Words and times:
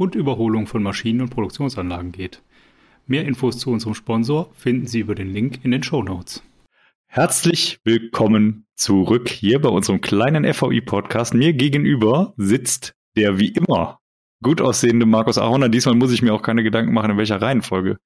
und 0.00 0.14
Überholung 0.14 0.66
von 0.66 0.82
Maschinen 0.82 1.20
und 1.20 1.28
Produktionsanlagen 1.28 2.10
geht. 2.10 2.42
Mehr 3.06 3.26
Infos 3.26 3.58
zu 3.58 3.70
unserem 3.70 3.94
Sponsor 3.94 4.50
finden 4.54 4.86
Sie 4.86 5.00
über 5.00 5.14
den 5.14 5.28
Link 5.28 5.62
in 5.62 5.72
den 5.72 5.82
Show 5.82 6.02
Notes. 6.02 6.42
Herzlich 7.06 7.80
willkommen 7.84 8.66
zurück 8.74 9.28
hier 9.28 9.60
bei 9.60 9.68
unserem 9.68 10.00
kleinen 10.00 10.50
FVI-Podcast. 10.50 11.34
Mir 11.34 11.52
gegenüber 11.52 12.32
sitzt 12.38 12.94
der 13.14 13.38
wie 13.38 13.48
immer 13.48 14.00
gut 14.42 14.62
aussehende 14.62 15.04
Markus 15.04 15.36
Ahoner. 15.36 15.68
Diesmal 15.68 15.96
muss 15.96 16.12
ich 16.12 16.22
mir 16.22 16.32
auch 16.32 16.42
keine 16.42 16.62
Gedanken 16.62 16.94
machen, 16.94 17.10
in 17.10 17.18
welcher 17.18 17.42
Reihenfolge 17.42 17.98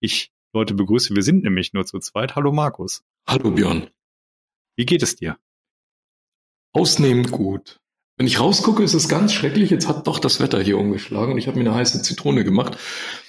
ich 0.00 0.32
Leute 0.52 0.74
begrüße. 0.74 1.14
Wir 1.14 1.22
sind 1.22 1.44
nämlich 1.44 1.72
nur 1.72 1.86
zu 1.86 2.00
zweit. 2.00 2.34
Hallo 2.34 2.50
Markus. 2.50 3.04
Hallo 3.24 3.52
Björn. 3.52 3.88
Wie 4.74 4.84
geht 4.84 5.04
es 5.04 5.14
dir? 5.14 5.38
Ausnehmend 6.72 7.30
gut. 7.30 7.78
Wenn 8.16 8.26
ich 8.26 8.40
rausgucke, 8.40 8.82
ist 8.82 8.94
es 8.94 9.08
ganz 9.08 9.32
schrecklich. 9.32 9.70
Jetzt 9.70 9.88
hat 9.88 10.06
doch 10.06 10.18
das 10.18 10.40
Wetter 10.40 10.60
hier 10.60 10.78
umgeschlagen 10.78 11.32
und 11.32 11.38
ich 11.38 11.48
habe 11.48 11.58
mir 11.58 11.68
eine 11.68 11.74
heiße 11.74 12.00
Zitrone 12.02 12.44
gemacht, 12.44 12.78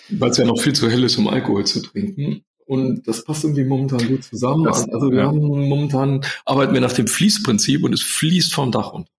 weil 0.10 0.32
es 0.32 0.38
ja 0.38 0.46
noch 0.46 0.62
viel 0.62 0.74
zu 0.74 0.90
hell 0.90 1.04
ist, 1.04 1.18
um 1.18 1.28
Alkohol 1.28 1.66
zu 1.66 1.82
trinken. 1.82 2.44
Und 2.66 3.08
das 3.08 3.24
passt 3.24 3.44
irgendwie 3.44 3.64
momentan 3.64 4.08
gut 4.08 4.24
zusammen. 4.24 4.64
Das, 4.66 4.88
also 4.90 5.12
wir 5.12 5.20
ja. 5.20 5.28
haben 5.28 5.40
momentan 5.40 6.22
arbeiten 6.46 6.74
wir 6.74 6.82
nach 6.82 6.94
dem 6.94 7.08
Fließprinzip 7.08 7.84
und 7.84 7.94
es 7.94 8.02
fließt 8.02 8.54
vom 8.54 8.72
Dach 8.72 8.94
runter. 8.94 9.12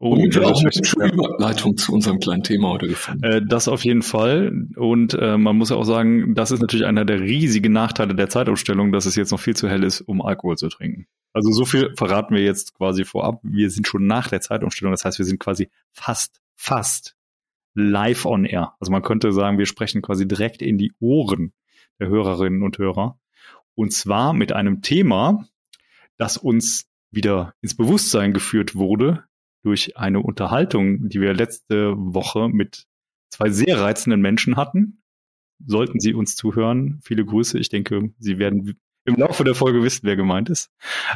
Oh, 0.00 0.12
und 0.12 0.32
wir 0.32 0.46
auch 0.46 0.60
eine 0.60 0.70
schöne 0.72 1.12
Überleitung 1.12 1.76
zu 1.76 1.92
unserem 1.92 2.20
kleinen 2.20 2.44
Thema 2.44 2.68
heute 2.68 2.86
gefunden. 2.86 3.24
Äh, 3.24 3.42
das 3.44 3.66
auf 3.66 3.84
jeden 3.84 4.02
Fall. 4.02 4.66
Und 4.76 5.14
äh, 5.14 5.36
man 5.36 5.56
muss 5.56 5.70
ja 5.70 5.76
auch 5.76 5.84
sagen, 5.84 6.36
das 6.36 6.52
ist 6.52 6.60
natürlich 6.60 6.86
einer 6.86 7.04
der 7.04 7.20
riesigen 7.20 7.72
Nachteile 7.72 8.14
der 8.14 8.28
Zeitumstellung, 8.28 8.92
dass 8.92 9.06
es 9.06 9.16
jetzt 9.16 9.32
noch 9.32 9.40
viel 9.40 9.56
zu 9.56 9.68
hell 9.68 9.82
ist, 9.82 10.00
um 10.02 10.22
Alkohol 10.22 10.56
zu 10.56 10.68
trinken. 10.68 11.08
Also 11.32 11.50
so 11.50 11.64
viel 11.64 11.92
verraten 11.96 12.34
wir 12.34 12.44
jetzt 12.44 12.74
quasi 12.74 13.04
vorab. 13.04 13.40
Wir 13.42 13.70
sind 13.70 13.88
schon 13.88 14.06
nach 14.06 14.28
der 14.28 14.40
Zeitumstellung. 14.40 14.92
Das 14.92 15.04
heißt, 15.04 15.18
wir 15.18 15.26
sind 15.26 15.40
quasi 15.40 15.68
fast, 15.92 16.40
fast 16.54 17.16
live 17.74 18.24
on 18.24 18.44
air. 18.44 18.74
Also 18.78 18.92
man 18.92 19.02
könnte 19.02 19.32
sagen, 19.32 19.58
wir 19.58 19.66
sprechen 19.66 20.00
quasi 20.00 20.28
direkt 20.28 20.62
in 20.62 20.78
die 20.78 20.92
Ohren 21.00 21.52
der 21.98 22.08
Hörerinnen 22.08 22.62
und 22.62 22.78
Hörer. 22.78 23.18
Und 23.74 23.92
zwar 23.92 24.32
mit 24.32 24.52
einem 24.52 24.80
Thema, 24.80 25.44
das 26.18 26.36
uns 26.36 26.88
wieder 27.10 27.54
ins 27.62 27.76
Bewusstsein 27.76 28.32
geführt 28.32 28.76
wurde, 28.76 29.24
durch 29.62 29.96
eine 29.96 30.20
Unterhaltung, 30.20 31.08
die 31.08 31.20
wir 31.20 31.34
letzte 31.34 31.94
Woche 31.96 32.48
mit 32.48 32.86
zwei 33.30 33.50
sehr 33.50 33.80
reizenden 33.80 34.20
Menschen 34.20 34.56
hatten. 34.56 35.02
Sollten 35.64 36.00
Sie 36.00 36.14
uns 36.14 36.36
zuhören, 36.36 37.00
viele 37.02 37.24
Grüße. 37.24 37.58
Ich 37.58 37.68
denke, 37.68 38.10
Sie 38.18 38.38
werden 38.38 38.78
im 39.04 39.16
Laufe 39.16 39.42
der 39.42 39.54
Folge 39.54 39.82
wissen, 39.82 40.00
wer 40.04 40.16
gemeint 40.16 40.50
ist. 40.50 40.70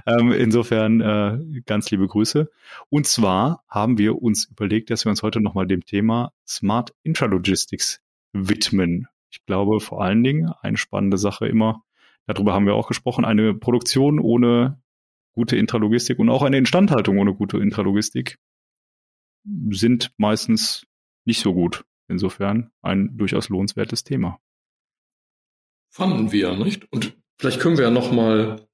Ähm, 0.07 0.33
insofern 0.33 1.01
äh, 1.01 1.61
ganz 1.67 1.91
liebe 1.91 2.09
Grüße. 2.09 2.51
Und 2.89 3.07
zwar 3.07 3.65
haben 3.69 3.99
wir 3.99 4.21
uns 4.21 4.47
überlegt, 4.47 4.91
dass 4.91 5.05
wir 5.05 5.11
uns 5.11 5.23
heute 5.23 5.41
nochmal 5.41 5.67
dem 5.67 5.85
Thema 5.85 6.33
Smart 6.47 6.95
Intralogistics 7.03 8.01
widmen. 8.33 9.09
Ich 9.31 9.45
glaube 9.45 9.81
vor 9.81 10.03
allen 10.03 10.25
Dingen 10.25 10.51
eine 10.63 10.79
spannende 10.79 11.19
Sache 11.19 11.47
immer, 11.47 11.85
darüber 12.27 12.55
haben 12.55 12.67
wir 12.67 12.75
auch 12.75 12.89
gesprochen, 12.89 13.25
eine 13.25 13.55
Produktion 13.55 14.19
ohne 14.19 14.81
gute 15.33 15.57
Intralogistik 15.57 16.19
und 16.19 16.29
auch 16.29 16.43
eine 16.43 16.59
Instandhaltung 16.59 17.19
ohne 17.19 17.35
gute 17.35 17.59
Intralogistik 17.59 18.39
sind 19.71 20.13
meistens 20.17 20.87
nicht 21.25 21.41
so 21.41 21.55
gut. 21.55 21.85
Insofern 22.09 22.71
ein 22.83 23.17
durchaus 23.17 23.49
lohnenswertes 23.49 24.05
Thema. 24.05 24.39
Fanden 25.91 26.33
wir, 26.33 26.57
nicht? 26.57 26.91
Und 26.93 27.17
vielleicht 27.39 27.61
können 27.61 27.77
wir 27.77 27.85
ja 27.85 27.91
nochmal 27.91 28.67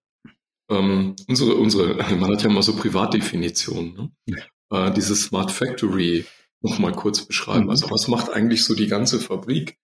ähm, 0.70 1.16
unsere, 1.28 1.54
unsere, 1.54 1.94
man 2.16 2.32
hat 2.32 2.42
ja 2.42 2.50
mal 2.50 2.62
so 2.62 2.76
Privatdefinitionen, 2.76 4.12
ne? 4.26 4.42
äh, 4.70 4.92
diese 4.92 5.16
Smart 5.16 5.50
Factory 5.50 6.24
nochmal 6.60 6.92
kurz 6.92 7.24
beschreiben. 7.24 7.64
Mhm. 7.64 7.70
Also 7.70 7.90
was 7.90 8.08
macht 8.08 8.30
eigentlich 8.30 8.64
so 8.64 8.74
die 8.74 8.88
ganze 8.88 9.20
Fabrik? 9.20 9.78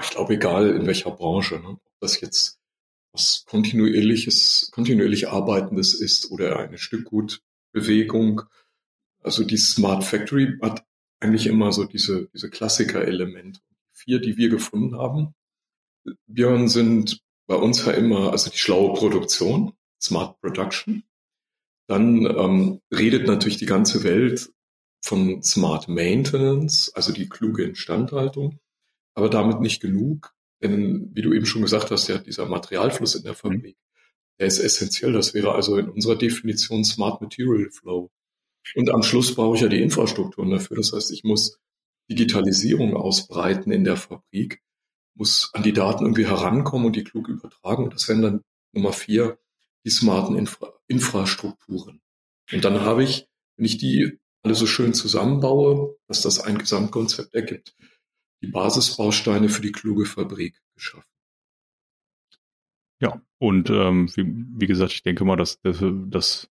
Ich 0.00 0.10
glaube, 0.10 0.34
egal 0.34 0.70
in 0.70 0.86
welcher 0.86 1.10
Branche, 1.10 1.56
ne? 1.60 1.68
ob 1.68 1.80
das 2.00 2.20
jetzt 2.20 2.58
was 3.12 3.44
kontinuierliches, 3.46 4.70
kontinuierlich 4.72 5.28
Arbeitendes 5.28 5.94
ist 5.94 6.30
oder 6.30 6.58
eine 6.58 6.78
Stückgutbewegung. 6.78 8.42
Also 9.24 9.42
die 9.44 9.56
Smart 9.56 10.04
Factory 10.04 10.58
hat 10.62 10.84
eigentlich 11.20 11.46
immer 11.46 11.72
so 11.72 11.84
diese, 11.84 12.28
diese 12.34 12.50
Klassiker-Elemente. 12.50 13.60
Vier, 13.92 14.20
die 14.20 14.36
wir 14.36 14.50
gefunden 14.50 14.96
haben. 14.96 15.34
Björn 16.26 16.68
sind 16.68 17.22
bei 17.46 17.54
uns 17.54 17.84
ja 17.86 17.92
immer, 17.92 18.32
also 18.32 18.50
die 18.50 18.58
schlaue 18.58 18.94
Produktion, 18.94 19.72
Smart 20.00 20.38
Production. 20.40 21.04
Dann 21.86 22.26
ähm, 22.26 22.80
redet 22.92 23.26
natürlich 23.26 23.56
die 23.56 23.66
ganze 23.66 24.04
Welt 24.04 24.50
von 25.02 25.42
Smart 25.42 25.88
Maintenance, 25.88 26.90
also 26.94 27.12
die 27.12 27.28
kluge 27.28 27.64
Instandhaltung, 27.64 28.58
aber 29.14 29.28
damit 29.28 29.60
nicht 29.60 29.80
genug. 29.80 30.34
Denn 30.62 31.10
wie 31.14 31.22
du 31.22 31.32
eben 31.32 31.46
schon 31.46 31.62
gesagt 31.62 31.90
hast, 31.90 32.08
ja, 32.08 32.18
dieser 32.18 32.46
Materialfluss 32.46 33.14
in 33.14 33.22
der 33.22 33.32
mhm. 33.32 33.36
Fabrik, 33.36 33.76
der 34.38 34.46
ist 34.46 34.58
essentiell. 34.58 35.12
Das 35.12 35.34
wäre 35.34 35.54
also 35.54 35.76
in 35.76 35.88
unserer 35.88 36.16
Definition 36.16 36.84
Smart 36.84 37.20
Material 37.20 37.70
Flow. 37.70 38.10
Und 38.74 38.90
am 38.90 39.02
Schluss 39.02 39.34
brauche 39.34 39.56
ich 39.56 39.62
ja 39.62 39.68
die 39.68 39.82
Infrastrukturen 39.82 40.50
dafür. 40.50 40.76
Das 40.76 40.92
heißt, 40.92 41.12
ich 41.12 41.24
muss 41.24 41.58
Digitalisierung 42.10 42.96
ausbreiten 42.96 43.72
in 43.72 43.84
der 43.84 43.96
Fabrik, 43.96 44.62
muss 45.14 45.50
an 45.52 45.62
die 45.62 45.72
Daten 45.72 46.04
irgendwie 46.04 46.26
herankommen 46.26 46.86
und 46.86 46.96
die 46.96 47.04
klug 47.04 47.28
übertragen. 47.28 47.84
Und 47.84 47.94
das 47.94 48.08
wären 48.08 48.22
dann 48.22 48.42
Nummer 48.72 48.92
vier, 48.92 49.38
die 49.84 49.90
smarten 49.90 50.36
Infra 50.36 50.72
Infrastrukturen. 50.86 52.00
Und 52.52 52.64
dann 52.64 52.80
habe 52.80 53.04
ich, 53.04 53.26
wenn 53.56 53.66
ich 53.66 53.78
die 53.78 54.18
alle 54.42 54.54
so 54.54 54.66
schön 54.66 54.92
zusammenbaue, 54.92 55.96
dass 56.06 56.20
das 56.20 56.40
ein 56.40 56.58
Gesamtkonzept 56.58 57.34
ergibt, 57.34 57.74
die 58.42 58.48
Basisbausteine 58.48 59.48
für 59.48 59.62
die 59.62 59.72
kluge 59.72 60.04
Fabrik 60.04 60.60
geschaffen. 60.74 61.08
Ja, 63.00 63.22
und 63.38 63.70
ähm, 63.70 64.10
wie, 64.14 64.24
wie, 64.26 64.66
gesagt, 64.66 64.92
ich 64.92 65.02
denke 65.02 65.24
mal, 65.24 65.36
dass 65.36 65.60
das, 65.62 65.82
das 66.08 66.50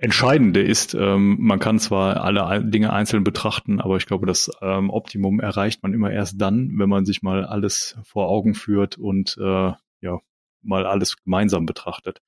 Entscheidende 0.00 0.62
ist, 0.62 0.94
ähm, 0.94 1.38
man 1.40 1.58
kann 1.58 1.80
zwar 1.80 2.22
alle 2.22 2.64
Dinge 2.64 2.92
einzeln 2.92 3.24
betrachten, 3.24 3.80
aber 3.80 3.96
ich 3.96 4.06
glaube, 4.06 4.26
das 4.26 4.48
ähm, 4.62 4.90
Optimum 4.90 5.40
erreicht 5.40 5.82
man 5.82 5.92
immer 5.92 6.12
erst 6.12 6.40
dann, 6.40 6.78
wenn 6.78 6.88
man 6.88 7.04
sich 7.04 7.22
mal 7.22 7.44
alles 7.44 7.96
vor 8.04 8.28
Augen 8.28 8.54
führt 8.54 8.96
und 8.96 9.36
äh, 9.40 9.72
ja 10.00 10.20
mal 10.62 10.86
alles 10.86 11.16
gemeinsam 11.24 11.66
betrachtet. 11.66 12.22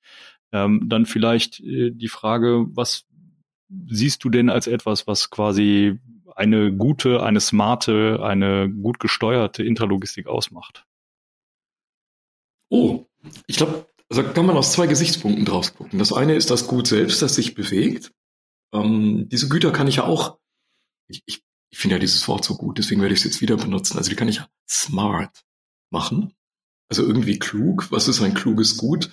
Ähm, 0.51 0.89
dann 0.89 1.07
vielleicht 1.07 1.61
äh, 1.61 1.93
die 1.93 2.09
Frage, 2.09 2.67
was 2.71 3.07
siehst 3.87 4.25
du 4.25 4.31
denn 4.31 4.51
als 4.51 4.67
etwas, 4.67 5.07
was 5.07 5.31
quasi 5.31 6.01
eine 6.35 6.73
gute, 6.73 7.23
eine 7.23 7.39
smarte, 7.39 8.21
eine 8.21 8.69
gut 8.69 8.99
gesteuerte 8.99 9.63
Intralogistik 9.63 10.27
ausmacht? 10.27 10.87
Oh, 12.69 13.07
ich 13.47 13.57
glaube, 13.57 13.87
also 14.11 14.25
kann 14.25 14.47
man 14.47 14.57
aus 14.57 14.73
zwei 14.73 14.87
Gesichtspunkten 14.87 15.45
draus 15.45 15.75
gucken. 15.75 15.99
Das 15.99 16.13
eine 16.13 16.35
ist 16.35 16.51
das 16.51 16.67
Gut 16.67 16.87
selbst, 16.87 17.23
das 17.23 17.37
sich 17.37 17.55
bewegt. 17.55 18.13
Ähm, 18.73 19.29
diese 19.29 19.49
Güter 19.49 19.73
kann 19.73 19.87
ich 19.87 19.97
ja 19.97 20.05
auch, 20.05 20.39
ich, 21.09 21.23
ich, 21.27 21.43
ich 21.71 21.79
finde 21.79 21.97
ja 21.97 22.01
dieses 22.01 22.27
Wort 22.27 22.45
so 22.45 22.57
gut, 22.57 22.79
deswegen 22.79 23.01
werde 23.01 23.15
ich 23.15 23.21
es 23.21 23.25
jetzt 23.25 23.41
wieder 23.41 23.57
benutzen. 23.57 23.97
Also 23.97 24.11
die 24.11 24.17
kann 24.17 24.29
ich 24.29 24.37
ja 24.37 24.49
smart 24.69 25.45
machen. 25.91 26.35
Also 26.89 27.07
irgendwie 27.07 27.39
klug. 27.39 27.93
Was 27.93 28.09
ist 28.09 28.21
ein 28.21 28.35
kluges 28.35 28.77
Gut? 28.77 29.11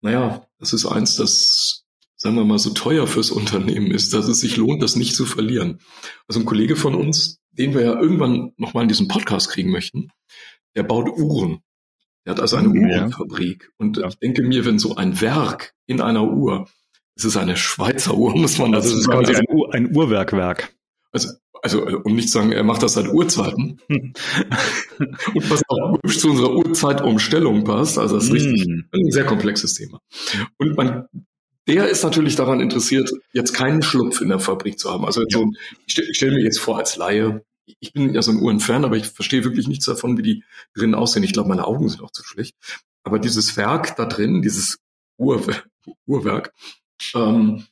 Naja, 0.00 0.48
das 0.58 0.72
ist 0.72 0.86
eins, 0.86 1.14
das 1.14 1.84
sagen 2.16 2.36
wir 2.36 2.44
mal, 2.44 2.58
so 2.58 2.70
teuer 2.70 3.06
fürs 3.06 3.30
Unternehmen 3.32 3.90
ist, 3.90 4.12
dass 4.12 4.28
es 4.28 4.40
sich 4.40 4.56
lohnt, 4.56 4.82
das 4.82 4.96
nicht 4.96 5.14
zu 5.14 5.26
verlieren. 5.26 5.80
Also 6.28 6.40
ein 6.40 6.46
Kollege 6.46 6.76
von 6.76 6.94
uns, 6.94 7.40
den 7.50 7.74
wir 7.74 7.82
ja 7.82 8.00
irgendwann 8.00 8.52
nochmal 8.56 8.84
in 8.84 8.88
diesen 8.88 9.08
Podcast 9.08 9.50
kriegen 9.50 9.70
möchten, 9.70 10.10
der 10.76 10.84
baut 10.84 11.08
Uhren. 11.08 11.62
Der 12.24 12.34
hat 12.34 12.40
also 12.40 12.56
eine 12.56 12.68
ja. 12.68 12.98
Uhrenfabrik. 12.98 13.70
Und 13.78 13.96
ja. 13.96 14.08
ich 14.08 14.18
denke 14.18 14.42
mir, 14.42 14.64
wenn 14.64 14.78
so 14.78 14.96
ein 14.96 15.20
Werk 15.20 15.74
in 15.86 16.00
einer 16.00 16.24
Uhr, 16.24 16.68
es 17.16 17.24
ist 17.24 17.36
eine 17.36 17.56
Schweizer 17.56 18.14
Uhr, 18.14 18.36
muss 18.36 18.58
man 18.58 18.74
also 18.74 18.94
das 18.94 19.04
sagen. 19.04 19.22
ist 19.22 19.28
quasi 19.28 19.40
ein, 19.40 19.56
Uhr, 19.56 19.74
ein 19.74 19.96
Uhrwerkwerk. 19.96 20.74
Also, 21.10 21.30
also, 21.62 21.82
um 22.04 22.16
nicht 22.16 22.28
zu 22.28 22.38
sagen, 22.38 22.52
er 22.52 22.64
macht 22.64 22.82
das 22.82 22.94
seit 22.94 23.08
Urzeiten. 23.08 23.80
und 23.88 25.50
was 25.50 25.62
auch 25.68 25.98
zu 26.08 26.30
unserer 26.30 26.54
Uhrzeitumstellung 26.54 27.64
passt. 27.64 27.98
Also 27.98 28.16
das 28.16 28.24
ist 28.24 28.32
richtig 28.32 28.66
mm. 28.66 28.80
ein 28.92 29.10
sehr 29.10 29.24
komplexes 29.24 29.74
Thema. 29.74 30.00
Und 30.58 30.76
man 30.76 31.06
der 31.68 31.88
ist 31.88 32.02
natürlich 32.02 32.34
daran 32.34 32.60
interessiert, 32.60 33.10
jetzt 33.32 33.52
keinen 33.52 33.82
Schlupf 33.82 34.20
in 34.20 34.28
der 34.30 34.40
Fabrik 34.40 34.78
zu 34.78 34.90
haben. 34.90 35.04
Also 35.04 35.22
ja. 35.22 35.26
so, 35.30 35.50
ich 35.86 35.92
stelle 35.92 36.14
stell 36.14 36.30
mir 36.32 36.42
jetzt 36.42 36.58
vor 36.58 36.78
als 36.78 36.96
Laie, 36.96 37.44
ich 37.64 37.92
bin 37.92 38.14
ja 38.14 38.22
so 38.22 38.32
ein 38.32 38.40
Uhrenfan, 38.40 38.84
aber 38.84 38.96
ich 38.96 39.06
verstehe 39.06 39.44
wirklich 39.44 39.68
nichts 39.68 39.84
davon, 39.84 40.18
wie 40.18 40.22
die 40.22 40.44
drin 40.74 40.94
aussehen. 40.94 41.22
Ich 41.22 41.32
glaube, 41.32 41.48
meine 41.48 41.66
Augen 41.66 41.88
sind 41.88 42.02
auch 42.02 42.10
zu 42.10 42.24
schlecht. 42.24 42.56
Aber 43.04 43.18
dieses 43.18 43.56
Werk 43.56 43.96
da 43.96 44.06
drin, 44.06 44.42
dieses 44.42 44.78
Uhr, 45.16 45.44
Uhrwerk, 46.06 46.52
ähm, 47.14 47.64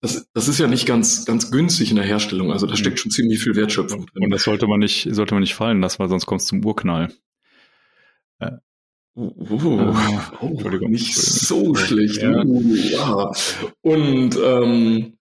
das, 0.00 0.28
das 0.32 0.48
ist 0.48 0.58
ja 0.58 0.66
nicht 0.66 0.86
ganz, 0.86 1.24
ganz 1.24 1.50
günstig 1.50 1.90
in 1.90 1.96
der 1.96 2.04
Herstellung. 2.04 2.52
Also 2.52 2.66
da 2.66 2.72
mhm. 2.72 2.76
steckt 2.76 3.00
schon 3.00 3.10
ziemlich 3.10 3.42
viel 3.42 3.56
Wertschöpfung 3.56 4.06
drin. 4.06 4.24
Und 4.24 4.30
das 4.30 4.44
sollte 4.44 4.66
man 4.66 4.80
nicht, 4.80 5.08
sollte 5.10 5.34
man 5.34 5.40
nicht 5.40 5.54
fallen 5.54 5.80
lassen, 5.80 5.98
weil 5.98 6.08
sonst 6.08 6.26
kommt 6.26 6.42
es 6.42 6.46
zum 6.46 6.64
Urknall. 6.64 7.12
Äh. 8.38 8.52
Uh, 9.16 9.32
uh, 9.50 9.96
oh, 10.42 10.46
Entschuldigung. 10.46 10.90
Nicht 10.90 11.16
so 11.16 11.74
schlecht. 11.74 12.20
Ja. 12.20 12.44
Uh, 12.44 12.74
ja. 12.74 13.30
Und 13.80 14.36
ähm, 14.36 15.15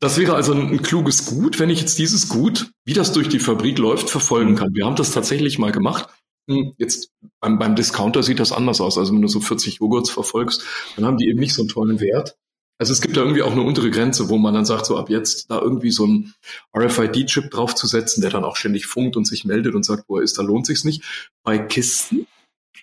das 0.00 0.18
wäre 0.18 0.34
also 0.34 0.52
ein, 0.52 0.68
ein, 0.68 0.82
kluges 0.82 1.26
Gut, 1.26 1.58
wenn 1.58 1.70
ich 1.70 1.80
jetzt 1.80 1.98
dieses 1.98 2.28
Gut, 2.28 2.72
wie 2.84 2.94
das 2.94 3.12
durch 3.12 3.28
die 3.28 3.38
Fabrik 3.38 3.78
läuft, 3.78 4.10
verfolgen 4.10 4.56
kann. 4.56 4.74
Wir 4.74 4.86
haben 4.86 4.96
das 4.96 5.12
tatsächlich 5.12 5.58
mal 5.58 5.72
gemacht. 5.72 6.08
Hm, 6.48 6.72
jetzt 6.78 7.12
beim, 7.40 7.58
beim 7.58 7.76
Discounter 7.76 8.22
sieht 8.22 8.40
das 8.40 8.52
anders 8.52 8.80
aus. 8.80 8.96
Also 8.96 9.12
wenn 9.12 9.22
du 9.22 9.28
so 9.28 9.40
40 9.40 9.76
Joghurts 9.80 10.10
verfolgst, 10.10 10.64
dann 10.96 11.04
haben 11.04 11.18
die 11.18 11.28
eben 11.28 11.38
nicht 11.38 11.54
so 11.54 11.62
einen 11.62 11.68
tollen 11.68 12.00
Wert. 12.00 12.36
Also 12.78 12.94
es 12.94 13.02
gibt 13.02 13.18
da 13.18 13.20
irgendwie 13.20 13.42
auch 13.42 13.52
eine 13.52 13.60
untere 13.60 13.90
Grenze, 13.90 14.30
wo 14.30 14.38
man 14.38 14.54
dann 14.54 14.64
sagt, 14.64 14.86
so 14.86 14.96
ab 14.96 15.10
jetzt 15.10 15.50
da 15.50 15.60
irgendwie 15.60 15.90
so 15.90 16.06
ein 16.06 16.32
RFID-Chip 16.74 17.50
draufzusetzen, 17.50 18.22
der 18.22 18.30
dann 18.30 18.42
auch 18.42 18.56
ständig 18.56 18.86
funkt 18.86 19.18
und 19.18 19.26
sich 19.26 19.44
meldet 19.44 19.74
und 19.74 19.84
sagt, 19.84 20.04
wo 20.08 20.16
er 20.16 20.22
ist, 20.22 20.38
da 20.38 20.42
lohnt 20.42 20.64
sich's 20.64 20.84
nicht. 20.84 21.30
Bei 21.42 21.58
Kisten, 21.58 22.26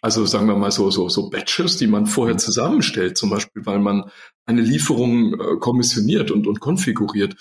also 0.02 0.26
sagen 0.26 0.48
wir 0.48 0.56
mal 0.56 0.72
so, 0.72 0.92
so, 0.92 1.10
so 1.10 1.30
Batches, 1.30 1.78
die 1.78 1.88
man 1.88 2.06
vorher 2.06 2.36
mhm. 2.36 2.40
zusammenstellt, 2.40 3.18
zum 3.18 3.30
Beispiel, 3.30 3.66
weil 3.66 3.80
man 3.80 4.12
eine 4.46 4.62
Lieferung 4.62 5.34
äh, 5.34 5.58
kommissioniert 5.60 6.32
und, 6.32 6.48
und 6.48 6.60
konfiguriert, 6.60 7.36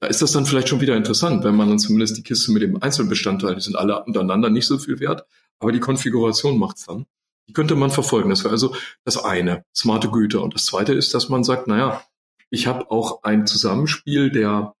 da 0.00 0.06
ist 0.06 0.22
das 0.22 0.32
dann 0.32 0.46
vielleicht 0.46 0.68
schon 0.68 0.80
wieder 0.80 0.96
interessant, 0.96 1.44
wenn 1.44 1.54
man 1.54 1.68
dann 1.68 1.78
zumindest 1.78 2.16
die 2.16 2.22
Kiste 2.22 2.52
mit 2.52 2.62
dem 2.62 2.82
Einzelbestandteil, 2.82 3.54
die 3.54 3.60
sind 3.60 3.76
alle 3.76 4.02
untereinander 4.04 4.48
nicht 4.48 4.66
so 4.66 4.78
viel 4.78 4.98
wert, 4.98 5.26
aber 5.58 5.72
die 5.72 5.80
Konfiguration 5.80 6.58
macht's 6.58 6.86
dann. 6.86 7.04
Die 7.48 7.52
könnte 7.52 7.74
man 7.74 7.90
verfolgen. 7.90 8.30
Das 8.30 8.44
wäre 8.44 8.52
also 8.52 8.74
das 9.04 9.22
eine, 9.22 9.64
smarte 9.76 10.08
Güter. 10.08 10.42
Und 10.42 10.54
das 10.54 10.64
zweite 10.66 10.94
ist, 10.94 11.12
dass 11.14 11.28
man 11.28 11.44
sagt, 11.44 11.66
naja, 11.66 12.02
ich 12.48 12.66
habe 12.66 12.90
auch 12.90 13.22
ein 13.24 13.46
Zusammenspiel 13.46 14.30
der 14.30 14.74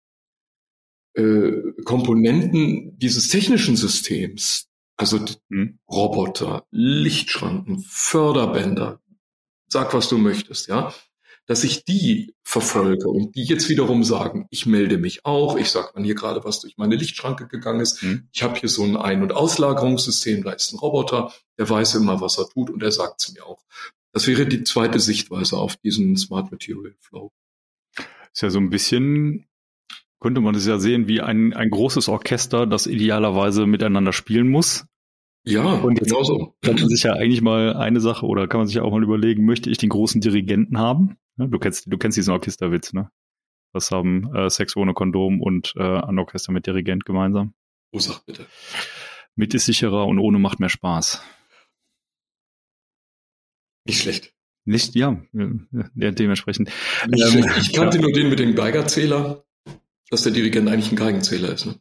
äh, 1.14 1.52
Komponenten 1.84 2.98
dieses 2.98 3.28
technischen 3.28 3.76
Systems, 3.76 4.69
also 5.00 5.18
hm. 5.48 5.78
Roboter, 5.90 6.64
Lichtschranken, 6.70 7.80
Förderbänder, 7.80 9.00
sag 9.68 9.94
was 9.94 10.08
du 10.08 10.18
möchtest, 10.18 10.68
ja 10.68 10.92
dass 11.50 11.64
ich 11.64 11.84
die 11.84 12.36
verfolge 12.44 13.08
und 13.08 13.34
die 13.34 13.42
jetzt 13.42 13.68
wiederum 13.68 14.04
sagen, 14.04 14.46
ich 14.50 14.66
melde 14.66 14.98
mich 14.98 15.26
auch, 15.26 15.56
ich 15.56 15.68
sage 15.68 15.90
man 15.96 16.04
hier 16.04 16.14
gerade, 16.14 16.44
was 16.44 16.60
durch 16.60 16.76
meine 16.76 16.94
Lichtschranke 16.94 17.48
gegangen 17.48 17.80
ist, 17.80 18.04
mhm. 18.04 18.28
ich 18.32 18.44
habe 18.44 18.56
hier 18.56 18.68
so 18.68 18.84
ein 18.84 18.96
Ein- 18.96 19.22
und 19.22 19.32
Auslagerungssystem, 19.32 20.44
da 20.44 20.52
ist 20.52 20.72
ein 20.72 20.78
Roboter, 20.78 21.32
der 21.58 21.68
weiß 21.68 21.96
immer, 21.96 22.20
was 22.20 22.38
er 22.38 22.48
tut 22.48 22.70
und 22.70 22.84
er 22.84 22.92
sagt 22.92 23.20
es 23.20 23.32
mir 23.32 23.44
auch. 23.44 23.64
Das 24.12 24.28
wäre 24.28 24.46
die 24.46 24.62
zweite 24.62 25.00
Sichtweise 25.00 25.56
auf 25.56 25.76
diesen 25.76 26.16
Smart 26.16 26.52
Material 26.52 26.94
Flow. 27.00 27.32
Ist 28.32 28.42
ja 28.42 28.50
so 28.50 28.60
ein 28.60 28.70
bisschen, 28.70 29.44
könnte 30.20 30.40
man 30.40 30.54
es 30.54 30.66
ja 30.66 30.78
sehen, 30.78 31.08
wie 31.08 31.20
ein, 31.20 31.52
ein 31.54 31.70
großes 31.70 32.08
Orchester, 32.08 32.66
das 32.66 32.86
idealerweise 32.86 33.66
miteinander 33.66 34.12
spielen 34.12 34.48
muss. 34.48 34.86
Ja, 35.44 35.64
und 35.64 35.98
jetzt 35.98 36.10
genau 36.10 36.22
so. 36.22 36.54
Kann 36.60 36.74
man 36.74 36.88
sich 36.88 37.02
ja 37.02 37.14
eigentlich 37.14 37.40
mal 37.40 37.74
eine 37.74 38.00
Sache 38.00 38.26
oder 38.26 38.46
kann 38.46 38.60
man 38.60 38.66
sich 38.66 38.76
ja 38.76 38.82
auch 38.82 38.92
mal 38.92 39.02
überlegen, 39.02 39.46
möchte 39.46 39.70
ich 39.70 39.78
den 39.78 39.88
großen 39.88 40.20
Dirigenten 40.20 40.78
haben? 40.78 41.16
Du 41.36 41.58
kennst, 41.58 41.90
du 41.90 41.96
kennst 41.96 42.18
diesen 42.18 42.32
Orchesterwitz, 42.32 42.92
ne? 42.92 43.10
Was 43.72 43.90
haben 43.90 44.34
äh, 44.34 44.50
Sex 44.50 44.76
ohne 44.76 44.92
Kondom 44.94 45.40
und 45.40 45.72
äh, 45.76 45.82
ein 45.82 46.18
Orchester 46.18 46.52
mit 46.52 46.66
Dirigent 46.66 47.06
gemeinsam? 47.06 47.54
Oh, 47.92 47.98
sag 47.98 48.24
bitte. 48.26 48.46
Mit 49.36 49.54
ist 49.54 49.64
sicherer 49.66 50.06
und 50.06 50.18
ohne 50.18 50.38
macht 50.38 50.60
mehr 50.60 50.68
Spaß. 50.68 51.24
Nicht 53.86 54.02
schlecht. 54.02 54.34
Nicht, 54.66 54.94
ja, 54.94 55.22
ja 55.32 56.10
dementsprechend. 56.10 56.70
Nicht 57.08 57.34
ähm, 57.34 57.50
ich 57.58 57.72
kannte 57.72 57.96
ja. 57.96 58.02
nur 58.02 58.12
den 58.12 58.28
mit 58.28 58.38
dem 58.38 58.54
Geigerzähler, 58.54 59.44
dass 60.10 60.22
der 60.22 60.32
Dirigent 60.32 60.68
eigentlich 60.68 60.92
ein 60.92 60.96
Geigenzähler 60.96 61.52
ist. 61.52 61.66
Ne? 61.66 61.80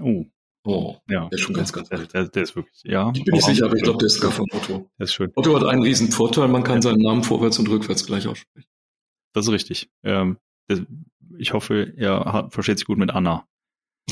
Oh. 0.00 0.24
Oh, 0.64 0.96
ja. 1.08 1.28
Der 1.28 1.38
ist 1.38 1.40
schon 1.40 1.54
ganz, 1.54 1.72
ganz 1.72 1.90
alt. 1.92 2.12
Der, 2.12 2.28
der 2.28 2.42
ist 2.42 2.56
wirklich, 2.56 2.82
ja. 2.82 3.10
Ich 3.14 3.24
bin 3.24 3.34
nicht 3.34 3.46
sicher, 3.46 3.66
aber 3.66 3.76
ich 3.76 3.82
glaube, 3.82 3.98
der 3.98 4.06
ist 4.06 4.16
sogar 4.16 4.32
von 4.32 4.46
Otto. 4.52 4.90
Der 4.98 5.04
ist 5.04 5.14
schön. 5.14 5.30
Otto 5.34 5.56
hat 5.56 5.64
einen 5.64 5.82
riesen 5.82 6.10
Vorteil, 6.10 6.48
man 6.48 6.62
kann 6.62 6.76
ja. 6.76 6.82
seinen 6.82 7.00
Namen 7.00 7.22
vorwärts 7.22 7.58
und 7.58 7.68
rückwärts 7.68 8.04
gleich 8.04 8.26
aussprechen. 8.26 8.68
Das 9.32 9.46
ist 9.46 9.52
richtig. 9.52 9.88
Ähm, 10.02 10.36
das, 10.66 10.82
ich 11.38 11.52
hoffe, 11.52 11.94
er 11.96 12.32
hat, 12.32 12.52
versteht 12.52 12.78
sich 12.78 12.86
gut 12.86 12.98
mit 12.98 13.10
Anna. 13.10 13.46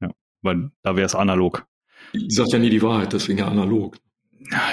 ja, 0.00 0.10
weil 0.42 0.70
da 0.82 0.96
wäre 0.96 1.06
es 1.06 1.14
analog. 1.14 1.66
Ich 2.12 2.34
sag 2.34 2.48
ja 2.48 2.58
nie 2.58 2.70
die 2.70 2.82
Wahrheit, 2.82 3.12
deswegen 3.12 3.40
ja 3.40 3.48
analog. 3.48 3.98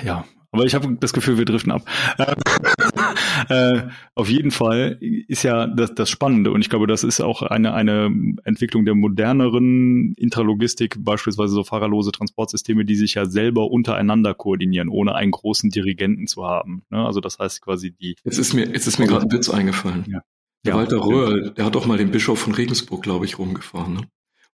Ja, 0.04 0.26
aber 0.56 0.66
ich 0.66 0.74
habe 0.74 0.96
das 1.00 1.14
Gefühl, 1.14 1.38
wir 1.38 1.46
driften 1.46 1.72
ab. 1.72 1.84
äh, 3.50 3.82
auf 4.16 4.30
jeden 4.30 4.52
Fall 4.52 4.98
ist 5.02 5.44
ja 5.44 5.68
das, 5.68 5.94
das 5.94 6.10
Spannende 6.10 6.52
und 6.52 6.62
ich 6.62 6.70
glaube, 6.70 6.88
das 6.88 7.04
ist 7.04 7.20
auch 7.20 7.42
eine, 7.42 7.74
eine 7.74 8.10
Entwicklung 8.44 8.86
der 8.86 8.96
moderneren 8.96 10.14
Intralogistik, 10.14 10.96
beispielsweise 11.00 11.54
so 11.54 11.64
fahrerlose 11.64 12.12
Transportsysteme, 12.12 12.86
die 12.86 12.96
sich 12.96 13.16
ja 13.16 13.26
selber 13.26 13.70
untereinander 13.70 14.34
koordinieren, 14.34 14.90
ohne 14.90 15.16
einen 15.16 15.32
großen 15.32 15.70
Dirigenten 15.70 16.28
zu 16.28 16.46
haben. 16.46 16.84
Ne? 16.90 17.06
Also 17.06 17.20
das 17.20 17.38
heißt 17.38 17.62
quasi 17.62 17.92
die. 17.92 18.16
Jetzt 18.24 18.40
ist 18.40 18.54
mir, 18.54 18.68
jetzt 18.68 18.88
ist 18.88 18.98
mir 18.98 19.08
gerade 19.08 19.26
ein 19.26 19.32
Witz 19.32 19.50
eingefallen. 19.50 20.06
Ja. 20.08 20.22
Der 20.66 20.74
ja, 20.74 20.80
Walter 20.80 21.06
Röhrl, 21.06 21.52
der 21.52 21.66
hat 21.66 21.76
doch 21.76 21.86
mal 21.86 21.98
den 21.98 22.12
Bischof 22.12 22.40
von 22.40 22.54
Regensburg, 22.54 23.04
glaube 23.04 23.26
ich, 23.26 23.38
rumgefahren. 23.38 23.94
Ne? 23.94 24.02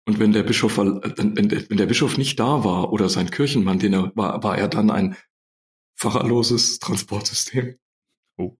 Und 0.06 0.18
wenn 0.18 0.32
der 0.32 0.42
Bischof, 0.42 0.78
wenn 0.78 1.48
der, 1.48 1.70
wenn 1.70 1.76
der 1.76 1.86
Bischof 1.86 2.18
nicht 2.18 2.40
da 2.40 2.64
war 2.64 2.92
oder 2.92 3.08
sein 3.08 3.30
Kirchenmann, 3.30 3.78
den 3.78 3.92
er 3.92 4.12
war, 4.16 4.42
war 4.42 4.58
er 4.58 4.68
dann 4.68 4.90
ein 4.90 5.14
fahrerloses 6.00 6.78
Transportsystem. 6.78 7.76
Oh. 8.38 8.56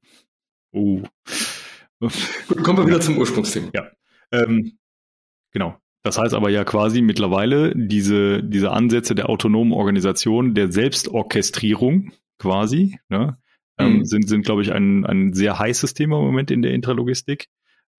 Oh. 0.73 1.03
Gut, 2.49 2.63
kommen 2.63 2.79
wir 2.79 2.87
wieder 2.87 3.01
zum 3.01 3.19
Ursprungsthema. 3.19 3.71
Ja. 3.75 3.91
Ähm, 4.31 4.79
genau. 5.53 5.77
Das 6.03 6.19
heißt 6.19 6.35
aber 6.35 6.51
ja 6.51 6.65
quasi 6.65 7.03
mittlerweile 7.03 7.75
diese, 7.75 8.43
diese 8.43 8.71
Ansätze 8.71 9.15
der 9.15 9.29
autonomen 9.29 9.73
Organisation, 9.73 10.55
der 10.55 10.71
Selbstorchestrierung 10.73 12.13
quasi, 12.39 12.99
ne, 13.09 13.39
ähm, 13.79 13.99
mhm. 13.99 14.05
sind, 14.05 14.29
sind 14.29 14.45
glaube 14.45 14.63
ich, 14.63 14.73
ein, 14.73 15.05
ein 15.05 15.33
sehr 15.35 15.59
heißes 15.59 15.95
Thema 15.95 16.19
im 16.19 16.25
Moment 16.25 16.51
in 16.51 16.63
der 16.63 16.73
Intralogistik. 16.73 17.49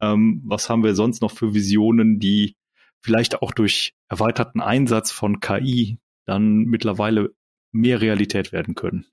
Ähm, 0.02 0.42
was 0.46 0.70
haben 0.70 0.84
wir 0.84 0.96
sonst 0.96 1.22
noch 1.22 1.32
für 1.32 1.54
Visionen, 1.54 2.20
die 2.20 2.56
vielleicht 3.02 3.42
auch 3.42 3.52
durch 3.52 3.94
erweiterten 4.08 4.62
Einsatz 4.62 5.12
von 5.12 5.40
KI 5.40 6.00
dann 6.26 6.64
mittlerweile 6.66 7.32
mehr 7.72 8.02
Realität 8.02 8.52
werden 8.52 8.74
können? 8.74 9.06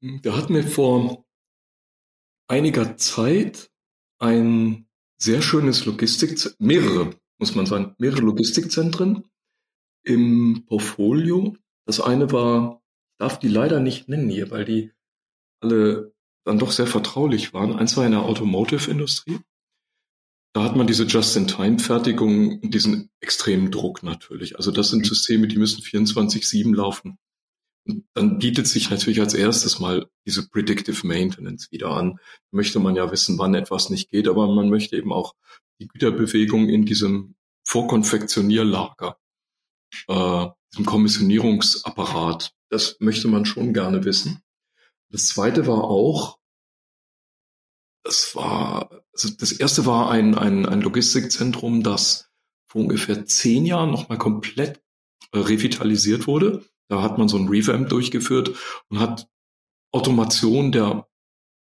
Da 0.00 0.36
hatten 0.36 0.54
wir 0.54 0.62
vor 0.62 1.24
einiger 2.46 2.96
Zeit 2.96 3.70
ein 4.20 4.86
sehr 5.20 5.42
schönes 5.42 5.84
Logistik, 5.86 6.38
mehrere, 6.60 7.16
muss 7.38 7.54
man 7.54 7.66
sagen, 7.66 7.94
mehrere 7.98 8.20
Logistikzentren 8.20 9.24
im 10.04 10.64
Portfolio. 10.66 11.56
Das 11.84 12.00
eine 12.00 12.30
war, 12.30 12.82
ich 13.12 13.18
darf 13.18 13.38
die 13.40 13.48
leider 13.48 13.80
nicht 13.80 14.08
nennen 14.08 14.30
hier, 14.30 14.50
weil 14.50 14.64
die 14.64 14.92
alle 15.60 16.14
dann 16.44 16.60
doch 16.60 16.70
sehr 16.70 16.86
vertraulich 16.86 17.52
waren. 17.52 17.74
Eins 17.74 17.96
war 17.96 18.06
in 18.06 18.12
der 18.12 18.22
Automotive-Industrie. 18.22 19.40
Da 20.54 20.62
hat 20.62 20.76
man 20.76 20.86
diese 20.86 21.04
Just-in-Time-Fertigung 21.04 22.60
und 22.60 22.72
diesen 22.72 23.10
extremen 23.20 23.70
Druck 23.70 24.02
natürlich. 24.04 24.56
Also 24.56 24.70
das 24.70 24.90
sind 24.90 25.04
Systeme, 25.04 25.48
die 25.48 25.58
müssen 25.58 25.82
24-7 25.82 26.74
laufen 26.74 27.18
dann 28.14 28.38
bietet 28.38 28.66
sich 28.66 28.90
natürlich 28.90 29.20
als 29.20 29.34
erstes 29.34 29.78
mal 29.78 30.06
diese 30.26 30.48
Predictive 30.48 31.06
Maintenance 31.06 31.70
wieder 31.70 31.90
an. 31.90 32.18
Möchte 32.50 32.80
man 32.80 32.96
ja 32.96 33.10
wissen, 33.10 33.38
wann 33.38 33.54
etwas 33.54 33.90
nicht 33.90 34.10
geht, 34.10 34.28
aber 34.28 34.46
man 34.52 34.68
möchte 34.68 34.96
eben 34.96 35.12
auch 35.12 35.34
die 35.80 35.88
Güterbewegung 35.88 36.68
in 36.68 36.84
diesem 36.84 37.34
Vorkonfektionierlager, 37.66 39.18
äh, 40.08 40.46
diesem 40.72 40.86
Kommissionierungsapparat, 40.86 42.52
das 42.68 42.96
möchte 43.00 43.28
man 43.28 43.46
schon 43.46 43.72
gerne 43.72 44.04
wissen. 44.04 44.42
Das 45.10 45.26
zweite 45.28 45.66
war 45.66 45.84
auch, 45.84 46.38
das 48.04 48.34
war, 48.34 49.02
also 49.12 49.30
das 49.30 49.52
erste 49.52 49.86
war 49.86 50.10
ein, 50.10 50.34
ein, 50.34 50.66
ein 50.66 50.82
Logistikzentrum, 50.82 51.82
das 51.82 52.30
vor 52.66 52.82
ungefähr 52.82 53.24
zehn 53.24 53.64
Jahren 53.64 53.90
nochmal 53.90 54.18
komplett 54.18 54.82
äh, 55.32 55.38
revitalisiert 55.38 56.26
wurde 56.26 56.66
da 56.88 57.02
hat 57.02 57.18
man 57.18 57.28
so 57.28 57.36
ein 57.36 57.48
Revamp 57.48 57.88
durchgeführt 57.88 58.52
und 58.88 59.00
hat 59.00 59.28
Automation 59.92 60.72
der 60.72 61.06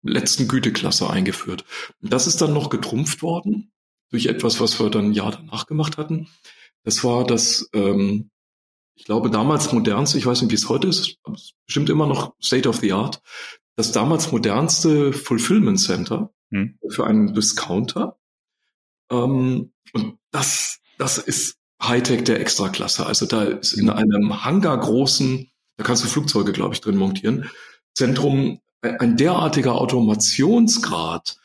letzten 0.02 0.48
Güteklasse 0.48 1.10
eingeführt. 1.10 1.64
Das 2.00 2.26
ist 2.26 2.40
dann 2.40 2.52
noch 2.52 2.70
getrumpft 2.70 3.22
worden 3.22 3.72
durch 4.10 4.26
etwas, 4.26 4.60
was 4.60 4.78
wir 4.80 4.90
dann 4.90 5.06
ein 5.06 5.12
Jahr 5.12 5.32
danach 5.32 5.66
gemacht 5.66 5.98
hatten. 5.98 6.28
Das 6.84 7.04
war 7.04 7.26
das, 7.26 7.68
ähm, 7.74 8.30
ich 8.94 9.04
glaube, 9.04 9.30
damals 9.30 9.72
modernste, 9.72 10.18
ich 10.18 10.26
weiß 10.26 10.40
nicht, 10.42 10.50
wie 10.50 10.56
es 10.56 10.68
heute 10.68 10.88
ist, 10.88 11.18
aber 11.22 11.34
es 11.34 11.52
bestimmt 11.66 11.90
immer 11.90 12.06
noch 12.06 12.34
State 12.42 12.68
of 12.68 12.76
the 12.76 12.92
Art, 12.92 13.20
das 13.76 13.92
damals 13.92 14.32
modernste 14.32 15.12
Fulfillment 15.12 15.78
Center 15.78 16.32
hm. 16.50 16.78
für 16.88 17.06
einen 17.06 17.34
Discounter. 17.34 18.18
Ähm, 19.10 19.72
und 19.92 20.18
das, 20.30 20.80
das 20.96 21.18
ist 21.18 21.57
Hightech 21.82 22.24
der 22.24 22.40
Extraklasse. 22.40 23.06
Also 23.06 23.26
da 23.26 23.44
ist 23.44 23.72
in 23.72 23.90
einem 23.90 24.44
hangargroßen, 24.44 25.48
da 25.76 25.84
kannst 25.84 26.04
du 26.04 26.08
Flugzeuge, 26.08 26.52
glaube 26.52 26.74
ich, 26.74 26.80
drin 26.80 26.96
montieren, 26.96 27.48
Zentrum 27.94 28.60
ein 28.80 29.16
derartiger 29.16 29.74
Automationsgrad. 29.74 31.38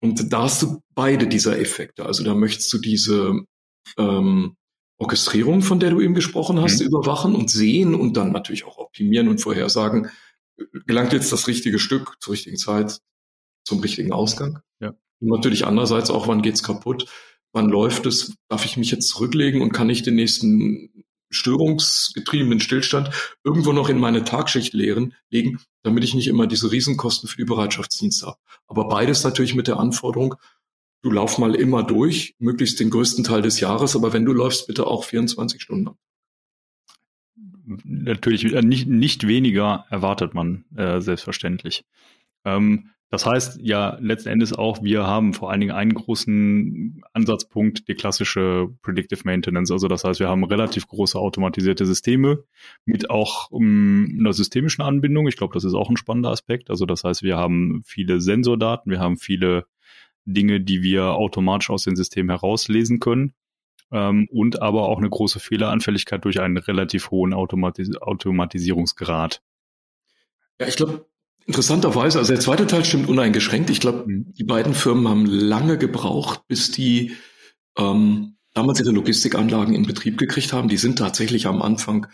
Und 0.00 0.32
da 0.32 0.42
hast 0.42 0.62
du 0.62 0.82
beide 0.94 1.26
dieser 1.26 1.58
Effekte. 1.58 2.04
Also 2.06 2.24
da 2.24 2.34
möchtest 2.34 2.72
du 2.72 2.78
diese 2.78 3.40
ähm, 3.98 4.56
Orchestrierung, 4.98 5.62
von 5.62 5.80
der 5.80 5.90
du 5.90 6.00
eben 6.00 6.14
gesprochen 6.14 6.60
hast, 6.60 6.80
mhm. 6.80 6.86
überwachen 6.86 7.34
und 7.34 7.50
sehen 7.50 7.94
und 7.94 8.16
dann 8.16 8.32
natürlich 8.32 8.64
auch 8.64 8.78
optimieren 8.78 9.28
und 9.28 9.40
vorhersagen, 9.40 10.10
gelangt 10.86 11.12
jetzt 11.12 11.32
das 11.32 11.48
richtige 11.48 11.78
Stück 11.78 12.16
zur 12.20 12.32
richtigen 12.32 12.56
Zeit 12.56 13.00
zum 13.64 13.80
richtigen 13.80 14.12
Ausgang. 14.12 14.60
Ja. 14.80 14.94
Und 15.20 15.28
natürlich 15.28 15.66
andererseits 15.66 16.10
auch, 16.10 16.28
wann 16.28 16.42
geht's 16.42 16.62
kaputt? 16.62 17.06
Wann 17.54 17.68
läuft 17.68 18.04
es? 18.04 18.34
Darf 18.48 18.64
ich 18.64 18.76
mich 18.76 18.90
jetzt 18.90 19.08
zurücklegen 19.08 19.62
und 19.62 19.72
kann 19.72 19.88
ich 19.88 20.02
den 20.02 20.16
nächsten 20.16 20.90
störungsgetriebenen 21.30 22.58
Stillstand 22.58 23.10
irgendwo 23.44 23.72
noch 23.72 23.88
in 23.88 23.98
meine 23.98 24.24
Tagschicht 24.24 24.72
leeren, 24.72 25.14
legen, 25.30 25.60
damit 25.84 26.02
ich 26.02 26.14
nicht 26.14 26.26
immer 26.26 26.48
diese 26.48 26.72
Riesenkosten 26.72 27.28
für 27.28 27.36
die 27.36 27.44
Bereitschaftsdienste 27.44 28.26
habe. 28.26 28.38
Aber 28.66 28.88
beides 28.88 29.22
natürlich 29.22 29.54
mit 29.54 29.68
der 29.68 29.78
Anforderung, 29.78 30.34
du 31.02 31.12
lauf 31.12 31.38
mal 31.38 31.54
immer 31.54 31.84
durch, 31.84 32.34
möglichst 32.38 32.80
den 32.80 32.90
größten 32.90 33.22
Teil 33.22 33.42
des 33.42 33.60
Jahres, 33.60 33.94
aber 33.94 34.12
wenn 34.12 34.24
du 34.24 34.32
läufst, 34.32 34.66
bitte 34.66 34.88
auch 34.88 35.04
24 35.04 35.62
Stunden. 35.62 35.96
Natürlich, 37.84 38.52
äh, 38.52 38.62
nicht, 38.62 38.88
nicht 38.88 39.28
weniger 39.28 39.86
erwartet 39.90 40.34
man, 40.34 40.64
äh, 40.76 41.00
selbstverständlich. 41.00 41.84
Ähm, 42.44 42.90
das 43.10 43.26
heißt 43.26 43.60
ja 43.62 43.96
letzten 44.00 44.28
Endes 44.30 44.52
auch, 44.52 44.82
wir 44.82 45.06
haben 45.06 45.34
vor 45.34 45.50
allen 45.50 45.60
Dingen 45.60 45.74
einen 45.74 45.94
großen 45.94 47.02
Ansatzpunkt, 47.12 47.86
die 47.86 47.94
klassische 47.94 48.68
Predictive 48.82 49.20
Maintenance. 49.24 49.70
Also 49.70 49.86
das 49.88 50.04
heißt, 50.04 50.20
wir 50.20 50.28
haben 50.28 50.44
relativ 50.44 50.88
große 50.88 51.18
automatisierte 51.18 51.86
Systeme 51.86 52.42
mit 52.84 53.10
auch 53.10 53.50
um, 53.50 54.16
einer 54.18 54.32
systemischen 54.32 54.82
Anbindung. 54.82 55.28
Ich 55.28 55.36
glaube, 55.36 55.54
das 55.54 55.64
ist 55.64 55.74
auch 55.74 55.90
ein 55.90 55.96
spannender 55.96 56.30
Aspekt. 56.30 56.70
Also 56.70 56.86
das 56.86 57.04
heißt, 57.04 57.22
wir 57.22 57.36
haben 57.36 57.82
viele 57.84 58.20
Sensordaten, 58.20 58.90
wir 58.90 58.98
haben 58.98 59.16
viele 59.16 59.66
Dinge, 60.24 60.60
die 60.60 60.82
wir 60.82 61.12
automatisch 61.12 61.70
aus 61.70 61.84
den 61.84 61.96
Systemen 61.96 62.30
herauslesen 62.30 62.98
können. 62.98 63.34
Ähm, 63.92 64.26
und 64.32 64.60
aber 64.60 64.88
auch 64.88 64.98
eine 64.98 65.10
große 65.10 65.38
Fehleranfälligkeit 65.38 66.24
durch 66.24 66.40
einen 66.40 66.56
relativ 66.56 67.10
hohen 67.10 67.32
Automatis 67.32 67.96
Automatisierungsgrad. 67.96 69.40
Ja, 70.60 70.66
ich 70.66 70.76
glaube, 70.76 71.06
Interessanterweise, 71.46 72.18
also 72.18 72.32
der 72.32 72.40
zweite 72.40 72.66
Teil 72.66 72.84
stimmt 72.84 73.08
uneingeschränkt. 73.08 73.68
Ich 73.70 73.80
glaube, 73.80 74.04
mhm. 74.06 74.32
die 74.34 74.44
beiden 74.44 74.74
Firmen 74.74 75.08
haben 75.08 75.26
lange 75.26 75.76
gebraucht, 75.76 76.46
bis 76.48 76.70
die 76.70 77.16
ähm, 77.76 78.36
damals 78.54 78.80
ihre 78.80 78.92
Logistikanlagen 78.92 79.74
in 79.74 79.86
Betrieb 79.86 80.16
gekriegt 80.16 80.52
haben. 80.52 80.68
Die 80.68 80.78
sind 80.78 80.98
tatsächlich 80.98 81.46
am 81.46 81.60
Anfang 81.60 82.06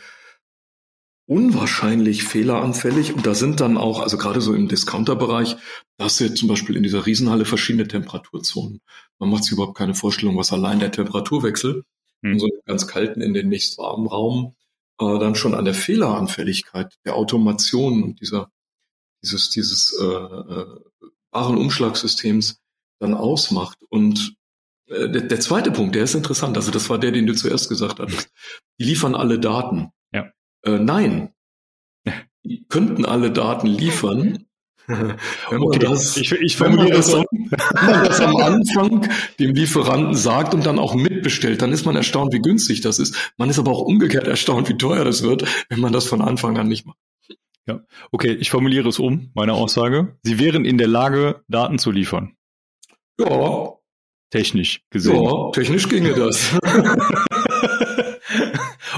unwahrscheinlich 1.26 2.24
fehleranfällig 2.24 3.14
und 3.14 3.24
da 3.24 3.34
sind 3.34 3.60
dann 3.60 3.76
auch, 3.76 4.00
also 4.00 4.18
gerade 4.18 4.40
so 4.40 4.52
im 4.52 4.66
Discounter-Bereich, 4.66 5.56
da 5.96 6.06
hast 6.06 6.18
du 6.18 6.24
jetzt 6.24 6.38
zum 6.38 6.48
Beispiel 6.48 6.76
in 6.76 6.82
dieser 6.82 7.06
Riesenhalle 7.06 7.44
verschiedene 7.44 7.86
Temperaturzonen. 7.86 8.80
Man 9.20 9.30
macht 9.30 9.44
sich 9.44 9.52
überhaupt 9.52 9.78
keine 9.78 9.94
Vorstellung, 9.94 10.36
was 10.36 10.52
allein 10.52 10.80
der 10.80 10.90
Temperaturwechsel 10.90 11.84
mhm. 12.22 12.32
in 12.32 12.38
so 12.40 12.46
einem 12.46 12.60
ganz 12.66 12.88
kalten 12.88 13.20
in 13.20 13.32
den 13.32 13.48
nicht 13.48 13.78
warmen 13.78 14.08
Raum 14.08 14.54
äh, 14.98 15.18
dann 15.20 15.36
schon 15.36 15.54
an 15.54 15.64
der 15.64 15.74
Fehleranfälligkeit 15.74 16.96
der 17.04 17.14
Automation 17.14 18.02
und 18.02 18.20
dieser 18.20 18.50
dieses, 19.22 19.50
dieses 19.50 19.98
äh, 20.00 20.04
äh, 20.04 20.66
Warenumschlagssystems 21.32 22.60
dann 22.98 23.14
ausmacht. 23.14 23.78
Und 23.88 24.36
äh, 24.86 25.08
der, 25.08 25.22
der 25.22 25.40
zweite 25.40 25.70
Punkt, 25.70 25.94
der 25.94 26.04
ist 26.04 26.14
interessant, 26.14 26.56
also 26.56 26.70
das 26.70 26.88
war 26.90 26.98
der, 26.98 27.12
den 27.12 27.26
du 27.26 27.34
zuerst 27.34 27.68
gesagt 27.68 27.98
hattest. 27.98 28.30
Die 28.78 28.84
liefern 28.84 29.14
alle 29.14 29.38
Daten. 29.38 29.90
Ja. 30.12 30.30
Äh, 30.64 30.78
nein. 30.78 31.32
Die 32.42 32.64
könnten 32.68 33.04
alle 33.04 33.30
Daten 33.30 33.66
liefern, 33.66 34.46
wenn 34.86 35.60
okay, 35.60 35.78
das, 35.78 36.16
ich, 36.16 36.32
ich 36.32 36.56
das, 36.56 36.60
wenn 36.60 36.74
man 36.74 36.88
das 36.88 38.20
am 38.20 38.36
Anfang 38.36 39.08
dem 39.38 39.54
Lieferanten 39.54 40.14
sagt 40.14 40.54
und 40.54 40.66
dann 40.66 40.78
auch 40.78 40.94
mitbestellt, 40.94 41.62
dann 41.62 41.72
ist 41.72 41.84
man 41.84 41.96
erstaunt, 41.96 42.32
wie 42.32 42.40
günstig 42.40 42.80
das 42.80 42.98
ist. 42.98 43.32
Man 43.36 43.50
ist 43.50 43.58
aber 43.58 43.70
auch 43.70 43.82
umgekehrt 43.82 44.26
erstaunt, 44.26 44.68
wie 44.68 44.76
teuer 44.76 45.04
das 45.04 45.22
wird, 45.22 45.44
wenn 45.68 45.80
man 45.80 45.92
das 45.92 46.06
von 46.06 46.22
Anfang 46.22 46.58
an 46.58 46.66
nicht 46.66 46.86
macht. 46.86 46.98
Ja, 47.70 47.80
okay, 48.10 48.32
ich 48.32 48.50
formuliere 48.50 48.88
es 48.88 48.98
um, 48.98 49.30
meine 49.34 49.52
Aussage. 49.52 50.16
Sie 50.24 50.40
wären 50.40 50.64
in 50.64 50.76
der 50.76 50.88
Lage, 50.88 51.44
Daten 51.46 51.78
zu 51.78 51.92
liefern. 51.92 52.36
Ja. 53.18 53.74
Technisch 54.30 54.82
gesehen. 54.90 55.22
Ja, 55.22 55.50
technisch 55.52 55.88
ginge 55.88 56.14
das. 56.14 56.52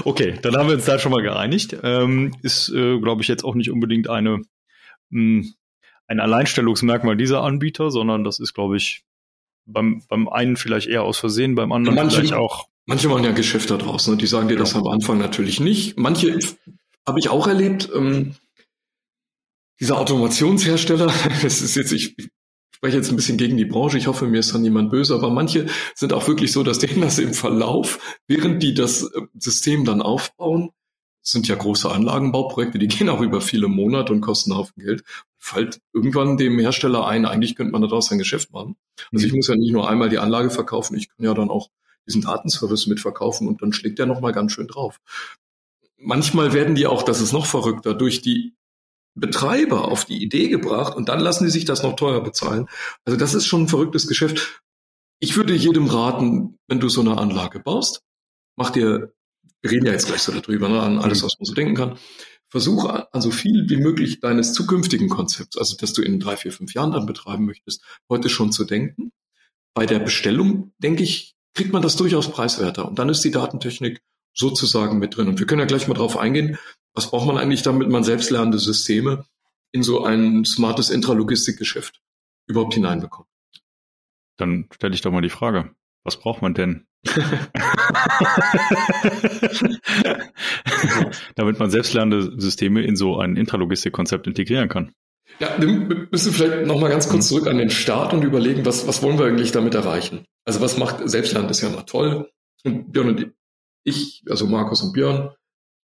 okay, 0.05 0.39
dann 0.41 0.55
haben 0.55 0.69
wir 0.69 0.75
uns 0.75 0.85
da 0.85 0.97
schon 0.97 1.11
mal 1.11 1.21
geeinigt. 1.21 1.77
Ähm, 1.83 2.35
ist, 2.41 2.69
äh, 2.69 2.99
glaube 2.99 3.21
ich, 3.21 3.27
jetzt 3.27 3.43
auch 3.43 3.53
nicht 3.53 3.69
unbedingt 3.69 4.09
eine, 4.09 4.41
mh, 5.09 5.43
hm, 5.43 5.53
ein 6.07 6.19
Alleinstellungsmerkmal 6.19 7.15
dieser 7.15 7.43
Anbieter, 7.43 7.91
sondern 7.91 8.23
das 8.23 8.39
ist, 8.39 8.53
glaube 8.53 8.77
ich, 8.77 9.03
beim, 9.65 10.03
beim 10.07 10.27
einen 10.27 10.57
vielleicht 10.57 10.87
eher 10.87 11.03
aus 11.03 11.17
Versehen, 11.17 11.55
beim 11.55 11.71
anderen 11.71 11.95
manche, 11.95 12.17
vielleicht 12.17 12.33
auch. 12.33 12.67
Manche 12.85 13.07
machen 13.07 13.23
ja 13.23 13.31
Geschäft 13.31 13.69
da 13.69 13.77
draußen 13.77 14.13
und 14.13 14.21
die 14.21 14.27
sagen 14.27 14.47
dir 14.47 14.57
das 14.57 14.75
am 14.75 14.87
Anfang 14.87 15.19
natürlich 15.19 15.59
nicht. 15.59 15.97
Manche 15.97 16.37
habe 17.07 17.19
ich 17.19 17.29
auch 17.29 17.47
erlebt. 17.47 17.89
Ähm, 17.95 18.35
dieser 19.79 19.99
Automationshersteller, 19.99 21.07
das 21.41 21.61
ist 21.61 21.75
jetzt, 21.75 21.91
ich, 21.91 22.15
spreche 22.83 22.97
jetzt 22.97 23.09
ein 23.11 23.15
bisschen 23.15 23.37
gegen 23.37 23.55
die 23.55 23.63
Branche, 23.63 23.97
ich 23.97 24.07
hoffe, 24.07 24.27
mir 24.27 24.39
ist 24.39 24.53
da 24.53 24.57
niemand 24.57 24.91
böse, 24.91 25.15
aber 25.15 25.29
manche 25.29 25.67
sind 25.95 26.11
auch 26.11 26.27
wirklich 26.27 26.51
so, 26.51 26.63
dass 26.63 26.79
denen 26.79 26.99
das 26.99 27.17
im 27.17 27.33
Verlauf, 27.33 28.19
während 28.27 28.61
die 28.61 28.73
das 28.73 29.03
äh, 29.03 29.21
System 29.39 29.85
dann 29.85 30.01
aufbauen, 30.01 30.71
sind 31.21 31.47
ja 31.47 31.55
große 31.55 31.89
Anlagenbauprojekte, 31.89 32.77
die 32.79 32.87
gehen 32.89 33.07
auch 33.07 33.21
über 33.21 33.39
viele 33.39 33.69
Monate 33.69 34.11
und 34.11 34.19
kosten 34.19 34.51
einen 34.51 34.59
Haufen 34.59 34.83
Geld. 34.83 35.05
Fällt 35.37 35.79
irgendwann 35.93 36.35
dem 36.35 36.59
Hersteller 36.59 37.07
ein, 37.07 37.25
eigentlich 37.25 37.55
könnte 37.55 37.71
man 37.71 37.81
daraus 37.81 38.11
ein 38.11 38.17
Geschäft 38.17 38.51
machen. 38.51 38.75
Also 39.13 39.25
ich 39.25 39.33
muss 39.33 39.47
ja 39.47 39.55
nicht 39.55 39.71
nur 39.71 39.89
einmal 39.89 40.09
die 40.09 40.19
Anlage 40.19 40.49
verkaufen, 40.49 40.97
ich 40.97 41.07
kann 41.07 41.25
ja 41.25 41.33
dann 41.33 41.49
auch 41.49 41.69
diesen 42.05 42.21
Datenservice 42.21 42.87
mitverkaufen 42.87 43.47
und 43.47 43.61
dann 43.61 43.71
schlägt 43.71 43.97
der 43.97 44.07
nochmal 44.07 44.33
ganz 44.33 44.51
schön 44.51 44.67
drauf. 44.67 44.99
Manchmal 45.97 46.51
werden 46.51 46.75
die 46.75 46.85
auch, 46.85 47.03
das 47.03 47.21
ist 47.21 47.31
noch 47.31 47.45
verrückter, 47.45 47.93
durch 47.93 48.21
die 48.21 48.55
Betreiber 49.15 49.87
auf 49.89 50.05
die 50.05 50.21
Idee 50.21 50.49
gebracht 50.49 50.95
und 50.95 51.09
dann 51.09 51.19
lassen 51.19 51.45
die 51.45 51.51
sich 51.51 51.65
das 51.65 51.83
noch 51.83 51.95
teuer 51.95 52.21
bezahlen. 52.21 52.67
Also 53.05 53.17
das 53.17 53.33
ist 53.33 53.45
schon 53.45 53.63
ein 53.63 53.67
verrücktes 53.67 54.07
Geschäft. 54.07 54.61
Ich 55.19 55.37
würde 55.37 55.53
jedem 55.53 55.87
raten, 55.87 56.57
wenn 56.67 56.79
du 56.79 56.89
so 56.89 57.01
eine 57.01 57.17
Anlage 57.17 57.59
baust, 57.59 58.01
mach 58.55 58.71
dir, 58.71 59.13
wir 59.61 59.71
reden 59.71 59.85
ja 59.85 59.91
jetzt 59.91 60.07
gleich 60.07 60.21
so 60.21 60.31
darüber, 60.31 60.67
ne, 60.67 60.81
an 60.81 60.97
alles, 60.97 61.23
was 61.23 61.37
man 61.39 61.45
so 61.45 61.53
denken 61.53 61.75
kann, 61.75 61.97
versuche 62.49 63.11
an 63.13 63.21
so 63.21 63.31
viel 63.31 63.69
wie 63.69 63.77
möglich 63.77 64.19
deines 64.19 64.53
zukünftigen 64.53 65.09
Konzepts, 65.09 65.57
also 65.57 65.75
dass 65.77 65.93
du 65.93 66.01
in 66.01 66.19
drei, 66.19 66.35
vier, 66.35 66.51
fünf 66.51 66.73
Jahren 66.73 66.91
dann 66.91 67.05
betreiben 67.05 67.45
möchtest, 67.45 67.83
heute 68.09 68.29
schon 68.29 68.51
zu 68.51 68.65
denken. 68.65 69.11
Bei 69.73 69.85
der 69.85 69.99
Bestellung, 69.99 70.71
denke 70.77 71.03
ich, 71.03 71.35
kriegt 71.55 71.73
man 71.73 71.81
das 71.81 71.95
durchaus 71.95 72.31
preiswerter. 72.31 72.87
Und 72.87 72.99
dann 72.99 73.09
ist 73.09 73.23
die 73.23 73.31
Datentechnik 73.31 74.01
sozusagen 74.35 74.99
mit 74.99 75.17
drin. 75.17 75.27
Und 75.27 75.39
wir 75.39 75.47
können 75.47 75.61
ja 75.61 75.65
gleich 75.65 75.87
mal 75.87 75.93
drauf 75.93 76.17
eingehen, 76.17 76.57
was 76.93 77.09
braucht 77.09 77.27
man 77.27 77.37
eigentlich, 77.37 77.63
damit 77.63 77.89
man 77.89 78.03
selbstlernende 78.03 78.59
Systeme 78.59 79.25
in 79.71 79.83
so 79.83 80.03
ein 80.03 80.45
smartes 80.45 80.89
Intralogistikgeschäft 80.89 82.01
überhaupt 82.47 82.73
hineinbekommt? 82.75 83.27
Dann 84.37 84.67
stelle 84.73 84.93
ich 84.93 85.01
doch 85.01 85.11
mal 85.11 85.21
die 85.21 85.29
Frage, 85.29 85.75
was 86.03 86.17
braucht 86.19 86.41
man 86.41 86.53
denn? 86.53 86.85
damit 91.35 91.59
man 91.59 91.69
selbstlernende 91.69 92.39
Systeme 92.39 92.81
in 92.83 92.95
so 92.95 93.17
ein 93.17 93.35
Intralogistikkonzept 93.35 94.25
integrieren 94.27 94.69
kann. 94.69 94.93
Ja, 95.39 95.59
wir 95.59 95.67
müssen 96.11 96.31
vielleicht 96.31 96.65
noch 96.67 96.79
mal 96.79 96.89
ganz 96.89 97.09
kurz 97.09 97.27
zurück 97.27 97.47
an 97.47 97.57
den 97.57 97.69
Start 97.69 98.13
und 98.13 98.23
überlegen, 98.23 98.65
was, 98.65 98.87
was 98.87 99.01
wollen 99.01 99.19
wir 99.19 99.25
eigentlich 99.25 99.51
damit 99.51 99.73
erreichen? 99.75 100.25
Also 100.45 100.61
was 100.61 100.77
macht 100.77 101.09
Selbstlernen 101.09 101.49
ist 101.49 101.59
ja 101.61 101.69
mal 101.69 101.81
toll. 101.83 102.29
Und 102.63 102.91
Björn 102.91 103.09
und 103.09 103.33
ich, 103.83 104.23
also 104.29 104.47
Markus 104.47 104.81
und 104.81 104.93
Björn, 104.93 105.31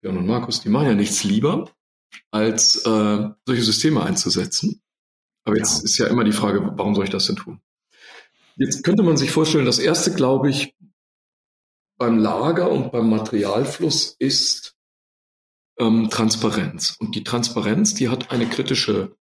Björn 0.04 0.18
und 0.18 0.28
Markus, 0.28 0.60
die 0.60 0.68
machen 0.68 0.88
ja 0.88 0.96
nichts 0.96 1.24
lieber, 1.24 1.72
als 2.30 2.86
äh, 2.86 3.30
solche 3.46 3.64
Systeme 3.64 4.04
einzusetzen. 4.04 4.82
Aber 5.46 5.56
jetzt 5.58 5.80
ja. 5.80 5.84
ist 5.86 5.98
ja 5.98 6.08
immer 6.08 6.26
die 6.26 6.34
Frage, 6.34 6.74
warum 6.76 6.94
soll 6.94 7.06
ich 7.06 7.10
das 7.10 7.28
denn 7.28 7.38
tun? 7.38 7.62
Jetzt 8.58 8.84
könnte 8.84 9.02
man 9.02 9.16
sich 9.16 9.32
vorstellen, 9.32 9.66
das 9.66 9.80
erste, 9.80 10.14
glaube 10.14 10.50
ich, 10.50 10.76
beim 11.98 12.18
Lager 12.18 12.70
und 12.70 12.92
beim 12.92 13.10
Materialfluss 13.10 14.18
ist 14.20 14.76
ähm, 15.80 16.10
Transparenz. 16.10 16.98
Und 17.00 17.16
die 17.16 17.24
Transparenz, 17.24 17.94
die 17.94 18.10
hat 18.10 18.30
eine 18.30 18.48
kritische 18.50 19.16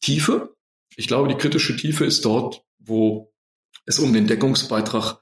Tiefe. 0.00 0.56
Ich 0.96 1.08
glaube, 1.08 1.28
die 1.28 1.36
kritische 1.36 1.76
Tiefe 1.76 2.06
ist 2.06 2.24
dort, 2.24 2.64
wo 2.78 3.34
es 3.84 3.98
um 3.98 4.14
den 4.14 4.26
Deckungsbeitrag 4.26 5.20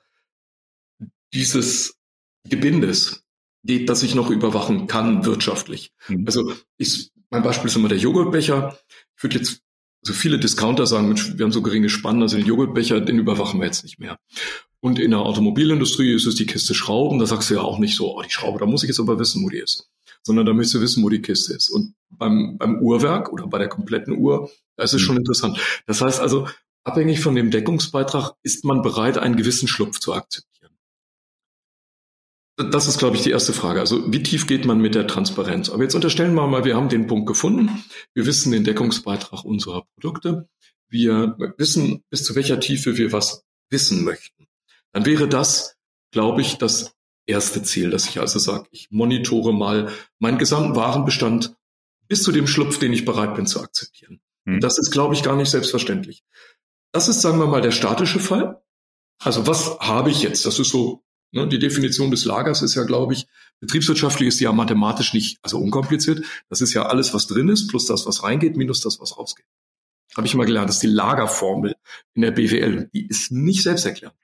dieses 1.32 1.98
Gebindes 2.44 3.25
geht, 3.66 3.88
das 3.88 4.02
ich 4.02 4.14
noch 4.14 4.30
überwachen 4.30 4.86
kann 4.86 5.24
wirtschaftlich. 5.24 5.92
Mhm. 6.08 6.24
Also 6.26 6.52
ich, 6.78 7.10
mein 7.30 7.42
Beispiel 7.42 7.68
ist 7.68 7.76
immer 7.76 7.88
der 7.88 7.98
Joghurtbecher. 7.98 8.78
Ich 9.16 9.22
würde 9.22 9.36
jetzt 9.36 9.60
so 10.02 10.12
viele 10.12 10.38
Discounter 10.38 10.86
sagen, 10.86 11.08
Mensch, 11.08 11.36
wir 11.36 11.44
haben 11.44 11.52
so 11.52 11.62
geringe 11.62 11.88
Spannen, 11.88 12.22
also 12.22 12.36
den 12.36 12.46
Joghurtbecher, 12.46 13.00
den 13.00 13.18
überwachen 13.18 13.60
wir 13.60 13.66
jetzt 13.66 13.82
nicht 13.82 13.98
mehr. 13.98 14.18
Und 14.80 14.98
in 14.98 15.10
der 15.10 15.20
Automobilindustrie 15.20 16.14
ist 16.14 16.26
es 16.26 16.36
die 16.36 16.46
Kiste 16.46 16.74
Schrauben. 16.74 17.18
Da 17.18 17.26
sagst 17.26 17.50
du 17.50 17.54
ja 17.54 17.60
auch 17.62 17.78
nicht 17.78 17.96
so, 17.96 18.16
oh, 18.16 18.22
die 18.22 18.30
Schraube, 18.30 18.58
da 18.58 18.66
muss 18.66 18.84
ich 18.84 18.88
jetzt 18.88 19.00
aber 19.00 19.18
wissen, 19.18 19.42
wo 19.42 19.48
die 19.48 19.58
ist. 19.58 19.88
Sondern 20.22 20.46
da 20.46 20.52
möchtest 20.52 20.76
du 20.76 20.80
wissen, 20.80 21.02
wo 21.02 21.08
die 21.08 21.22
Kiste 21.22 21.54
ist. 21.54 21.70
Und 21.70 21.94
beim, 22.10 22.56
beim 22.58 22.80
Uhrwerk 22.80 23.32
oder 23.32 23.46
bei 23.46 23.58
der 23.58 23.68
kompletten 23.68 24.16
Uhr, 24.16 24.50
da 24.76 24.84
ist 24.84 24.94
es 24.94 25.02
mhm. 25.02 25.06
schon 25.06 25.16
interessant. 25.16 25.58
Das 25.86 26.00
heißt 26.00 26.20
also, 26.20 26.46
abhängig 26.84 27.20
von 27.20 27.34
dem 27.34 27.50
Deckungsbeitrag 27.50 28.34
ist 28.42 28.64
man 28.64 28.82
bereit, 28.82 29.18
einen 29.18 29.36
gewissen 29.36 29.66
Schlupf 29.66 29.98
zu 29.98 30.14
akzeptieren. 30.14 30.55
Das 32.56 32.88
ist, 32.88 32.98
glaube 32.98 33.16
ich, 33.16 33.22
die 33.22 33.30
erste 33.30 33.52
Frage. 33.52 33.80
Also 33.80 34.10
wie 34.10 34.22
tief 34.22 34.46
geht 34.46 34.64
man 34.64 34.80
mit 34.80 34.94
der 34.94 35.06
Transparenz? 35.06 35.68
Aber 35.68 35.82
jetzt 35.82 35.94
unterstellen 35.94 36.34
wir 36.34 36.46
mal, 36.46 36.64
wir 36.64 36.74
haben 36.74 36.88
den 36.88 37.06
Punkt 37.06 37.26
gefunden. 37.26 37.84
Wir 38.14 38.24
wissen 38.24 38.50
den 38.50 38.64
Deckungsbeitrag 38.64 39.44
unserer 39.44 39.84
Produkte. 39.94 40.48
Wir 40.88 41.36
wissen, 41.58 42.02
bis 42.08 42.24
zu 42.24 42.34
welcher 42.34 42.58
Tiefe 42.58 42.96
wir 42.96 43.12
was 43.12 43.44
wissen 43.68 44.04
möchten. 44.04 44.46
Dann 44.92 45.04
wäre 45.04 45.28
das, 45.28 45.76
glaube 46.12 46.40
ich, 46.40 46.56
das 46.56 46.94
erste 47.26 47.62
Ziel, 47.62 47.90
dass 47.90 48.08
ich 48.08 48.20
also 48.20 48.38
sage, 48.38 48.66
ich 48.70 48.90
monitore 48.90 49.52
mal 49.52 49.90
meinen 50.18 50.38
gesamten 50.38 50.76
Warenbestand 50.76 51.54
bis 52.08 52.22
zu 52.22 52.32
dem 52.32 52.46
Schlupf, 52.46 52.78
den 52.78 52.92
ich 52.92 53.04
bereit 53.04 53.34
bin 53.34 53.46
zu 53.46 53.60
akzeptieren. 53.60 54.20
Hm. 54.46 54.60
Das 54.60 54.78
ist, 54.78 54.92
glaube 54.92 55.14
ich, 55.14 55.22
gar 55.22 55.36
nicht 55.36 55.50
selbstverständlich. 55.50 56.22
Das 56.92 57.08
ist, 57.08 57.20
sagen 57.20 57.38
wir 57.38 57.46
mal, 57.46 57.60
der 57.60 57.72
statische 57.72 58.20
Fall. 58.20 58.62
Also 59.18 59.46
was 59.46 59.78
habe 59.80 60.10
ich 60.10 60.22
jetzt? 60.22 60.46
Das 60.46 60.58
ist 60.58 60.70
so 60.70 61.02
die 61.44 61.58
Definition 61.58 62.10
des 62.10 62.24
Lagers 62.24 62.62
ist 62.62 62.74
ja, 62.74 62.84
glaube 62.84 63.12
ich, 63.12 63.26
betriebswirtschaftlich 63.60 64.28
ist 64.28 64.40
ja 64.40 64.52
mathematisch 64.52 65.12
nicht, 65.12 65.38
also 65.42 65.58
unkompliziert. 65.58 66.24
Das 66.48 66.60
ist 66.60 66.72
ja 66.72 66.86
alles, 66.86 67.12
was 67.12 67.26
drin 67.26 67.48
ist, 67.48 67.68
plus 67.68 67.86
das, 67.86 68.06
was 68.06 68.22
reingeht, 68.22 68.56
minus 68.56 68.80
das, 68.80 69.00
was 69.00 69.18
rausgeht. 69.18 69.46
Habe 70.16 70.26
ich 70.26 70.34
mal 70.34 70.46
gelernt. 70.46 70.68
Das 70.68 70.76
ist 70.76 70.82
die 70.82 70.88
Lagerformel 70.88 71.76
in 72.14 72.22
der 72.22 72.30
BWL. 72.30 72.88
Die 72.94 73.06
ist 73.06 73.30
nicht 73.32 73.62
selbsterklärend. 73.62 74.16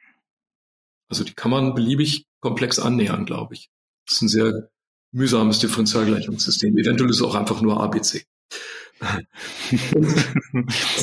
Also 1.08 1.24
die 1.24 1.34
kann 1.34 1.50
man 1.50 1.74
beliebig 1.74 2.26
komplex 2.40 2.78
annähern, 2.78 3.26
glaube 3.26 3.54
ich. 3.54 3.68
Das 4.06 4.16
ist 4.16 4.22
ein 4.22 4.28
sehr 4.28 4.70
mühsames 5.12 5.58
Differentialgleichungssystem. 5.58 6.78
Eventuell 6.78 7.10
ist 7.10 7.16
es 7.16 7.22
auch 7.22 7.34
einfach 7.34 7.60
nur 7.60 7.82
ABC. 7.82 8.24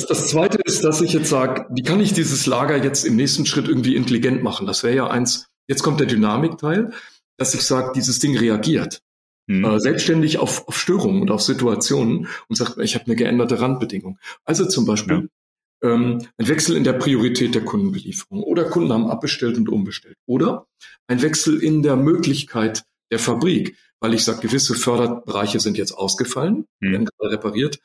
das, 0.08 0.28
Zweite 0.28 0.58
ist, 0.64 0.82
dass 0.84 1.00
ich 1.00 1.12
jetzt 1.12 1.28
sage, 1.28 1.66
wie 1.70 1.82
kann 1.82 2.00
ich 2.00 2.12
dieses 2.12 2.46
Lager 2.46 2.82
jetzt 2.82 3.04
im 3.04 3.16
nächsten 3.16 3.46
Schritt 3.46 3.68
irgendwie 3.68 3.94
intelligent 3.94 4.42
machen? 4.42 4.66
Das 4.66 4.82
wäre 4.82 4.96
ja 4.96 5.06
eins, 5.08 5.48
Jetzt 5.70 5.84
kommt 5.84 6.00
der 6.00 6.08
Dynamikteil, 6.08 6.90
dass 7.36 7.54
ich 7.54 7.62
sage, 7.62 7.92
dieses 7.94 8.18
Ding 8.18 8.36
reagiert. 8.36 9.02
Mhm. 9.46 9.64
Äh, 9.64 9.78
selbstständig 9.78 10.38
auf, 10.38 10.66
auf 10.66 10.76
Störungen 10.76 11.22
und 11.22 11.30
auf 11.30 11.42
Situationen 11.42 12.26
und 12.48 12.56
sagt, 12.56 12.78
ich 12.78 12.96
habe 12.96 13.04
eine 13.06 13.14
geänderte 13.14 13.60
Randbedingung. 13.60 14.18
Also 14.44 14.66
zum 14.66 14.84
Beispiel 14.84 15.28
ja. 15.80 15.92
ähm, 15.92 16.26
ein 16.38 16.48
Wechsel 16.48 16.76
in 16.76 16.82
der 16.82 16.94
Priorität 16.94 17.54
der 17.54 17.64
Kundenbelieferung 17.64 18.42
oder 18.42 18.64
Kunden 18.64 18.92
haben 18.92 19.06
abbestellt 19.06 19.58
und 19.58 19.68
umbestellt. 19.68 20.16
Oder 20.26 20.66
ein 21.06 21.22
Wechsel 21.22 21.62
in 21.62 21.84
der 21.84 21.94
Möglichkeit 21.94 22.82
der 23.12 23.20
Fabrik, 23.20 23.76
weil 24.00 24.12
ich 24.12 24.24
sage, 24.24 24.40
gewisse 24.40 24.74
Förderbereiche 24.74 25.60
sind 25.60 25.78
jetzt 25.78 25.92
ausgefallen, 25.92 26.66
mhm. 26.80 26.92
werden 26.92 27.04
gerade 27.06 27.32
repariert. 27.32 27.78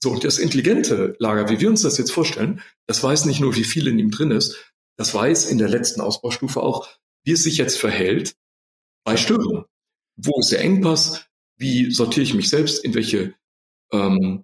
So, 0.00 0.12
und 0.12 0.22
das 0.22 0.38
intelligente 0.38 1.16
Lager, 1.18 1.48
wie 1.48 1.58
wir 1.58 1.68
uns 1.68 1.82
das 1.82 1.98
jetzt 1.98 2.12
vorstellen, 2.12 2.60
das 2.86 3.02
weiß 3.02 3.24
nicht 3.24 3.40
nur, 3.40 3.56
wie 3.56 3.64
viel 3.64 3.88
in 3.88 3.98
ihm 3.98 4.12
drin 4.12 4.30
ist, 4.30 4.72
das 4.96 5.12
weiß 5.12 5.46
in 5.46 5.58
der 5.58 5.68
letzten 5.68 6.00
Ausbaustufe 6.00 6.62
auch, 6.62 6.88
wie 7.24 7.32
es 7.32 7.42
sich 7.42 7.58
jetzt 7.58 7.78
verhält 7.78 8.34
bei 9.04 9.16
Störungen. 9.16 9.64
Wo 10.16 10.38
ist 10.40 10.52
der 10.52 10.60
Engpass? 10.60 11.26
Wie 11.56 11.90
sortiere 11.90 12.24
ich 12.24 12.34
mich 12.34 12.48
selbst? 12.48 12.84
In 12.84 12.94
welche 12.94 13.34
ähm, 13.92 14.42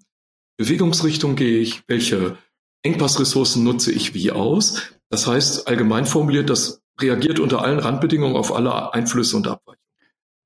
Bewegungsrichtung 0.56 1.36
gehe 1.36 1.58
ich? 1.58 1.82
Welche 1.86 2.38
Engpassressourcen 2.82 3.64
nutze 3.64 3.92
ich 3.92 4.14
wie 4.14 4.30
aus? 4.30 4.82
Das 5.10 5.26
heißt, 5.26 5.68
allgemein 5.68 6.06
formuliert, 6.06 6.50
das 6.50 6.82
reagiert 7.00 7.38
unter 7.38 7.62
allen 7.62 7.78
Randbedingungen 7.78 8.36
auf 8.36 8.54
alle 8.54 8.92
Einflüsse 8.92 9.36
und 9.36 9.46
Abweichungen. 9.46 9.78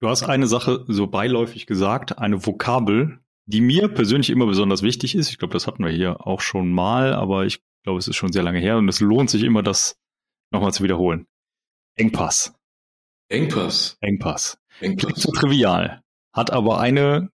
Du 0.00 0.08
hast 0.08 0.24
eine 0.24 0.46
Sache 0.46 0.84
so 0.88 1.06
beiläufig 1.06 1.66
gesagt, 1.66 2.18
eine 2.18 2.44
Vokabel, 2.44 3.20
die 3.46 3.60
mir 3.60 3.88
persönlich 3.88 4.30
immer 4.30 4.46
besonders 4.46 4.82
wichtig 4.82 5.14
ist. 5.14 5.30
Ich 5.30 5.38
glaube, 5.38 5.52
das 5.52 5.66
hatten 5.66 5.84
wir 5.84 5.90
hier 5.90 6.26
auch 6.26 6.40
schon 6.40 6.72
mal, 6.72 7.14
aber 7.14 7.44
ich 7.46 7.60
glaube, 7.84 7.98
es 7.98 8.08
ist 8.08 8.16
schon 8.16 8.32
sehr 8.32 8.42
lange 8.42 8.58
her 8.58 8.78
und 8.78 8.88
es 8.88 9.00
lohnt 9.00 9.30
sich 9.30 9.42
immer, 9.42 9.62
das 9.62 9.96
nochmal 10.50 10.72
zu 10.72 10.82
wiederholen. 10.82 11.26
Engpass. 11.96 12.54
Engpass. 13.28 13.96
Engpass. 14.00 14.58
Engpass. 14.80 15.06
Klingt 15.06 15.18
so 15.18 15.32
trivial, 15.32 16.02
hat 16.32 16.50
aber 16.50 16.80
eine 16.80 17.30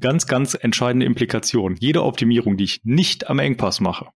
ganz, 0.00 0.26
ganz 0.26 0.54
entscheidende 0.54 1.06
Implikation. 1.06 1.76
Jede 1.76 2.04
Optimierung, 2.04 2.56
die 2.56 2.64
ich 2.64 2.80
nicht 2.84 3.28
am 3.28 3.38
Engpass 3.38 3.80
mache, 3.80 4.10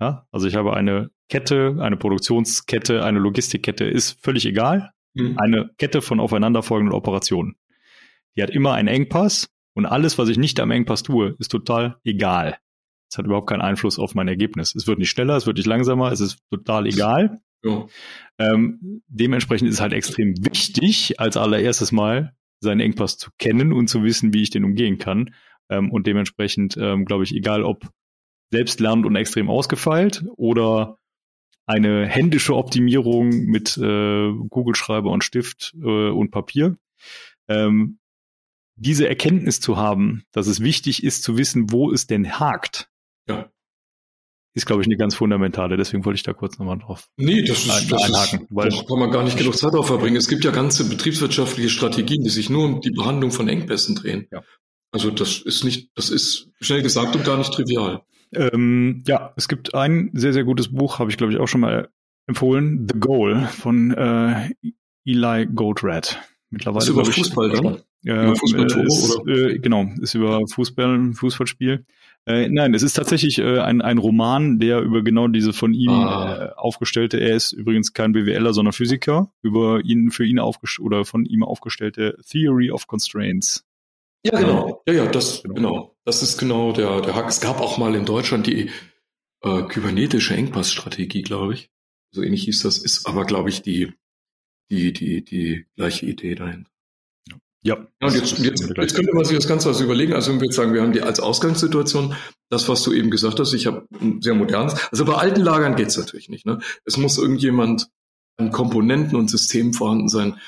ja, 0.00 0.26
also 0.30 0.46
ich 0.46 0.56
habe 0.56 0.74
eine 0.74 1.10
Kette, 1.28 1.78
eine 1.80 1.96
Produktionskette, 1.96 3.04
eine 3.04 3.18
Logistikkette, 3.18 3.84
ist 3.84 4.22
völlig 4.22 4.44
egal. 4.44 4.92
Mhm. 5.14 5.38
Eine 5.38 5.70
Kette 5.78 6.02
von 6.02 6.20
aufeinanderfolgenden 6.20 6.94
Operationen. 6.94 7.56
Die 8.36 8.42
hat 8.42 8.50
immer 8.50 8.74
einen 8.74 8.88
Engpass 8.88 9.48
und 9.74 9.86
alles, 9.86 10.18
was 10.18 10.28
ich 10.28 10.36
nicht 10.36 10.60
am 10.60 10.70
Engpass 10.70 11.02
tue, 11.02 11.34
ist 11.38 11.50
total 11.50 11.96
egal. 12.04 12.58
Es 13.10 13.16
hat 13.16 13.24
überhaupt 13.24 13.48
keinen 13.48 13.62
Einfluss 13.62 13.98
auf 13.98 14.14
mein 14.14 14.28
Ergebnis. 14.28 14.74
Es 14.74 14.86
wird 14.86 14.98
nicht 14.98 15.10
schneller, 15.10 15.36
es 15.36 15.46
wird 15.46 15.56
nicht 15.56 15.66
langsamer, 15.66 16.12
es 16.12 16.20
ist 16.20 16.38
total 16.50 16.86
egal. 16.86 17.40
Ja. 17.66 17.86
Ähm, 18.38 19.02
dementsprechend 19.08 19.68
ist 19.68 19.76
es 19.76 19.80
halt 19.80 19.92
extrem 19.92 20.34
wichtig, 20.44 21.18
als 21.18 21.36
allererstes 21.36 21.92
Mal 21.92 22.34
seinen 22.60 22.80
Engpass 22.80 23.18
zu 23.18 23.30
kennen 23.38 23.72
und 23.72 23.88
zu 23.88 24.02
wissen, 24.02 24.32
wie 24.32 24.42
ich 24.42 24.50
den 24.50 24.64
umgehen 24.64 24.98
kann. 24.98 25.34
Ähm, 25.68 25.90
und 25.90 26.06
dementsprechend, 26.06 26.76
ähm, 26.76 27.04
glaube 27.04 27.24
ich, 27.24 27.34
egal 27.34 27.64
ob 27.64 27.90
selbstlernend 28.52 29.06
und 29.06 29.16
extrem 29.16 29.50
ausgefeilt 29.50 30.24
oder 30.36 30.98
eine 31.66 32.06
händische 32.06 32.54
Optimierung 32.54 33.30
mit 33.30 33.76
äh, 33.76 34.32
Google-Schreiber 34.48 35.10
und 35.10 35.24
Stift 35.24 35.74
äh, 35.82 36.10
und 36.10 36.30
Papier. 36.30 36.78
Ähm, 37.48 37.98
diese 38.76 39.08
Erkenntnis 39.08 39.60
zu 39.60 39.76
haben, 39.76 40.24
dass 40.30 40.46
es 40.46 40.60
wichtig 40.60 41.02
ist 41.02 41.24
zu 41.24 41.36
wissen, 41.36 41.72
wo 41.72 41.90
es 41.90 42.06
denn 42.06 42.38
hakt. 42.38 42.88
Ja 43.28 43.50
ist, 44.56 44.64
glaube 44.64 44.80
ich, 44.80 44.88
eine 44.88 44.96
ganz 44.96 45.14
fundamentale. 45.14 45.76
Deswegen 45.76 46.06
wollte 46.06 46.16
ich 46.16 46.22
da 46.22 46.32
kurz 46.32 46.58
nochmal 46.58 46.78
drauf 46.78 47.08
Nee, 47.18 47.42
das 47.42 47.66
ist, 47.66 47.92
das 47.92 48.04
einhaken. 48.04 48.40
Ist, 48.40 48.78
da 48.78 48.84
kann 48.84 48.98
man 48.98 49.10
gar 49.10 49.22
nicht 49.22 49.36
genug 49.36 49.54
Zeit 49.54 49.74
drauf 49.74 49.86
verbringen. 49.86 50.16
Es 50.16 50.28
gibt 50.28 50.44
ja 50.44 50.50
ganze 50.50 50.88
betriebswirtschaftliche 50.88 51.68
Strategien, 51.68 52.24
die 52.24 52.30
sich 52.30 52.48
nur 52.48 52.64
um 52.64 52.80
die 52.80 52.90
Behandlung 52.90 53.30
von 53.32 53.48
Engpässen 53.48 53.96
drehen. 53.96 54.26
Ja. 54.32 54.42
Also 54.92 55.10
das 55.10 55.42
ist 55.42 55.62
nicht, 55.62 55.90
das 55.94 56.08
ist 56.08 56.48
schnell 56.58 56.82
gesagt 56.82 57.14
und 57.14 57.24
gar 57.26 57.36
nicht 57.36 57.52
trivial. 57.52 58.00
Ähm, 58.32 59.04
ja, 59.06 59.34
es 59.36 59.46
gibt 59.46 59.74
ein 59.74 60.10
sehr, 60.14 60.32
sehr 60.32 60.44
gutes 60.44 60.72
Buch, 60.72 60.98
habe 61.00 61.10
ich, 61.10 61.18
glaube 61.18 61.34
ich, 61.34 61.38
auch 61.38 61.48
schon 61.48 61.60
mal 61.60 61.90
empfohlen, 62.26 62.88
The 62.90 62.98
Goal 62.98 63.46
von 63.48 63.92
äh, 63.92 64.48
Eli 65.04 65.46
Goldred. 65.54 66.18
Mittlerweile 66.48 66.82
ist 66.82 66.88
über 66.88 67.04
Fußball, 67.04 67.50
dann? 67.50 67.82
Ja, 68.02 68.24
über 68.24 68.36
Fußballtore, 68.36 68.86
ist, 68.86 69.18
oder? 69.18 69.50
Äh, 69.50 69.58
genau, 69.58 69.86
ist 70.00 70.14
über 70.14 70.40
Fußball, 70.50 71.12
Fußballspiel. 71.12 71.84
Äh, 72.26 72.48
nein, 72.48 72.74
es 72.74 72.82
ist 72.82 72.94
tatsächlich 72.94 73.38
äh, 73.38 73.60
ein, 73.60 73.80
ein 73.80 73.98
Roman, 73.98 74.58
der 74.58 74.80
über 74.80 75.02
genau 75.02 75.28
diese 75.28 75.52
von 75.52 75.72
ihm 75.72 75.90
ah. 75.90 76.46
äh, 76.46 76.52
aufgestellte, 76.56 77.18
er 77.18 77.36
ist 77.36 77.52
übrigens 77.52 77.92
kein 77.92 78.12
BWLer, 78.12 78.52
sondern 78.52 78.72
Physiker, 78.72 79.32
über 79.42 79.80
ihn, 79.84 80.10
für 80.10 80.24
ihn 80.24 80.40
aufgestellte 80.40 80.86
oder 80.86 81.04
von 81.04 81.24
ihm 81.24 81.44
aufgestellte 81.44 82.18
Theory 82.28 82.72
of 82.72 82.88
Constraints. 82.88 83.64
Ja, 84.24 84.40
genau. 84.40 84.82
Ja, 84.88 84.94
ja, 84.94 85.06
das, 85.06 85.44
genau. 85.44 85.54
genau. 85.54 85.96
Das 86.04 86.22
ist 86.22 86.36
genau 86.36 86.72
der, 86.72 87.00
der 87.00 87.14
Hack. 87.14 87.28
Es 87.28 87.40
gab 87.40 87.60
auch 87.60 87.78
mal 87.78 87.94
in 87.94 88.04
Deutschland 88.04 88.48
die 88.48 88.70
äh, 89.42 89.62
kybernetische 89.62 90.34
Engpassstrategie, 90.34 91.22
glaube 91.22 91.54
ich. 91.54 91.70
So 92.10 92.22
ähnlich 92.22 92.44
hieß 92.44 92.62
das, 92.62 92.78
ist 92.78 93.06
aber, 93.06 93.24
glaube 93.24 93.50
ich, 93.50 93.62
die, 93.62 93.92
die, 94.68 94.92
die, 94.92 95.22
die 95.22 95.66
gleiche 95.76 96.06
Idee 96.06 96.34
dahinter. 96.34 96.70
Ja. 97.66 97.76
ja 98.00 98.06
und 98.06 98.14
jetzt, 98.14 98.38
jetzt, 98.38 98.72
jetzt 98.76 98.94
könnte 98.94 99.12
man 99.12 99.24
sich 99.24 99.36
das 99.36 99.48
Ganze 99.48 99.68
also 99.68 99.82
überlegen. 99.82 100.12
Also 100.12 100.30
wenn 100.30 100.40
wir 100.40 100.46
jetzt 100.46 100.54
sagen, 100.54 100.72
wir 100.72 100.82
haben 100.82 100.92
die 100.92 101.02
als 101.02 101.18
Ausgangssituation, 101.18 102.14
das, 102.48 102.68
was 102.68 102.84
du 102.84 102.92
eben 102.92 103.10
gesagt 103.10 103.40
hast, 103.40 103.52
ich 103.54 103.66
habe 103.66 103.86
ein 104.00 104.22
sehr 104.22 104.34
modernes, 104.34 104.76
also 104.92 105.04
bei 105.04 105.14
alten 105.14 105.40
Lagern 105.40 105.74
geht's 105.74 105.96
natürlich 105.96 106.28
nicht. 106.28 106.46
Ne? 106.46 106.60
Es 106.84 106.96
muss 106.96 107.18
irgendjemand 107.18 107.88
an 108.36 108.52
Komponenten 108.52 109.16
und 109.16 109.28
Systemen 109.28 109.72
vorhanden 109.72 110.08
sein, 110.08 110.38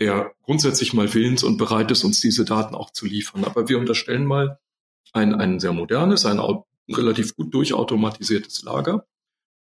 der 0.00 0.32
grundsätzlich 0.42 0.94
mal 0.94 1.12
willens 1.12 1.42
und 1.42 1.58
bereit 1.58 1.90
ist, 1.90 2.04
uns 2.04 2.20
diese 2.20 2.46
Daten 2.46 2.74
auch 2.74 2.90
zu 2.90 3.04
liefern. 3.04 3.44
Aber 3.44 3.68
wir 3.68 3.78
unterstellen 3.78 4.24
mal 4.24 4.58
ein, 5.12 5.34
ein 5.34 5.60
sehr 5.60 5.74
modernes, 5.74 6.24
ein 6.24 6.40
relativ 6.88 7.36
gut 7.36 7.52
durchautomatisiertes 7.52 8.62
Lager. 8.62 9.04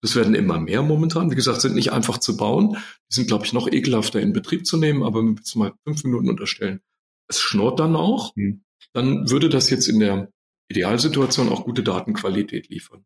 Das 0.02 0.14
werden 0.14 0.34
immer 0.34 0.60
mehr 0.60 0.82
momentan. 0.82 1.30
Wie 1.30 1.34
gesagt, 1.34 1.60
sind 1.60 1.74
nicht 1.74 1.92
einfach 1.92 2.18
zu 2.18 2.36
bauen. 2.36 2.76
Die 3.10 3.14
sind, 3.14 3.26
glaube 3.26 3.46
ich, 3.46 3.52
noch 3.52 3.68
ekelhafter 3.68 4.20
in 4.20 4.32
Betrieb 4.32 4.66
zu 4.66 4.76
nehmen. 4.76 5.02
Aber 5.02 5.20
wenn 5.20 5.30
wir 5.30 5.36
jetzt 5.36 5.56
mal 5.56 5.72
fünf 5.84 6.04
Minuten 6.04 6.28
unterstellen, 6.28 6.80
es 7.28 7.40
schnurrt 7.40 7.80
dann 7.80 7.96
auch, 7.96 8.34
mhm. 8.36 8.62
dann 8.92 9.30
würde 9.30 9.48
das 9.48 9.70
jetzt 9.70 9.88
in 9.88 9.98
der 9.98 10.30
Idealsituation 10.68 11.48
auch 11.48 11.64
gute 11.64 11.82
Datenqualität 11.82 12.68
liefern. 12.68 13.04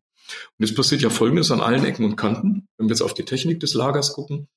Und 0.57 0.63
es 0.63 0.75
passiert 0.75 1.01
ja 1.01 1.09
Folgendes 1.09 1.51
an 1.51 1.61
allen 1.61 1.85
Ecken 1.85 2.05
und 2.05 2.15
Kanten. 2.15 2.67
Wenn 2.77 2.87
wir 2.87 2.93
jetzt 2.93 3.01
auf 3.01 3.13
die 3.13 3.25
Technik 3.25 3.59
des 3.59 3.73
Lagers 3.73 4.13
gucken, 4.13 4.47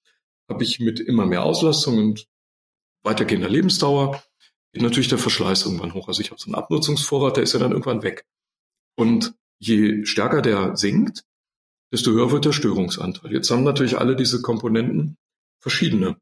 habe 0.49 0.62
ich 0.64 0.81
mit 0.81 1.01
immer 1.01 1.27
mehr 1.27 1.44
Auslastung 1.44 1.99
und 1.99 2.27
weitergehender 3.03 3.49
Lebensdauer 3.49 4.23
geht 4.73 4.83
natürlich 4.83 5.09
der 5.09 5.18
Verschleiß 5.18 5.64
irgendwann 5.64 5.94
hoch. 5.94 6.09
Also 6.09 6.20
ich 6.20 6.31
habe 6.31 6.40
so 6.40 6.47
einen 6.47 6.57
Abnutzungsvorrat, 6.57 7.37
der 7.37 7.44
ist 7.44 7.53
ja 7.53 7.61
dann 7.61 7.70
irgendwann 7.70 8.03
weg. 8.03 8.27
Und 8.97 9.35
je 9.59 10.05
stärker 10.05 10.42
der 10.42 10.77
sinkt, 10.77 11.25
desto 11.94 12.11
höher 12.11 12.33
wird 12.33 12.44
der 12.44 12.52
Störungsanteil. 12.52 13.33
Jetzt 13.33 13.52
haben 13.52 13.62
natürlich 13.62 13.98
alle 13.98 14.16
diese 14.16 14.42
Komponenten 14.42 15.16
verschiedene 15.61 16.16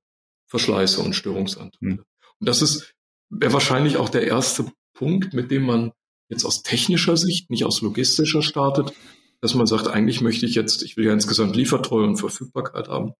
Verschleiße 0.48 1.00
und 1.00 1.14
Störungsanteile. 1.14 1.94
Mhm. 1.94 2.04
Und 2.40 2.48
das 2.48 2.60
ist 2.60 2.92
wahrscheinlich 3.30 3.96
auch 3.96 4.10
der 4.10 4.26
erste 4.26 4.70
Punkt, 4.92 5.32
mit 5.32 5.50
dem 5.50 5.62
man 5.62 5.92
jetzt 6.28 6.44
aus 6.44 6.62
technischer 6.62 7.16
Sicht, 7.16 7.48
nicht 7.48 7.64
aus 7.64 7.80
logistischer 7.80 8.42
startet, 8.42 8.92
dass 9.40 9.54
man 9.54 9.66
sagt, 9.66 9.88
eigentlich 9.88 10.20
möchte 10.20 10.44
ich 10.44 10.54
jetzt, 10.54 10.82
ich 10.82 10.98
will 10.98 11.06
ja 11.06 11.12
insgesamt 11.14 11.56
Liefertreue 11.56 12.04
und 12.04 12.18
Verfügbarkeit 12.18 12.88
haben. 12.88 13.14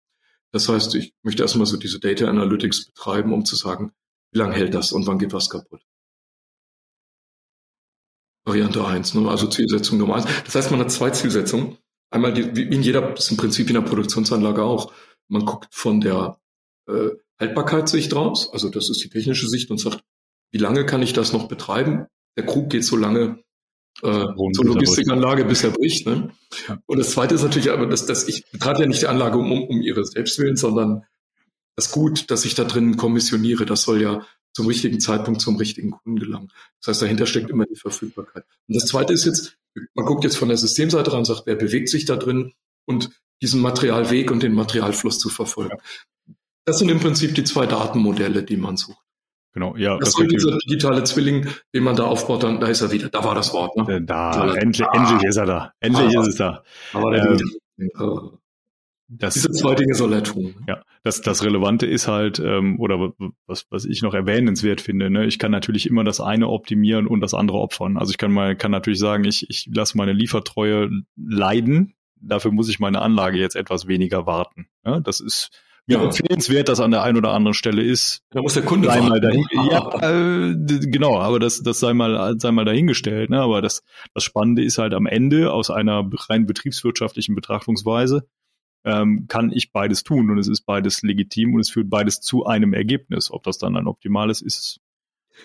Das 0.53 0.69
heißt, 0.69 0.95
ich 0.95 1.15
möchte 1.23 1.43
erstmal 1.43 1.67
so 1.67 1.79
diese 1.79 2.01
Data 2.01 2.27
Analytics 2.27 2.85
betreiben, 2.85 3.33
um 3.33 3.47
zu 3.47 3.57
sagen, 3.57 3.93
wie 4.31 4.39
lange 4.41 4.55
hält 4.55 4.75
das 4.75 4.93
und 4.93 5.07
wann 5.07 5.19
geht 5.19 5.33
was 5.33 5.49
kaputt. 5.49 5.81
Variante 8.45 8.85
eins, 8.85 9.15
ne? 9.15 9.27
also 9.31 9.47
Zielsetzung 9.47 9.97
Nummer 9.97 10.17
eins. 10.17 10.27
Das 10.45 10.55
heißt, 10.55 10.71
man 10.71 10.81
hat 10.81 10.91
zwei 10.91 11.09
Zielsetzungen. 11.09 11.79
Einmal, 12.13 12.35
die, 12.35 12.55
wie 12.55 12.63
in 12.63 12.83
jeder, 12.83 13.01
das 13.01 13.25
ist 13.25 13.31
im 13.31 13.37
Prinzip 13.39 13.69
in 13.69 13.75
der 13.75 13.81
Produktionsanlage 13.81 14.63
auch. 14.63 14.93
Man 15.29 15.45
guckt 15.45 15.75
von 15.75 16.01
der 16.01 16.39
äh, 16.87 17.11
Haltbarkeitssicht 17.41 18.15
raus, 18.15 18.51
also 18.53 18.69
das 18.69 18.91
ist 18.91 19.03
die 19.03 19.09
technische 19.09 19.49
Sicht 19.49 19.71
und 19.71 19.79
sagt, 19.79 20.05
wie 20.53 20.59
lange 20.59 20.85
kann 20.85 21.03
ich 21.03 21.15
das 21.15 21.33
noch 21.33 21.49
betreiben? 21.49 22.07
Der 22.37 22.45
Krug 22.45 22.71
geht 22.71 22.85
so 22.85 22.97
lange 22.97 23.43
äh, 24.03 24.27
zur 24.53 24.65
Logistikanlage, 24.65 25.45
bis 25.47 25.65
er 25.65 25.71
bricht. 25.71 26.07
Ne? 26.07 26.31
Und 26.87 26.99
das 26.99 27.13
Zweite 27.13 27.35
ist 27.35 27.43
natürlich 27.43 27.71
aber, 27.71 27.87
dass, 27.87 28.05
dass 28.05 28.29
ich 28.29 28.45
betreibe 28.51 28.81
ja 28.81 28.87
nicht 28.87 29.03
die 29.03 29.07
Anlage 29.07 29.39
um, 29.39 29.51
um, 29.51 29.65
um 29.65 29.81
ihre 29.81 30.05
Selbstwillen, 30.05 30.57
sondern 30.57 31.05
das 31.77 31.91
Gut, 31.91 32.31
das 32.31 32.45
ich 32.45 32.55
da 32.55 32.65
drin 32.65 32.99
kommissioniere, 32.99 33.65
das 33.65 33.83
soll 33.83 34.03
ja 34.03 34.27
zum 34.53 34.67
richtigen 34.67 35.01
Zeitpunkt 35.01 35.41
zum 35.41 35.57
richtigen 35.57 35.93
Kunden 35.93 36.19
gelangen. 36.19 36.53
Das 36.81 36.89
heißt, 36.89 37.03
dahinter 37.03 37.27
steckt 37.27 37.49
immer 37.49 37.65
die 37.65 37.77
Verfügbarkeit. 37.77 38.45
Und 38.69 38.77
das 38.77 38.85
Zweite 38.85 39.15
ist 39.15 39.25
jetzt, 39.25 39.57
man 39.95 40.07
guckt 40.07 40.25
jetzt 40.25 40.37
von 40.37 40.49
der 40.49 40.57
Systemseite 40.57 41.13
ran 41.13 41.21
und 41.21 41.25
sagt, 41.25 41.43
wer 41.47 41.57
bewegt 41.57 41.89
sich 41.89 42.05
da 42.05 42.17
drin 42.17 42.53
und 42.87 43.11
diesen 43.41 43.61
Materialweg 43.61 44.31
und 44.31 44.43
den 44.43 44.55
Materialfluss 44.55 45.19
zu 45.19 45.29
verfolgen. 45.29 45.79
Das 46.65 46.79
sind 46.79 46.91
im 46.91 47.01
Prinzip 47.01 47.35
die 47.35 47.45
zwei 47.45 47.67
Datenmodelle, 47.67 48.45
die 48.45 48.57
man 48.57 48.77
sucht. 48.77 48.99
Genau, 49.53 49.77
ja. 49.77 49.99
Das 49.99 50.19
ist 50.19 50.31
dieser 50.31 50.57
digitale 50.59 51.05
Zwilling, 51.05 51.49
den 51.75 51.85
man 51.85 51.97
da 51.97 52.05
aufbaut, 52.05 52.43
dann 52.43 52.61
da 52.61 52.69
ist 52.69 52.81
er 52.81 52.91
wieder. 52.91 53.11
Da 53.11 53.23
war 53.25 53.35
das 53.35 53.53
Wort. 53.53 53.77
Ne? 53.77 54.03
Da, 54.03 54.31
da 54.31 54.55
endlich, 54.55 54.87
ah, 54.87 54.93
endlich 54.95 55.29
ist 55.29 55.37
er 55.37 55.47
da. 55.47 55.73
Endlich 55.81 56.17
ah, 56.17 56.21
ist 56.23 56.29
es 56.29 56.37
da. 56.37 56.65
Aber 56.95 57.15
ähm, 57.15 58.39
das, 59.19 59.35
diese 59.35 59.51
zwei 59.51 59.75
Dinge 59.75 59.95
soll 59.95 60.13
er 60.13 60.23
tun. 60.23 60.55
Ja, 60.67 60.83
das, 61.03 61.21
das 61.21 61.45
Relevante 61.45 61.87
ist 61.87 62.09
halt, 62.09 62.39
ähm, 62.39 62.79
oder 62.81 63.13
was, 63.47 63.67
was 63.71 63.85
ich 63.85 64.03
noch 64.03 64.15
erwähnenswert 64.15 64.81
finde, 64.81 65.11
ne, 65.11 65.27
ich 65.27 65.39
kann 65.39 65.51
natürlich 65.51 65.87
immer 65.87 66.05
das 66.05 66.21
eine 66.21 66.49
optimieren 66.49 67.07
und 67.07 67.21
das 67.21 67.35
andere 67.35 67.59
opfern. 67.59 67.97
Also 67.97 68.11
ich 68.11 68.19
kann 68.19 68.33
mal, 68.33 68.57
kann 68.57 68.71
natürlich 68.71 69.01
sagen, 69.01 69.25
ich, 69.25 69.49
ich 69.51 69.69
lasse 69.73 69.97
meine 69.97 70.13
Liefertreue 70.13 70.91
leiden. 71.17 71.95
Dafür 72.21 72.53
muss 72.53 72.69
ich 72.69 72.79
meine 72.81 73.03
Anlage 73.03 73.39
jetzt 73.39 73.57
etwas 73.57 73.87
weniger 73.87 74.27
warten. 74.27 74.69
Ja, 74.85 75.01
das 75.01 75.21
ist 75.21 75.51
ja. 75.87 76.03
empfehlenswert 76.03 76.69
das 76.69 76.81
an 76.81 76.93
der 76.93 77.03
einen 77.03 77.19
oder 77.19 77.33
anderen 77.33 77.55
Stelle 77.55 77.83
ist. 77.83 78.23
Da 78.31 78.41
muss 78.41 78.55
der 78.55 78.63
Kunde 78.63 78.89
sei 78.89 79.01
mal 79.01 79.21
dahin, 79.21 79.45
Ja, 79.53 79.99
äh, 80.01 80.55
genau, 80.55 81.19
aber 81.19 81.41
das, 81.41 81.63
das 81.63 81.81
sei 81.81 81.93
mal, 81.93 82.37
sei 82.39 82.53
mal 82.53 82.65
dahingestellt. 82.65 83.31
Ne? 83.31 83.41
Aber 83.41 83.61
das, 83.61 83.83
das 84.15 84.23
Spannende 84.23 84.63
ist 84.63 84.79
halt 84.79 84.95
am 84.95 85.07
Ende 85.07 85.53
aus 85.53 85.71
einer 85.71 86.09
rein 86.29 86.47
betriebswirtschaftlichen 86.47 87.35
Betrachtungsweise 87.35 88.29
ähm, 88.85 89.27
kann 89.29 89.53
ich 89.53 89.73
beides 89.73 90.03
tun 90.03 90.31
und 90.31 90.39
es 90.39 90.49
ist 90.49 90.63
beides 90.63 91.03
legitim 91.03 91.55
und 91.55 91.61
es 91.61 91.71
führt 91.71 91.89
beides 91.89 92.21
zu 92.21 92.47
einem 92.47 92.73
Ergebnis. 92.73 93.31
Ob 93.31 93.43
das 93.45 93.59
dann 93.59 93.77
ein 93.77 93.87
optimales 93.87 94.43
ist, 94.43 94.81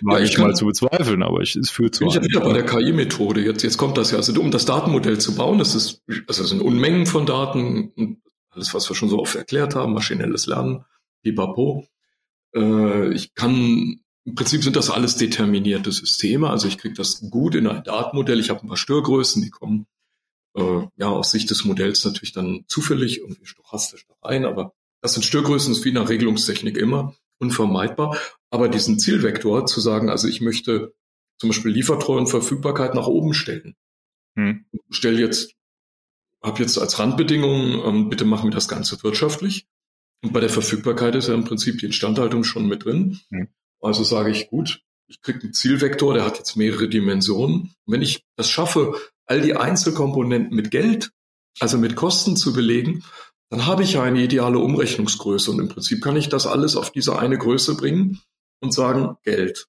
mag 0.01 0.19
ja, 0.19 0.25
ich, 0.25 0.31
ich 0.31 0.37
mal 0.39 0.55
zu 0.55 0.65
bezweifeln, 0.65 1.23
aber 1.23 1.41
ich, 1.41 1.55
es 1.55 1.69
führt 1.69 1.95
zu. 1.95 1.99
Bin 1.99 2.09
ich 2.09 2.15
ja 2.15 2.23
wieder 2.23 2.41
bei 2.41 2.53
der 2.53 2.65
KI-Methode. 2.65 3.41
Jetzt, 3.41 3.63
jetzt 3.63 3.77
kommt 3.77 3.97
das 3.97 4.11
ja. 4.11 4.17
Also 4.17 4.39
um 4.39 4.51
das 4.51 4.65
Datenmodell 4.65 5.19
zu 5.19 5.35
bauen, 5.35 5.59
das 5.59 5.75
ist, 5.75 6.03
also 6.27 6.43
es 6.43 6.49
sind 6.49 6.61
Unmengen 6.61 7.05
von 7.05 7.25
Daten, 7.25 8.21
alles, 8.49 8.73
was 8.73 8.89
wir 8.89 8.95
schon 8.95 9.09
so 9.09 9.19
oft 9.19 9.35
erklärt 9.35 9.75
haben, 9.75 9.93
maschinelles 9.93 10.47
Lernen, 10.47 10.83
pipapo. 11.21 11.85
Äh, 12.55 13.13
ich 13.13 13.35
kann, 13.35 14.01
im 14.25 14.35
Prinzip 14.35 14.63
sind 14.63 14.75
das 14.75 14.89
alles 14.89 15.15
determinierte 15.15 15.91
Systeme, 15.91 16.49
also 16.49 16.67
ich 16.67 16.77
kriege 16.77 16.95
das 16.95 17.29
gut 17.29 17.53
in 17.53 17.67
ein 17.67 17.83
Datenmodell. 17.83 18.39
Ich 18.39 18.49
habe 18.49 18.61
ein 18.61 18.67
paar 18.67 18.77
Störgrößen, 18.77 19.43
die 19.43 19.51
kommen 19.51 19.85
äh, 20.57 20.87
ja 20.97 21.09
aus 21.09 21.31
Sicht 21.31 21.49
des 21.49 21.65
Modells 21.65 22.03
natürlich 22.03 22.33
dann 22.33 22.65
zufällig, 22.67 23.19
irgendwie 23.19 23.45
stochastisch 23.45 24.05
da 24.07 24.15
rein, 24.27 24.45
aber 24.45 24.73
das 25.01 25.13
sind 25.13 25.23
Störgrößen, 25.23 25.71
ist 25.71 25.85
wie 25.85 25.89
in 25.89 25.95
der 25.95 26.09
Regelungstechnik 26.09 26.77
immer 26.77 27.15
unvermeidbar. 27.39 28.17
Aber 28.49 28.67
diesen 28.67 28.99
Zielvektor 28.99 29.65
zu 29.65 29.79
sagen, 29.79 30.09
also 30.09 30.27
ich 30.27 30.41
möchte 30.41 30.93
zum 31.39 31.49
Beispiel 31.49 31.71
Liefertreue 31.71 32.17
und 32.17 32.27
Verfügbarkeit 32.27 32.95
nach 32.95 33.07
oben 33.07 33.33
stellen. 33.33 33.75
Hm. 34.35 34.65
Stell 34.89 35.19
jetzt 35.19 35.57
habe 36.43 36.61
jetzt 36.61 36.77
als 36.77 36.99
Randbedingung, 36.99 37.83
ähm, 37.85 38.09
bitte 38.09 38.25
machen 38.25 38.49
wir 38.49 38.55
das 38.55 38.67
Ganze 38.67 39.01
wirtschaftlich. 39.03 39.67
Und 40.23 40.33
bei 40.33 40.39
der 40.39 40.49
Verfügbarkeit 40.49 41.15
ist 41.15 41.27
ja 41.27 41.35
im 41.35 41.43
Prinzip 41.43 41.79
die 41.79 41.85
Instandhaltung 41.85 42.43
schon 42.43 42.67
mit 42.67 42.85
drin. 42.85 43.19
Mhm. 43.29 43.49
Also 43.81 44.03
sage 44.03 44.31
ich, 44.31 44.49
gut, 44.49 44.81
ich 45.07 45.21
kriege 45.21 45.39
einen 45.41 45.53
Zielvektor, 45.53 46.13
der 46.13 46.25
hat 46.25 46.37
jetzt 46.37 46.55
mehrere 46.55 46.89
Dimensionen. 46.89 47.73
Und 47.85 47.93
wenn 47.93 48.01
ich 48.01 48.25
das 48.35 48.49
schaffe, 48.49 48.95
all 49.27 49.41
die 49.41 49.55
Einzelkomponenten 49.55 50.55
mit 50.55 50.71
Geld, 50.71 51.11
also 51.59 51.77
mit 51.77 51.95
Kosten 51.95 52.35
zu 52.35 52.53
belegen, 52.53 53.03
dann 53.49 53.65
habe 53.65 53.83
ich 53.83 53.93
ja 53.93 54.03
eine 54.03 54.21
ideale 54.21 54.59
Umrechnungsgröße. 54.59 55.51
Und 55.51 55.59
im 55.59 55.69
Prinzip 55.69 56.01
kann 56.01 56.17
ich 56.17 56.29
das 56.29 56.47
alles 56.47 56.75
auf 56.75 56.91
diese 56.91 57.17
eine 57.17 57.37
Größe 57.37 57.75
bringen 57.75 58.19
und 58.61 58.73
sagen, 58.73 59.15
Geld. 59.23 59.67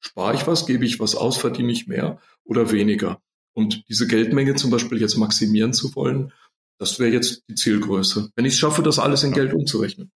Spare 0.00 0.34
ich 0.34 0.46
was, 0.46 0.66
gebe 0.66 0.84
ich 0.84 1.00
was 1.00 1.14
aus, 1.14 1.38
verdiene 1.38 1.72
ich 1.72 1.86
mehr 1.86 2.20
oder 2.44 2.70
weniger. 2.70 3.20
Und 3.54 3.88
diese 3.88 4.06
Geldmenge 4.06 4.54
zum 4.54 4.70
Beispiel 4.70 5.00
jetzt 5.00 5.16
maximieren 5.16 5.72
zu 5.72 5.94
wollen, 5.96 6.32
das 6.78 7.00
wäre 7.00 7.10
jetzt 7.10 7.42
die 7.48 7.54
Zielgröße. 7.54 8.30
Wenn 8.36 8.44
ich 8.44 8.52
es 8.52 8.58
schaffe, 8.58 8.82
das 8.82 9.00
alles 9.00 9.24
in 9.24 9.32
Geld 9.32 9.52
umzurechnen. 9.52 10.12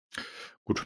Gut. 0.64 0.86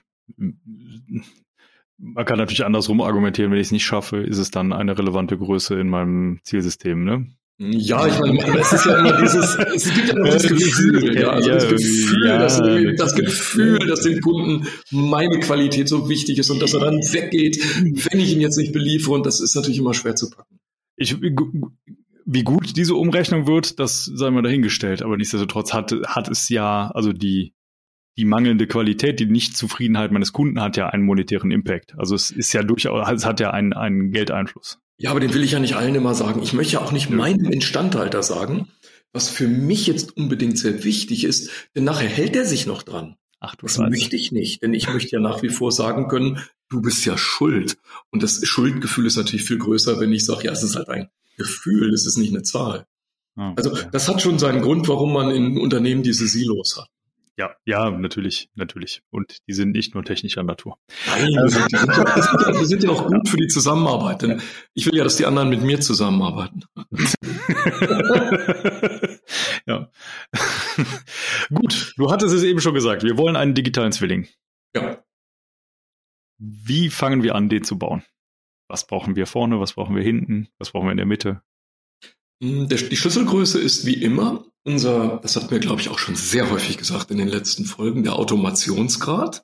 Man 1.98 2.26
kann 2.26 2.38
natürlich 2.38 2.64
andersrum 2.64 3.02
argumentieren, 3.02 3.52
wenn 3.52 3.60
ich 3.60 3.68
es 3.68 3.72
nicht 3.72 3.86
schaffe, 3.86 4.18
ist 4.18 4.38
es 4.38 4.52
dann 4.52 4.72
eine 4.72 4.98
relevante 4.98 5.38
Größe 5.38 5.78
in 5.80 5.90
meinem 5.90 6.40
Zielsystem, 6.44 7.04
ne? 7.04 7.28
Ja, 7.58 8.06
ich 8.06 8.20
meine, 8.20 8.60
es 8.60 8.74
ist 8.74 8.86
ja 8.86 9.00
immer 9.00 9.22
dieses, 9.22 9.56
es 9.76 9.94
gibt 9.94 10.08
ja 10.10 10.18
immer 10.18 10.30
das 10.30 10.44
Gefühl, 10.46 11.18
ja, 11.18 11.30
also 11.30 11.52
das 11.52 11.70
Gefühl, 11.70 12.28
ja, 12.28 12.38
dass, 12.38 12.62
das 12.98 13.16
Gefühl, 13.16 13.80
dass 13.80 14.02
dem 14.02 14.20
Kunden 14.20 14.68
meine 14.92 15.40
Qualität 15.40 15.88
so 15.88 16.10
wichtig 16.10 16.38
ist 16.38 16.50
und 16.50 16.62
dass 16.62 16.74
er 16.74 16.82
dann 16.82 16.98
weggeht, 16.98 17.58
wenn 18.12 18.20
ich 18.20 18.34
ihn 18.34 18.42
jetzt 18.42 18.58
nicht 18.58 18.74
beliefere 18.74 19.14
und 19.14 19.26
das 19.26 19.40
ist 19.40 19.56
natürlich 19.56 19.78
immer 19.78 19.94
schwer 19.94 20.16
zu 20.16 20.30
packen. 20.30 20.60
Ich 20.98 21.16
wie 22.26 22.44
gut 22.44 22.76
diese 22.76 22.96
Umrechnung 22.96 23.48
wird, 23.48 23.80
das 23.80 24.06
sei 24.06 24.32
mal 24.32 24.42
dahingestellt. 24.42 25.04
Aber 25.04 25.16
nichtsdestotrotz 25.16 25.74
hat, 25.74 25.94
hat 26.08 26.28
es 26.28 26.50
ja, 26.50 26.92
also 26.94 27.14
die, 27.14 27.54
die 28.18 28.26
mangelnde 28.26 28.68
Qualität, 28.68 29.20
die 29.20 29.28
Nichtzufriedenheit 29.28 30.12
meines 30.12 30.34
Kunden 30.34 30.60
hat 30.60 30.76
ja 30.76 30.88
einen 30.90 31.06
monetären 31.06 31.52
Impact. 31.52 31.94
Also 31.98 32.16
es 32.16 32.32
ist 32.32 32.52
ja 32.54 32.64
durchaus, 32.64 33.08
es 33.12 33.26
hat 33.26 33.40
ja 33.40 33.52
einen, 33.52 33.74
einen 33.74 34.12
Geldeinfluss. 34.12 34.80
Ja, 34.98 35.12
aber 35.12 35.20
den 35.20 35.34
will 35.34 35.44
ich 35.44 35.52
ja 35.52 35.60
nicht 35.60 35.76
allen 35.76 35.96
immer 35.96 36.16
sagen. 36.16 36.42
Ich 36.42 36.54
möchte 36.54 36.74
ja 36.74 36.82
auch 36.82 36.92
nicht 36.92 37.10
meinem 37.10 37.52
Instandhalter 37.52 38.24
sagen, 38.24 38.70
was 39.12 39.30
für 39.30 39.48
mich 39.48 39.88
jetzt 39.88 40.16
unbedingt 40.16 40.58
sehr 40.58 40.84
wichtig 40.84 41.24
ist, 41.24 41.50
denn 41.76 41.84
nachher 41.84 42.10
hält 42.10 42.36
er 42.36 42.46
sich 42.46 42.66
noch 42.66 42.84
dran. 42.84 43.16
Ach, 43.40 43.56
du 43.56 43.66
das 43.66 43.76
Scheiße. 43.76 43.90
möchte 43.90 44.16
ich 44.16 44.32
nicht, 44.32 44.62
denn 44.62 44.74
ich 44.74 44.88
möchte 44.92 45.12
ja 45.12 45.20
nach 45.20 45.44
wie 45.44 45.50
vor 45.50 45.72
sagen 45.72 46.08
können, 46.08 46.40
du 46.70 46.82
bist 46.82 47.06
ja 47.06 47.18
schuld. 47.18 47.78
Und 48.12 48.24
das 48.24 48.46
Schuldgefühl 48.46 49.06
ist 49.06 49.18
natürlich 49.18 49.46
viel 49.46 49.58
größer, 49.58 50.00
wenn 50.00 50.14
ich 50.14 50.26
sage, 50.26 50.46
ja, 50.46 50.52
es 50.52 50.64
ist 50.64 50.76
halt 50.76 50.90
ein 50.90 51.10
Gefühl, 51.38 51.94
es 51.94 52.06
ist 52.06 52.18
nicht 52.18 52.34
eine 52.34 52.44
Zahl. 52.44 52.88
Ah, 53.36 53.54
also 53.56 53.78
das 53.92 54.08
hat 54.08 54.22
schon 54.22 54.40
seinen 54.40 54.62
Grund, 54.62 54.88
warum 54.88 55.14
man 55.14 55.30
in 55.30 55.58
Unternehmen 55.58 56.04
diese 56.04 56.28
Silos 56.28 56.78
hat. 56.78 56.90
Ja, 57.38 57.54
ja, 57.66 57.92
natürlich, 57.92 58.50
natürlich. 58.56 59.04
Und 59.10 59.46
die 59.48 59.54
sind 59.54 59.72
nicht 59.72 59.94
nur 59.94 60.06
technischer 60.06 60.44
Natur. 60.44 60.80
Nein, 61.06 61.28
die 61.28 61.50
sind, 61.50 61.70
die 61.70 61.78
sind, 61.78 61.98
ja, 61.98 62.52
die 62.52 62.66
sind, 62.66 62.84
ja, 62.84 62.92
auch 62.92 63.08
gut 63.08 63.28
für 63.28 63.36
die 63.36 63.48
Zusammenarbeit, 63.48 64.22
denn 64.22 64.42
ich 64.74 64.86
will 64.86 64.96
ja, 64.96 65.04
dass 65.04 65.18
die 65.18 65.26
anderen 65.26 65.50
mit 65.50 65.62
mir 65.62 65.82
zusammenarbeiten. 65.82 66.64
ja. 69.66 69.92
gut, 71.54 71.94
du 71.98 72.10
hattest 72.10 72.34
es 72.34 72.44
eben 72.44 72.62
schon 72.62 72.74
gesagt, 72.74 73.04
wir 73.04 73.18
wollen 73.18 73.36
einen 73.36 73.54
digitalen 73.54 73.92
Zwilling. 73.92 74.30
Ja. 74.74 75.04
Wie 76.38 76.90
fangen 76.90 77.22
wir 77.22 77.36
an, 77.36 77.50
den 77.50 77.66
zu 77.66 77.78
bauen? 77.78 78.06
Was 78.70 78.88
brauchen 78.88 79.18
wir 79.18 79.28
vorne, 79.28 79.60
was 79.60 79.74
brauchen 79.74 79.96
wir 79.96 80.04
hinten, 80.04 80.48
was 80.58 80.72
brauchen 80.72 80.88
wir 80.88 80.92
in 80.92 80.98
der 80.98 81.06
Mitte? 81.06 81.42
Hm, 82.42 82.70
die 82.70 82.96
Schlüsselgröße 82.96 83.60
ist 83.60 83.86
wie 83.86 84.02
immer 84.02 84.46
unser, 84.66 85.20
das 85.22 85.36
hat 85.36 85.52
mir 85.52 85.60
glaube 85.60 85.82
ich 85.82 85.90
auch 85.90 86.00
schon 86.00 86.16
sehr 86.16 86.50
häufig 86.50 86.78
gesagt 86.78 87.12
in 87.12 87.18
den 87.18 87.30
letzten 87.30 87.66
Folgen, 87.66 88.04
der 88.04 88.16
Automationsgrad. 88.16 89.44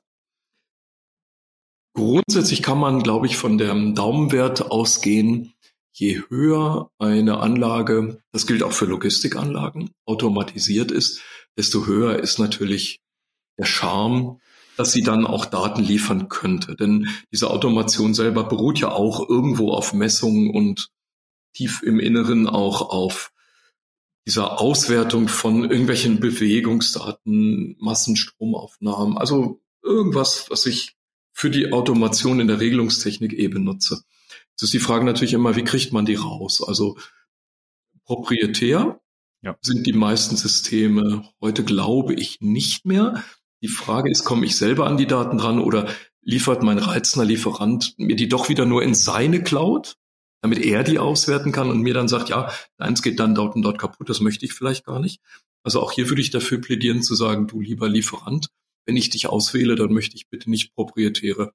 Grundsätzlich 1.94 2.62
kann 2.62 2.78
man, 2.78 3.02
glaube 3.02 3.26
ich, 3.26 3.36
von 3.36 3.58
dem 3.58 3.94
Daumenwert 3.94 4.70
ausgehen, 4.70 5.52
je 5.92 6.22
höher 6.28 6.90
eine 6.98 7.38
Anlage, 7.38 8.22
das 8.32 8.46
gilt 8.46 8.62
auch 8.62 8.72
für 8.72 8.86
Logistikanlagen, 8.86 9.90
automatisiert 10.06 10.90
ist, 10.90 11.20
desto 11.58 11.86
höher 11.86 12.18
ist 12.18 12.38
natürlich 12.38 13.00
der 13.58 13.66
Charme 13.66 14.40
dass 14.76 14.92
sie 14.92 15.02
dann 15.02 15.26
auch 15.26 15.44
Daten 15.44 15.82
liefern 15.82 16.28
könnte. 16.28 16.76
Denn 16.76 17.08
diese 17.30 17.50
Automation 17.50 18.14
selber 18.14 18.44
beruht 18.44 18.78
ja 18.78 18.90
auch 18.90 19.28
irgendwo 19.28 19.72
auf 19.72 19.92
Messungen 19.92 20.50
und 20.50 20.88
tief 21.54 21.82
im 21.82 22.00
Inneren 22.00 22.48
auch 22.48 22.90
auf 22.90 23.31
dieser 24.26 24.60
Auswertung 24.60 25.28
von 25.28 25.64
irgendwelchen 25.64 26.20
Bewegungsdaten, 26.20 27.76
Massenstromaufnahmen, 27.80 29.18
also 29.18 29.60
irgendwas, 29.82 30.46
was 30.48 30.66
ich 30.66 30.96
für 31.32 31.50
die 31.50 31.72
Automation 31.72 32.40
in 32.40 32.46
der 32.46 32.60
Regelungstechnik 32.60 33.32
eh 33.32 33.48
benutze. 33.48 34.02
Jetzt 34.50 34.62
ist 34.62 34.74
die 34.74 34.78
Frage 34.78 35.04
natürlich 35.04 35.32
immer, 35.32 35.56
wie 35.56 35.64
kriegt 35.64 35.92
man 35.92 36.04
die 36.04 36.14
raus? 36.14 36.62
Also 36.62 36.96
proprietär 38.04 39.00
ja. 39.42 39.56
sind 39.60 39.86
die 39.86 39.92
meisten 39.92 40.36
Systeme 40.36 41.28
heute, 41.40 41.64
glaube 41.64 42.14
ich, 42.14 42.40
nicht 42.40 42.84
mehr. 42.84 43.24
Die 43.62 43.68
Frage 43.68 44.10
ist, 44.10 44.24
komme 44.24 44.46
ich 44.46 44.56
selber 44.56 44.86
an 44.86 44.96
die 44.96 45.06
Daten 45.06 45.38
dran 45.38 45.58
oder 45.58 45.88
liefert 46.20 46.62
mein 46.62 46.78
reizender 46.78 47.26
Lieferant 47.26 47.94
mir 47.98 48.16
die 48.16 48.28
doch 48.28 48.48
wieder 48.48 48.64
nur 48.64 48.82
in 48.82 48.94
seine 48.94 49.42
Cloud, 49.42 49.96
damit 50.42 50.58
er 50.58 50.82
die 50.82 50.98
auswerten 50.98 51.52
kann 51.52 51.70
und 51.70 51.80
mir 51.80 51.94
dann 51.94 52.08
sagt, 52.08 52.28
ja, 52.28 52.52
eins 52.76 53.02
geht 53.02 53.20
dann 53.20 53.34
dort 53.34 53.54
und 53.54 53.62
dort 53.62 53.78
kaputt, 53.78 54.10
das 54.10 54.20
möchte 54.20 54.44
ich 54.44 54.52
vielleicht 54.52 54.84
gar 54.84 55.00
nicht. 55.00 55.20
Also 55.64 55.80
auch 55.80 55.92
hier 55.92 56.08
würde 56.08 56.20
ich 56.20 56.30
dafür 56.30 56.60
plädieren 56.60 57.02
zu 57.02 57.14
sagen, 57.14 57.46
du 57.46 57.60
lieber 57.60 57.88
Lieferant, 57.88 58.48
wenn 58.84 58.96
ich 58.96 59.10
dich 59.10 59.28
auswähle, 59.28 59.76
dann 59.76 59.92
möchte 59.92 60.16
ich 60.16 60.28
bitte 60.28 60.50
nicht 60.50 60.74
proprietäre 60.74 61.52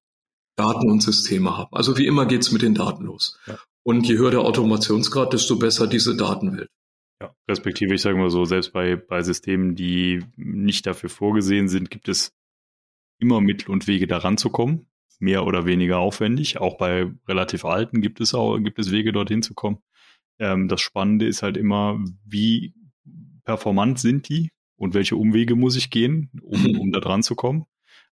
Daten 0.55 0.89
und 0.89 1.03
Systeme 1.03 1.57
haben. 1.57 1.75
Also 1.75 1.97
wie 1.97 2.07
immer 2.07 2.25
geht's 2.25 2.51
mit 2.51 2.61
den 2.61 2.73
Daten 2.73 3.03
los. 3.03 3.37
Ja. 3.45 3.59
Und 3.83 4.07
je 4.07 4.17
höher 4.17 4.31
der 4.31 4.41
Automationsgrad, 4.41 5.33
desto 5.33 5.57
besser 5.57 5.87
diese 5.87 6.15
Datenwelt. 6.15 6.69
Ja, 7.21 7.35
respektive, 7.49 7.93
ich 7.93 8.01
sage 8.01 8.17
mal 8.17 8.29
so, 8.29 8.45
selbst 8.45 8.73
bei, 8.73 8.95
bei 8.95 9.21
Systemen, 9.21 9.75
die 9.75 10.23
nicht 10.35 10.85
dafür 10.85 11.09
vorgesehen 11.09 11.67
sind, 11.67 11.89
gibt 11.89 12.09
es 12.09 12.31
immer 13.19 13.41
Mittel 13.41 13.71
und 13.71 13.87
Wege 13.87 14.07
daran 14.07 14.37
zu 14.37 14.49
kommen. 14.49 14.87
Mehr 15.19 15.45
oder 15.45 15.65
weniger 15.65 15.97
aufwendig. 15.97 16.59
Auch 16.59 16.77
bei 16.77 17.11
relativ 17.27 17.65
alten 17.65 18.01
gibt 18.01 18.21
es 18.21 18.33
auch, 18.33 18.57
gibt 18.59 18.79
es 18.79 18.91
Wege 18.91 19.11
dorthin 19.11 19.41
zu 19.41 19.53
kommen. 19.53 19.79
Ähm, 20.39 20.67
das 20.67 20.81
Spannende 20.81 21.25
ist 21.25 21.41
halt 21.41 21.57
immer, 21.57 21.99
wie 22.25 22.73
performant 23.43 23.99
sind 23.99 24.29
die 24.29 24.51
und 24.75 24.93
welche 24.93 25.15
Umwege 25.15 25.55
muss 25.55 25.75
ich 25.75 25.89
gehen, 25.89 26.29
um, 26.43 26.79
um 26.79 26.91
da 26.91 26.99
dran 26.99 27.23
zu 27.23 27.35
kommen. 27.35 27.65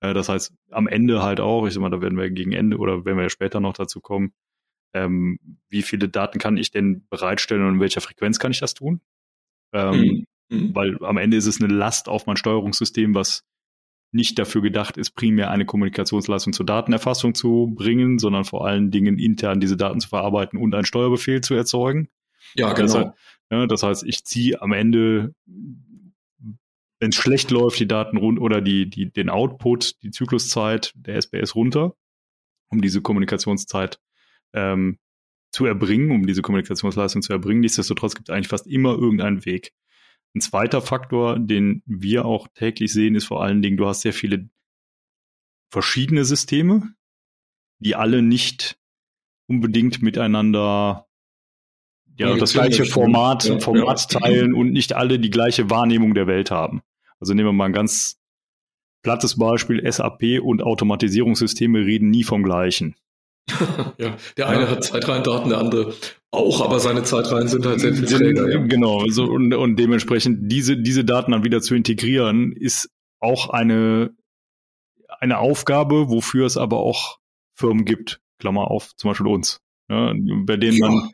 Äh, 0.00 0.14
das 0.14 0.28
heißt, 0.28 0.52
am 0.70 0.88
Ende 0.88 1.22
halt 1.22 1.40
auch, 1.40 1.66
ich 1.66 1.74
sag 1.74 1.80
mal, 1.80 1.90
da 1.90 2.00
werden 2.00 2.18
wir 2.18 2.30
gegen 2.30 2.52
Ende 2.52 2.78
oder 2.78 3.04
wenn 3.04 3.16
wir 3.16 3.24
ja 3.24 3.30
später 3.30 3.60
noch 3.60 3.74
dazu 3.74 4.00
kommen, 4.00 4.32
ähm, 4.94 5.38
wie 5.68 5.82
viele 5.82 6.08
Daten 6.08 6.38
kann 6.38 6.56
ich 6.56 6.70
denn 6.70 7.06
bereitstellen 7.08 7.64
und 7.64 7.74
in 7.74 7.80
welcher 7.80 8.00
Frequenz 8.00 8.38
kann 8.38 8.52
ich 8.52 8.60
das 8.60 8.74
tun? 8.74 9.00
Ähm, 9.72 10.26
mhm. 10.48 10.74
Weil 10.74 11.04
am 11.04 11.18
Ende 11.18 11.36
ist 11.36 11.46
es 11.46 11.60
eine 11.60 11.72
Last 11.72 12.08
auf 12.08 12.26
mein 12.26 12.36
Steuerungssystem, 12.36 13.14
was 13.14 13.44
nicht 14.10 14.38
dafür 14.38 14.62
gedacht 14.62 14.96
ist, 14.96 15.10
primär 15.10 15.50
eine 15.50 15.66
Kommunikationsleistung 15.66 16.52
zur 16.52 16.66
Datenerfassung 16.66 17.34
zu 17.34 17.72
bringen, 17.74 18.18
sondern 18.18 18.44
vor 18.44 18.66
allen 18.66 18.90
Dingen 18.90 19.18
intern 19.18 19.60
diese 19.60 19.76
Daten 19.76 20.00
zu 20.00 20.08
verarbeiten 20.08 20.58
und 20.58 20.74
einen 20.74 20.86
Steuerbefehl 20.86 21.42
zu 21.42 21.54
erzeugen. 21.54 22.08
Ja, 22.54 22.72
genau. 22.72 22.86
Das 22.86 22.94
heißt, 22.94 23.10
ja, 23.50 23.66
das 23.66 23.82
heißt 23.82 24.04
ich 24.04 24.24
ziehe 24.24 24.62
am 24.62 24.72
Ende, 24.72 25.34
wenn 25.46 27.10
es 27.10 27.16
schlecht 27.16 27.50
läuft, 27.50 27.78
die 27.78 27.86
Daten 27.86 28.16
rund 28.16 28.40
oder 28.40 28.60
die, 28.60 28.88
die, 28.88 29.10
den 29.12 29.28
Output, 29.28 30.02
die 30.02 30.10
Zykluszeit 30.10 30.92
der 30.96 31.16
SBS 31.20 31.54
runter, 31.54 31.94
um 32.70 32.80
diese 32.80 33.02
Kommunikationszeit 33.02 34.00
ähm, 34.54 34.98
zu 35.50 35.66
erbringen, 35.66 36.10
um 36.10 36.26
diese 36.26 36.42
Kommunikationsleistung 36.42 37.22
zu 37.22 37.32
erbringen. 37.32 37.60
Nichtsdestotrotz 37.60 38.14
gibt 38.14 38.28
es 38.28 38.34
eigentlich 38.34 38.48
fast 38.48 38.66
immer 38.66 38.90
irgendeinen 38.90 39.44
Weg. 39.44 39.72
Ein 40.34 40.40
zweiter 40.40 40.82
Faktor, 40.82 41.38
den 41.38 41.82
wir 41.86 42.24
auch 42.24 42.48
täglich 42.48 42.92
sehen, 42.92 43.14
ist 43.14 43.26
vor 43.26 43.42
allen 43.42 43.62
Dingen, 43.62 43.76
du 43.76 43.86
hast 43.86 44.02
sehr 44.02 44.12
viele 44.12 44.48
verschiedene 45.70 46.24
Systeme, 46.24 46.94
die 47.78 47.94
alle 47.94 48.22
nicht 48.22 48.78
unbedingt 49.46 50.02
miteinander 50.02 51.06
ja, 52.18 52.34
das 52.36 52.52
gleiche 52.52 52.84
Format, 52.84 53.44
ja, 53.44 53.58
Format 53.60 54.12
ja. 54.12 54.20
teilen 54.20 54.52
und 54.52 54.72
nicht 54.72 54.92
alle 54.92 55.18
die 55.18 55.30
gleiche 55.30 55.70
Wahrnehmung 55.70 56.14
der 56.14 56.26
Welt 56.26 56.50
haben. 56.50 56.82
Also 57.20 57.32
nehmen 57.32 57.48
wir 57.48 57.52
mal 57.52 57.66
ein 57.66 57.72
ganz 57.72 58.20
plattes 59.02 59.38
Beispiel, 59.38 59.90
SAP 59.90 60.40
und 60.42 60.62
Automatisierungssysteme 60.62 61.78
reden 61.78 62.10
nie 62.10 62.24
vom 62.24 62.42
gleichen. 62.42 62.96
Ja, 63.98 64.16
der 64.36 64.48
eine 64.48 64.62
ja. 64.62 64.70
hat 64.70 64.84
Zeitreihendaten, 64.84 65.50
der 65.50 65.58
andere 65.58 65.94
auch, 66.30 66.60
aber 66.60 66.78
seine 66.78 67.02
Zeitreihen 67.02 67.48
sind 67.48 67.64
halt 67.64 67.80
sehr 67.80 67.94
viel 67.94 68.06
träger. 68.06 68.50
Ja. 68.50 68.58
Genau, 68.58 69.06
so, 69.08 69.24
und, 69.24 69.54
und 69.54 69.76
dementsprechend 69.76 70.52
diese, 70.52 70.76
diese 70.76 71.04
Daten 71.04 71.32
dann 71.32 71.44
wieder 71.44 71.60
zu 71.60 71.74
integrieren, 71.74 72.52
ist 72.52 72.90
auch 73.20 73.48
eine, 73.48 74.10
eine 75.20 75.38
Aufgabe, 75.38 76.10
wofür 76.10 76.46
es 76.46 76.56
aber 76.56 76.78
auch 76.78 77.18
Firmen 77.54 77.84
gibt, 77.84 78.20
Klammer 78.38 78.70
auf, 78.70 78.94
zum 78.96 79.10
Beispiel 79.10 79.26
uns, 79.26 79.60
ja, 79.88 80.12
bei 80.44 80.56
denen 80.56 80.76
ja. 80.76 80.88
man 80.88 81.10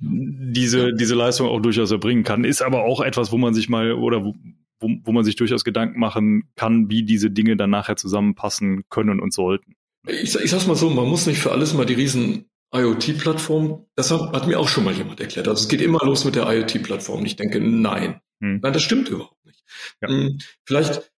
diese, 0.00 0.92
diese 0.94 1.14
Leistung 1.14 1.48
auch 1.48 1.60
durchaus 1.60 1.90
erbringen 1.90 2.24
kann, 2.24 2.44
ist 2.44 2.62
aber 2.62 2.84
auch 2.84 3.00
etwas, 3.00 3.32
wo 3.32 3.38
man 3.38 3.54
sich 3.54 3.68
mal 3.68 3.92
oder 3.92 4.24
wo, 4.24 4.34
wo, 4.80 4.88
wo 5.02 5.12
man 5.12 5.24
sich 5.24 5.36
durchaus 5.36 5.64
Gedanken 5.64 5.98
machen 5.98 6.50
kann, 6.56 6.90
wie 6.90 7.04
diese 7.04 7.30
Dinge 7.30 7.56
dann 7.56 7.70
nachher 7.70 7.96
zusammenpassen 7.96 8.84
können 8.90 9.20
und 9.20 9.32
sollten. 9.32 9.74
Ich, 10.08 10.34
ich 10.34 10.50
sag's 10.50 10.66
mal 10.66 10.76
so, 10.76 10.90
man 10.90 11.08
muss 11.08 11.26
nicht 11.26 11.40
für 11.40 11.52
alles 11.52 11.74
mal 11.74 11.86
die 11.86 11.94
riesen 11.94 12.48
IoT-Plattform, 12.74 13.86
das 13.94 14.10
hat, 14.10 14.32
hat, 14.32 14.46
mir 14.46 14.58
auch 14.58 14.68
schon 14.68 14.84
mal 14.84 14.94
jemand 14.94 15.20
erklärt. 15.20 15.48
Also 15.48 15.62
es 15.62 15.68
geht 15.68 15.80
immer 15.80 16.04
los 16.04 16.24
mit 16.24 16.34
der 16.34 16.50
IoT-Plattform. 16.50 17.24
Ich 17.24 17.36
denke, 17.36 17.60
nein. 17.60 18.20
Hm. 18.40 18.60
Nein, 18.62 18.72
das 18.72 18.82
stimmt 18.82 19.08
überhaupt 19.08 19.44
nicht. 19.44 19.64
Ja. 20.02 20.08
Hm, 20.08 20.38
vielleicht, 20.64 21.10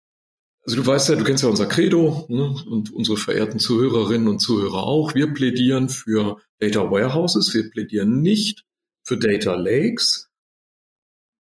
also 0.64 0.76
du 0.76 0.86
weißt 0.86 1.08
ja, 1.08 1.16
du 1.16 1.24
kennst 1.24 1.42
ja 1.42 1.48
unser 1.48 1.66
Credo 1.66 2.26
ne, 2.28 2.54
und 2.66 2.92
unsere 2.92 3.16
verehrten 3.16 3.58
Zuhörerinnen 3.58 4.28
und 4.28 4.38
Zuhörer 4.38 4.84
auch. 4.84 5.14
Wir 5.14 5.32
plädieren 5.32 5.88
für 5.88 6.40
Data 6.58 6.90
Warehouses, 6.90 7.52
wir 7.54 7.68
plädieren 7.70 8.22
nicht 8.22 8.64
für 9.02 9.16
Data 9.16 9.54
Lakes. 9.54 10.30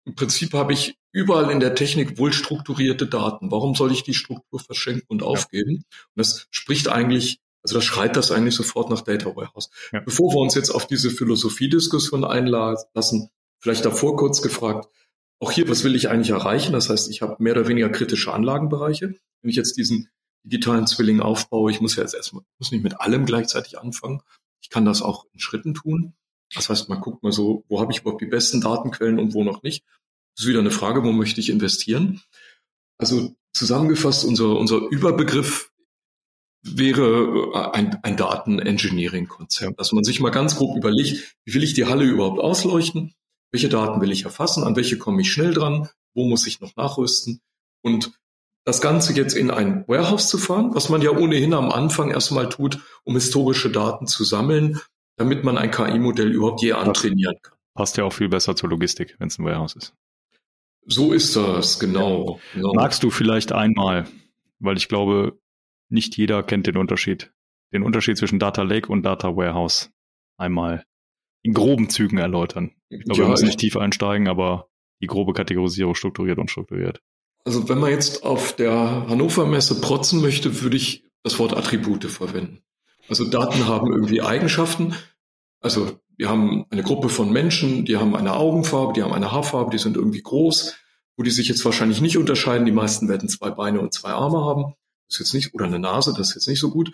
Im 0.04 0.14
Prinzip 0.14 0.54
habe 0.54 0.72
ich 0.72 0.96
überall 1.12 1.50
in 1.50 1.60
der 1.60 1.74
Technik 1.74 2.18
wohl 2.18 2.32
strukturierte 2.32 3.06
Daten. 3.06 3.50
Warum 3.50 3.74
soll 3.74 3.92
ich 3.92 4.02
die 4.02 4.14
Struktur 4.14 4.58
verschenken 4.58 5.06
und 5.08 5.22
aufgeben? 5.22 5.76
Und 5.76 6.16
das 6.16 6.46
spricht 6.50 6.88
eigentlich, 6.88 7.40
also 7.62 7.76
das 7.76 7.84
schreit 7.84 8.16
das 8.16 8.32
eigentlich 8.32 8.54
sofort 8.54 8.90
nach 8.90 9.02
Data 9.02 9.36
Warehouse. 9.36 9.70
Ja. 9.92 10.00
Bevor 10.00 10.32
wir 10.32 10.38
uns 10.38 10.54
jetzt 10.54 10.70
auf 10.70 10.86
diese 10.86 11.10
Philosophiediskussion 11.10 12.24
einlassen, 12.24 13.28
vielleicht 13.60 13.84
davor 13.84 14.16
kurz 14.16 14.42
gefragt, 14.42 14.88
auch 15.38 15.52
hier, 15.52 15.68
was 15.68 15.84
will 15.84 15.96
ich 15.96 16.08
eigentlich 16.08 16.30
erreichen? 16.30 16.72
Das 16.72 16.88
heißt, 16.88 17.10
ich 17.10 17.20
habe 17.20 17.36
mehr 17.42 17.52
oder 17.52 17.68
weniger 17.68 17.88
kritische 17.88 18.32
Anlagenbereiche. 18.32 19.14
Wenn 19.42 19.50
ich 19.50 19.56
jetzt 19.56 19.76
diesen 19.76 20.08
digitalen 20.44 20.86
Zwilling 20.86 21.20
aufbaue, 21.20 21.70
ich 21.70 21.80
muss 21.80 21.96
ja 21.96 22.02
jetzt 22.02 22.14
erstmal, 22.14 22.44
muss 22.58 22.70
nicht 22.70 22.84
mit 22.84 23.00
allem 23.00 23.26
gleichzeitig 23.26 23.78
anfangen. 23.78 24.22
Ich 24.60 24.70
kann 24.70 24.84
das 24.84 25.02
auch 25.02 25.26
in 25.32 25.40
Schritten 25.40 25.74
tun. 25.74 26.14
Das 26.54 26.68
heißt, 26.68 26.88
man 26.88 27.00
guckt 27.00 27.22
mal 27.22 27.32
so, 27.32 27.64
wo 27.68 27.80
habe 27.80 27.92
ich 27.92 28.00
überhaupt 28.00 28.20
die 28.20 28.26
besten 28.26 28.60
Datenquellen 28.60 29.18
und 29.18 29.34
wo 29.34 29.42
noch 29.42 29.62
nicht. 29.62 29.84
Das 30.36 30.44
ist 30.44 30.48
wieder 30.48 30.60
eine 30.60 30.70
Frage, 30.70 31.04
wo 31.04 31.12
möchte 31.12 31.40
ich 31.40 31.50
investieren? 31.50 32.22
Also 32.98 33.34
zusammengefasst, 33.52 34.24
unser, 34.24 34.56
unser 34.56 34.78
Überbegriff 34.90 35.70
wäre 36.62 37.50
äh, 37.54 37.76
ein, 37.76 37.98
ein 38.02 38.16
Datenengineering-Konzept, 38.16 39.78
dass 39.78 39.92
man 39.92 40.04
sich 40.04 40.20
mal 40.20 40.30
ganz 40.30 40.56
grob 40.56 40.76
überlegt, 40.76 41.36
wie 41.44 41.54
will 41.54 41.62
ich 41.62 41.74
die 41.74 41.86
Halle 41.86 42.04
überhaupt 42.04 42.40
ausleuchten? 42.40 43.14
Welche 43.50 43.68
Daten 43.68 44.00
will 44.00 44.12
ich 44.12 44.24
erfassen? 44.24 44.64
An 44.64 44.76
welche 44.76 44.96
komme 44.96 45.20
ich 45.20 45.32
schnell 45.32 45.52
dran? 45.52 45.88
Wo 46.14 46.26
muss 46.26 46.46
ich 46.46 46.60
noch 46.60 46.74
nachrüsten? 46.76 47.40
Und 47.82 48.12
das 48.64 48.80
Ganze 48.80 49.12
jetzt 49.12 49.34
in 49.34 49.50
ein 49.50 49.84
Warehouse 49.88 50.28
zu 50.28 50.38
fahren, 50.38 50.74
was 50.74 50.88
man 50.88 51.02
ja 51.02 51.10
ohnehin 51.10 51.52
am 51.52 51.72
Anfang 51.72 52.10
erstmal 52.10 52.48
tut, 52.48 52.80
um 53.04 53.14
historische 53.14 53.70
Daten 53.70 54.06
zu 54.06 54.24
sammeln, 54.24 54.80
damit 55.16 55.44
man 55.44 55.58
ein 55.58 55.70
KI-Modell 55.70 56.30
überhaupt 56.32 56.62
je 56.62 56.72
antrainieren 56.72 57.36
kann. 57.42 57.58
Passt 57.74 57.96
ja 57.96 58.04
auch 58.04 58.12
viel 58.12 58.28
besser 58.28 58.54
zur 58.54 58.70
Logistik, 58.70 59.16
wenn 59.18 59.28
es 59.28 59.38
ein 59.38 59.44
Warehouse 59.44 59.74
ist. 59.74 59.94
So 60.84 61.12
ist 61.12 61.36
das, 61.36 61.78
genau, 61.78 62.40
genau. 62.54 62.74
Magst 62.74 63.02
du 63.02 63.10
vielleicht 63.10 63.52
einmal, 63.52 64.06
weil 64.58 64.76
ich 64.76 64.88
glaube, 64.88 65.38
nicht 65.88 66.16
jeder 66.16 66.42
kennt 66.42 66.66
den 66.66 66.76
Unterschied, 66.76 67.32
den 67.72 67.82
Unterschied 67.82 68.16
zwischen 68.18 68.38
Data 68.38 68.62
Lake 68.62 68.90
und 68.90 69.02
Data 69.04 69.36
Warehouse 69.36 69.90
einmal 70.36 70.84
in 71.42 71.54
groben 71.54 71.88
Zügen 71.88 72.18
erläutern. 72.18 72.72
Ich 72.88 73.04
glaube, 73.04 73.20
ja, 73.20 73.26
wir 73.26 73.30
müssen 73.30 73.46
nicht 73.46 73.60
tief 73.60 73.76
einsteigen, 73.76 74.28
aber 74.28 74.68
die 75.00 75.06
grobe 75.06 75.32
Kategorisierung 75.32 75.94
strukturiert 75.94 76.38
und 76.38 76.50
strukturiert. 76.50 77.00
Also 77.44 77.68
wenn 77.68 77.78
man 77.78 77.90
jetzt 77.90 78.24
auf 78.24 78.54
der 78.54 78.72
Hannover 79.08 79.46
Messe 79.46 79.80
protzen 79.80 80.20
möchte, 80.20 80.62
würde 80.62 80.76
ich 80.76 81.04
das 81.24 81.38
Wort 81.38 81.56
Attribute 81.56 82.04
verwenden. 82.04 82.62
Also 83.08 83.28
Daten 83.28 83.66
haben 83.66 83.92
irgendwie 83.92 84.22
Eigenschaften. 84.22 84.94
Also 85.60 86.00
wir 86.22 86.30
haben 86.30 86.66
eine 86.70 86.84
Gruppe 86.84 87.08
von 87.08 87.32
Menschen, 87.32 87.84
die 87.84 87.96
haben 87.96 88.14
eine 88.14 88.34
Augenfarbe, 88.34 88.92
die 88.92 89.02
haben 89.02 89.12
eine 89.12 89.32
Haarfarbe, 89.32 89.72
die 89.72 89.78
sind 89.78 89.96
irgendwie 89.96 90.22
groß, 90.22 90.76
wo 91.16 91.24
die 91.24 91.32
sich 91.32 91.48
jetzt 91.48 91.64
wahrscheinlich 91.64 92.00
nicht 92.00 92.16
unterscheiden. 92.16 92.64
Die 92.64 92.70
meisten 92.70 93.08
werden 93.08 93.28
zwei 93.28 93.50
Beine 93.50 93.80
und 93.80 93.92
zwei 93.92 94.10
Arme 94.10 94.38
haben. 94.44 94.74
Das 95.08 95.16
ist 95.16 95.18
jetzt 95.18 95.34
nicht, 95.34 95.52
oder 95.52 95.64
eine 95.64 95.80
Nase, 95.80 96.14
das 96.16 96.28
ist 96.28 96.34
jetzt 96.36 96.46
nicht 96.46 96.60
so 96.60 96.70
gut. 96.70 96.92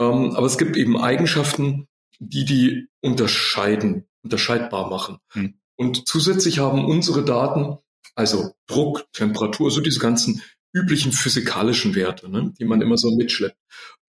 Ähm, 0.00 0.34
aber 0.34 0.46
es 0.46 0.58
gibt 0.58 0.76
eben 0.76 0.98
Eigenschaften, 0.98 1.86
die 2.18 2.44
die 2.44 2.88
unterscheiden, 3.00 4.08
unterscheidbar 4.24 4.90
machen. 4.90 5.18
Hm. 5.28 5.54
Und 5.76 6.08
zusätzlich 6.08 6.58
haben 6.58 6.84
unsere 6.84 7.24
Daten, 7.24 7.78
also 8.16 8.54
Druck, 8.66 9.06
Temperatur, 9.12 9.70
so 9.70 9.82
diese 9.82 10.00
ganzen 10.00 10.42
üblichen 10.72 11.12
physikalischen 11.12 11.94
Werte, 11.94 12.28
ne, 12.28 12.52
die 12.58 12.64
man 12.64 12.82
immer 12.82 12.96
so 12.96 13.14
mitschleppt, 13.14 13.56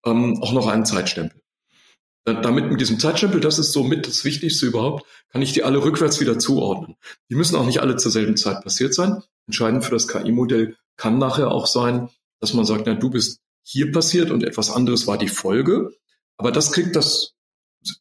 ähm, 0.08 0.42
auch 0.42 0.54
noch 0.54 0.66
einen 0.66 0.88
Zeitstempel. 0.88 1.40
Damit 2.26 2.72
mit 2.72 2.82
diesem 2.82 3.00
Zeitstempel, 3.00 3.40
das 3.40 3.60
ist 3.60 3.72
somit 3.72 4.08
das 4.08 4.26
Wichtigste 4.26 4.66
überhaupt, 4.66 5.06
kann 5.30 5.44
ich 5.44 5.54
die 5.54 5.64
alle 5.64 5.84
rückwärts 5.84 6.20
wieder 6.20 6.40
zuordnen. 6.40 6.96
Die 7.30 7.36
müssen 7.36 7.56
auch 7.56 7.66
nicht 7.66 7.82
alle 7.82 7.98
zur 7.98 8.12
selben 8.12 8.36
Zeit 8.36 8.64
passiert 8.64 8.96
sein. 8.96 9.22
Entscheidend 9.48 9.86
für 9.86 9.92
das 9.92 10.08
KI-Modell 10.08 10.76
kann 10.98 11.20
nachher 11.20 11.52
auch 11.52 11.68
sein, 11.68 12.10
dass 12.40 12.54
man 12.54 12.66
sagt, 12.66 12.88
na, 12.88 12.96
du 12.96 13.12
bist 13.12 13.42
hier 13.64 13.92
passiert 13.92 14.32
und 14.32 14.44
etwas 14.44 14.72
anderes 14.72 15.06
war 15.06 15.20
die 15.20 15.28
Folge. 15.28 15.96
Aber 16.38 16.52
das 16.52 16.72
kriegt 16.72 16.96
das 16.96 17.36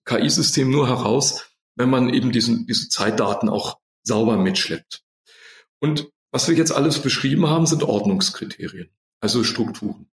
KI-System 0.06 0.70
nur 0.70 0.88
heraus, 0.88 1.44
wenn 1.76 1.90
man 1.90 2.08
eben 2.08 2.32
diesen, 2.32 2.66
diese 2.66 2.88
Zeitdaten 2.88 3.50
auch 3.50 3.78
sauber 4.02 4.38
mitschleppt. 4.38 5.04
Und 5.80 6.08
was 6.30 6.48
wir 6.48 6.56
jetzt 6.56 6.72
alles 6.72 7.00
beschrieben 7.00 7.46
haben, 7.48 7.66
sind 7.66 7.82
Ordnungskriterien, 7.82 8.88
also 9.20 9.44
Strukturen. 9.44 10.08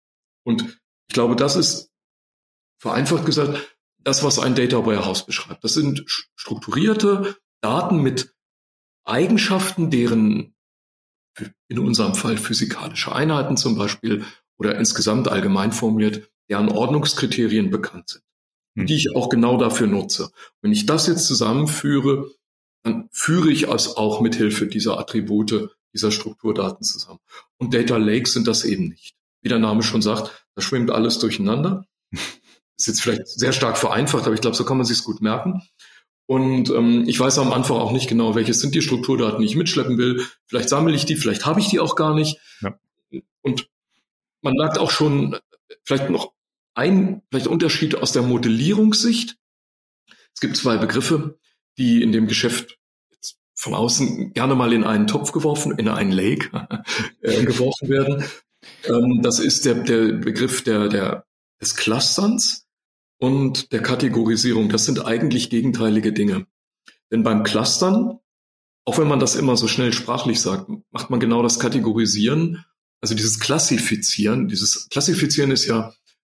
Und 0.45 0.79
ich 1.09 1.15
glaube, 1.15 1.35
das 1.35 1.57
ist 1.57 1.91
vereinfacht 2.79 3.27
gesagt 3.27 3.76
das, 4.07 4.23
was 4.23 4.39
ein 4.39 4.55
Data 4.55 4.87
Warehouse 4.87 5.27
beschreibt. 5.27 5.65
Das 5.65 5.75
sind 5.75 6.05
strukturierte 6.37 7.37
Daten 7.61 8.01
mit 8.03 8.35
Eigenschaften, 9.05 9.91
deren 9.91 10.55
in 11.69 11.81
unserem 11.81 12.15
Fall 12.15 12.37
physikalische 12.39 13.13
Einheiten 13.13 13.57
zum 13.57 13.77
Beispiel 13.77 14.25
oder 14.59 14.77
insgesamt 14.79 15.27
allgemein 15.27 15.73
formuliert, 15.73 16.31
deren 16.49 16.69
Ordnungskriterien 16.69 17.71
bekannt 17.71 18.09
sind, 18.11 18.23
hm. 18.79 18.87
die 18.87 18.95
ich 18.95 19.17
auch 19.17 19.29
genau 19.29 19.59
dafür 19.59 19.89
nutze. 19.89 20.31
Wenn 20.63 20.71
ich 20.71 20.87
das 20.87 21.09
jetzt 21.09 21.27
zusammenführe, 21.27 22.31
dann 22.85 23.09
führe 23.11 23.51
ich 23.51 23.65
es 23.65 23.97
auch 23.97 24.21
mit 24.21 24.37
Hilfe 24.37 24.69
dieser 24.69 25.01
Attribute, 25.01 25.77
dieser 25.93 26.13
Strukturdaten 26.13 26.85
zusammen. 26.85 27.19
Und 27.59 27.75
Data 27.75 27.97
Lakes 27.97 28.35
sind 28.35 28.47
das 28.47 28.65
eben 28.65 28.89
nicht. 28.89 29.17
Wie 29.43 29.49
der 29.49 29.59
Name 29.59 29.83
schon 29.83 30.01
sagt, 30.01 30.47
da 30.55 30.63
schwimmt 30.63 30.93
alles 30.93 31.19
durcheinander. 31.19 31.87
Ist 32.77 32.89
jetzt 32.89 33.03
vielleicht 33.03 33.27
sehr 33.29 33.53
stark 33.53 33.79
vereinfacht, 33.79 34.25
aber 34.25 34.35
ich 34.35 34.41
glaube, 34.41 34.57
so 34.57 34.65
kann 34.65 34.77
man 34.77 34.87
sich 34.87 35.03
gut 35.03 35.23
merken. 35.23 35.63
Und 36.27 36.71
ähm, 36.71 37.05
ich 37.07 37.19
weiß 37.19 37.39
am 37.39 37.53
Anfang 37.53 37.79
auch 37.79 37.93
nicht 37.93 38.09
genau, 38.09 38.35
welches 38.35 38.61
sind 38.61 38.75
die 38.75 38.83
Strukturdaten, 38.83 39.41
die 39.41 39.47
ich 39.47 39.57
mitschleppen 39.57 39.97
will. 39.97 40.27
Vielleicht 40.47 40.69
sammle 40.69 40.95
ich 40.95 41.07
die, 41.07 41.17
vielleicht 41.17 41.47
habe 41.47 41.61
ich 41.61 41.69
die 41.69 41.79
auch 41.79 41.95
gar 41.95 42.15
nicht. 42.15 42.39
Ja. 42.61 42.79
Und 43.43 43.69
man 44.43 44.55
merkt 44.55 44.79
auch 44.79 44.91
schon 44.91 45.39
vielleicht 45.85 46.11
noch 46.11 46.33
ein 46.75 47.23
vielleicht 47.31 47.47
Unterschied 47.47 47.95
aus 47.95 48.13
der 48.13 48.23
Modellierungssicht. 48.23 49.37
Es 50.35 50.41
gibt 50.41 50.57
zwei 50.57 50.77
Begriffe, 50.77 51.39
die 51.79 52.03
in 52.03 52.13
dem 52.13 52.27
Geschäft 52.27 52.77
von 53.55 53.75
außen 53.75 54.33
gerne 54.35 54.55
mal 54.55 54.73
in 54.73 54.85
einen 54.85 55.07
Topf 55.07 55.33
geworfen, 55.33 55.79
in 55.79 55.89
einen 55.89 56.13
Lake 56.13 56.51
äh, 57.23 57.45
geworfen 57.45 57.89
werden. 57.89 58.25
Ähm, 58.85 59.21
das 59.23 59.39
ist 59.39 59.65
der, 59.65 59.75
der 59.75 60.13
Begriff 60.13 60.63
der, 60.63 60.89
der, 60.89 61.25
des 61.61 61.77
Clusterns 61.77 62.66
und 63.19 63.73
der 63.73 63.83
Kategorisierung. 63.83 64.69
Das 64.69 64.85
sind 64.85 65.05
eigentlich 65.05 65.51
gegenteilige 65.51 66.13
Dinge. 66.13 66.47
Denn 67.11 67.23
beim 67.23 67.43
Clustern, 67.43 68.19
auch 68.85 68.99
wenn 68.99 69.09
man 69.09 69.21
das 69.21 69.35
immer 69.35 69.57
so 69.57 69.69
schnell 69.69 69.93
sprachlich 69.93 70.41
sagt, 70.41 70.69
macht 70.91 71.11
man 71.11 71.21
genau 71.21 71.43
das 71.43 71.59
Kategorisieren, 71.59 72.65
also 73.01 73.15
dieses 73.15 73.41
Klassifizieren. 73.41 74.49
Dieses 74.49 74.89
Klassifizieren 74.89 75.51
ist 75.51 75.67
ja 75.67 75.93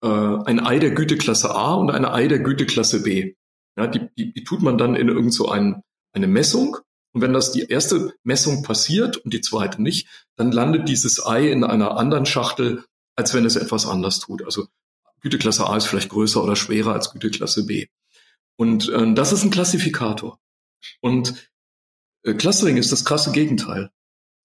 äh, 0.03 0.09
ein 0.09 0.61
Ei 0.61 0.79
der 0.79 0.93
Güteklasse 0.93 1.55
A 1.55 1.75
und 1.75 1.91
eine 1.91 2.13
Ei 2.13 2.29
der 2.29 2.41
Güteklasse 2.41 3.03
B. 3.03 3.35
Ja, 3.79 3.87
die, 3.87 4.09
die, 4.17 4.33
die 4.33 4.45
tut 4.45 4.63
man 4.63 4.79
dann 4.79 4.97
in 4.97 5.09
irgend 5.09 5.35
so 5.35 5.49
ein, 5.49 5.83
eine 6.13 6.27
Messung. 6.27 6.79
Und 7.13 7.23
wenn 7.23 7.33
das 7.33 7.53
die 7.53 7.67
erste 7.67 8.15
Messung 8.25 8.63
passiert 8.63 9.17
und 9.19 9.33
die 9.33 9.41
zweite 9.41 9.81
nicht, 9.83 10.09
dann 10.37 10.53
landet 10.53 10.89
dieses 10.89 11.25
Ei 11.25 11.51
in 11.51 11.65
einer 11.65 11.97
anderen 11.97 12.27
Schachtel, 12.27 12.85
als 13.17 13.33
wenn 13.33 13.45
es 13.45 13.57
etwas 13.57 13.87
anders 13.87 14.21
tut. 14.21 14.45
Also 14.45 14.67
Güteklasse 15.21 15.67
A 15.67 15.77
ist 15.77 15.87
vielleicht 15.87 16.09
größer 16.09 16.43
oder 16.43 16.57
schwerer 16.57 16.93
als 16.93 17.13
Güteklasse 17.13 17.67
B. 17.67 17.87
Und 18.57 18.89
äh, 18.89 19.15
das 19.15 19.33
ist 19.33 19.45
ein 19.45 19.51
Klassifikator. 19.51 20.39
Und 21.01 21.51
äh, 22.23 22.35
Clustering 22.35 22.77
ist 22.77 22.93
das 22.93 23.05
krasse 23.05 23.33
Gegenteil. 23.33 23.91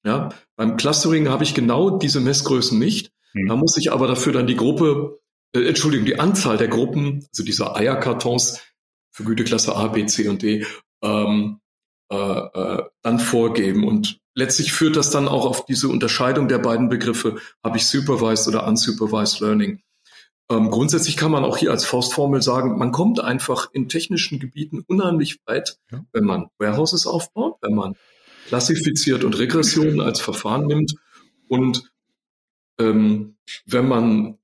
Ja, 0.03 0.29
beim 0.55 0.77
Clustering 0.77 1.29
habe 1.29 1.43
ich 1.43 1.53
genau 1.53 1.97
diese 1.97 2.21
Messgrößen 2.21 2.77
nicht. 2.77 3.11
Mhm. 3.33 3.47
Da 3.47 3.55
muss 3.55 3.77
ich 3.77 3.91
aber 3.91 4.07
dafür 4.07 4.33
dann 4.33 4.47
die 4.47 4.55
Gruppe, 4.55 5.19
äh, 5.53 5.67
Entschuldigung, 5.67 6.05
die 6.05 6.19
Anzahl 6.19 6.57
der 6.57 6.67
Gruppen, 6.67 7.27
also 7.31 7.43
dieser 7.43 7.75
Eierkartons 7.75 8.61
für 9.11 9.23
Güteklasse 9.23 9.75
A, 9.75 9.87
B, 9.87 10.05
C 10.05 10.27
und 10.27 10.41
D, 10.41 10.65
ähm, 11.03 11.59
äh, 12.11 12.15
äh, 12.15 12.83
dann 13.03 13.19
vorgeben. 13.19 13.87
Und 13.87 14.19
letztlich 14.35 14.73
führt 14.73 14.95
das 14.95 15.09
dann 15.11 15.27
auch 15.27 15.45
auf 15.45 15.65
diese 15.65 15.87
Unterscheidung 15.87 16.47
der 16.47 16.59
beiden 16.59 16.89
Begriffe, 16.89 17.37
habe 17.63 17.77
ich 17.77 17.85
supervised 17.85 18.47
oder 18.47 18.67
unsupervised 18.67 19.39
Learning. 19.39 19.81
Ähm, 20.51 20.69
grundsätzlich 20.69 21.15
kann 21.15 21.31
man 21.31 21.45
auch 21.45 21.55
hier 21.55 21.71
als 21.71 21.85
Faustformel 21.85 22.41
sagen, 22.41 22.77
man 22.77 22.91
kommt 22.91 23.21
einfach 23.21 23.69
in 23.71 23.87
technischen 23.87 24.37
Gebieten 24.37 24.83
unheimlich 24.85 25.39
weit, 25.45 25.77
ja. 25.91 26.03
wenn 26.11 26.25
man 26.25 26.47
Warehouses 26.57 27.07
aufbaut, 27.07 27.55
wenn 27.61 27.73
man 27.73 27.95
klassifiziert 28.47 29.23
und 29.23 29.39
Regressionen 29.39 30.01
als 30.01 30.19
Verfahren 30.19 30.67
nimmt 30.67 30.95
und 31.47 31.89
ähm, 32.79 33.37
wenn 33.65 33.87
man, 33.87 34.39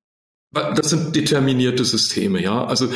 das 0.51 0.89
sind 0.91 1.13
determinierte 1.13 1.83
Systeme, 1.83 2.41
ja, 2.41 2.63
also 2.65 2.89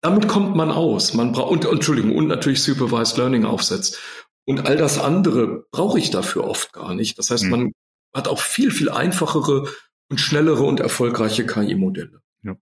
damit 0.00 0.26
kommt 0.26 0.56
man 0.56 0.72
aus. 0.72 1.14
Man 1.14 1.32
braucht, 1.32 1.52
und, 1.52 1.64
Entschuldigung, 1.64 2.16
und 2.16 2.26
natürlich 2.26 2.62
Supervised 2.62 3.16
Learning 3.16 3.44
aufsetzt. 3.44 3.98
Und 4.44 4.66
all 4.66 4.76
das 4.76 4.98
andere 4.98 5.64
brauche 5.70 5.98
ich 5.98 6.10
dafür 6.10 6.44
oft 6.44 6.72
gar 6.72 6.94
nicht. 6.94 7.18
Das 7.18 7.30
heißt, 7.30 7.44
mhm. 7.44 7.50
man 7.50 7.72
hat 8.12 8.28
auch 8.28 8.40
viel, 8.40 8.70
viel 8.70 8.90
einfachere 8.90 9.66
und 10.10 10.18
schnellere 10.18 10.62
und 10.62 10.80
erfolgreiche 10.80 11.46
KI-Modelle. 11.46 12.20
Ja. 12.42 12.56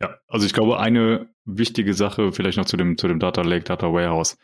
ja, 0.00 0.16
also 0.26 0.46
ich 0.46 0.52
glaube, 0.52 0.78
eine 0.78 1.28
wichtige 1.44 1.94
Sache 1.94 2.32
vielleicht 2.32 2.58
noch 2.58 2.66
zu 2.66 2.76
dem, 2.76 2.98
zu 2.98 3.08
dem 3.08 3.18
Data 3.18 3.42
Lake, 3.42 3.64
Data 3.64 3.92
Warehouse. 3.92 4.36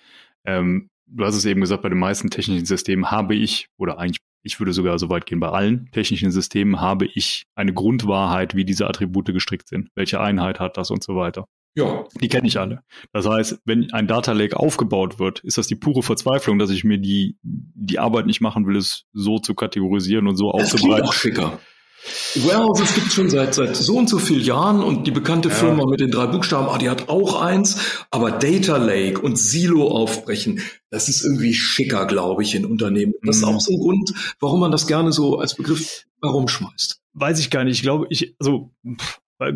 Ähm, 0.45 0.89
du 1.07 1.25
hast 1.25 1.37
es 1.37 1.45
eben 1.45 1.61
gesagt, 1.61 1.83
bei 1.83 1.89
den 1.89 1.99
meisten 1.99 2.31
technischen 2.31 2.67
Systemen 2.67 3.11
habe 3.11 3.35
ich, 3.35 3.69
oder 3.77 3.99
eigentlich, 3.99 4.21
ich 4.43 4.59
würde 4.59 4.73
sogar 4.73 4.99
so 4.99 5.09
weit 5.09 5.27
gehen, 5.27 5.41
bei 5.41 5.49
allen 5.49 5.91
technischen 5.93 6.31
Systemen 6.31 6.81
habe 6.81 7.07
ich 7.07 7.45
eine 7.55 7.73
Grundwahrheit, 7.73 8.55
wie 8.55 8.65
diese 8.65 8.87
Attribute 8.87 9.27
gestrickt 9.27 9.69
sind. 9.69 9.89
Welche 9.95 10.21
Einheit 10.21 10.61
hat 10.61 10.77
das 10.77 10.91
und 10.91 11.03
so 11.03 11.17
weiter. 11.17 11.47
Ja. 11.77 12.05
Die 12.21 12.29
kenne 12.29 12.47
ich 12.47 12.59
alle. 12.59 12.83
Das 13.13 13.29
heißt, 13.29 13.61
wenn 13.65 13.93
ein 13.93 14.07
Data 14.07 14.33
Lake 14.33 14.57
aufgebaut 14.57 15.19
wird, 15.19 15.41
ist 15.41 15.59
das 15.59 15.67
die 15.67 15.75
pure 15.75 16.03
Verzweiflung, 16.03 16.59
dass 16.59 16.71
ich 16.71 16.85
mir 16.85 16.99
die, 16.99 17.37
die 17.43 17.99
Arbeit 17.99 18.27
nicht 18.27 18.41
machen 18.41 18.67
will, 18.67 18.77
es 18.77 19.07
so 19.13 19.39
zu 19.39 19.55
kategorisieren 19.55 20.29
und 20.29 20.37
so 20.37 20.53
das 20.53 20.75
aufzubereiten. 20.75 21.09
Auch 21.09 21.13
schicker. 21.13 21.59
Warehouses 22.37 22.95
gibt 22.95 23.09
es 23.09 23.15
schon 23.15 23.31
seit, 23.31 23.55
seit 23.55 23.77
so 23.77 23.97
und 23.97 24.09
so 24.09 24.19
vielen 24.19 24.45
Jahren 24.45 24.83
und 24.83 25.07
die 25.07 25.11
bekannte 25.11 25.49
ja. 25.49 25.55
Firma 25.55 25.87
mit 25.87 26.01
den 26.01 26.11
drei 26.11 26.27
Buchstaben, 26.27 26.69
ah, 26.69 26.79
die 26.79 26.91
hat 26.91 27.09
auch 27.09 27.41
eins, 27.41 27.79
aber 28.11 28.31
Data 28.33 28.77
Lake 28.77 29.21
und 29.21 29.39
Silo 29.39 29.89
aufbrechen, 29.89 30.61
das 30.91 31.09
ist 31.09 31.25
irgendwie 31.25 31.55
schicker, 31.55 32.07
glaube 32.07 32.43
ich, 32.43 32.55
in 32.55 32.67
Unternehmen. 32.67 33.15
Das 33.23 33.37
ist 33.37 33.43
mhm. 33.43 33.55
auch 33.55 33.61
so 33.61 33.73
ein 33.73 33.81
Grund, 33.81 34.13
warum 34.41 34.61
man 34.61 34.71
das 34.71 34.87
gerne 34.87 35.13
so 35.13 35.39
als 35.39 35.55
Begriff 35.55 36.05
herumschmeißt. 36.23 37.01
Weiß 37.15 37.39
ich 37.39 37.51
gar 37.51 37.65
nicht. 37.65 37.77
Ich 37.77 37.83
glaube, 37.83 38.07
ich, 38.11 38.35
also 38.39 38.71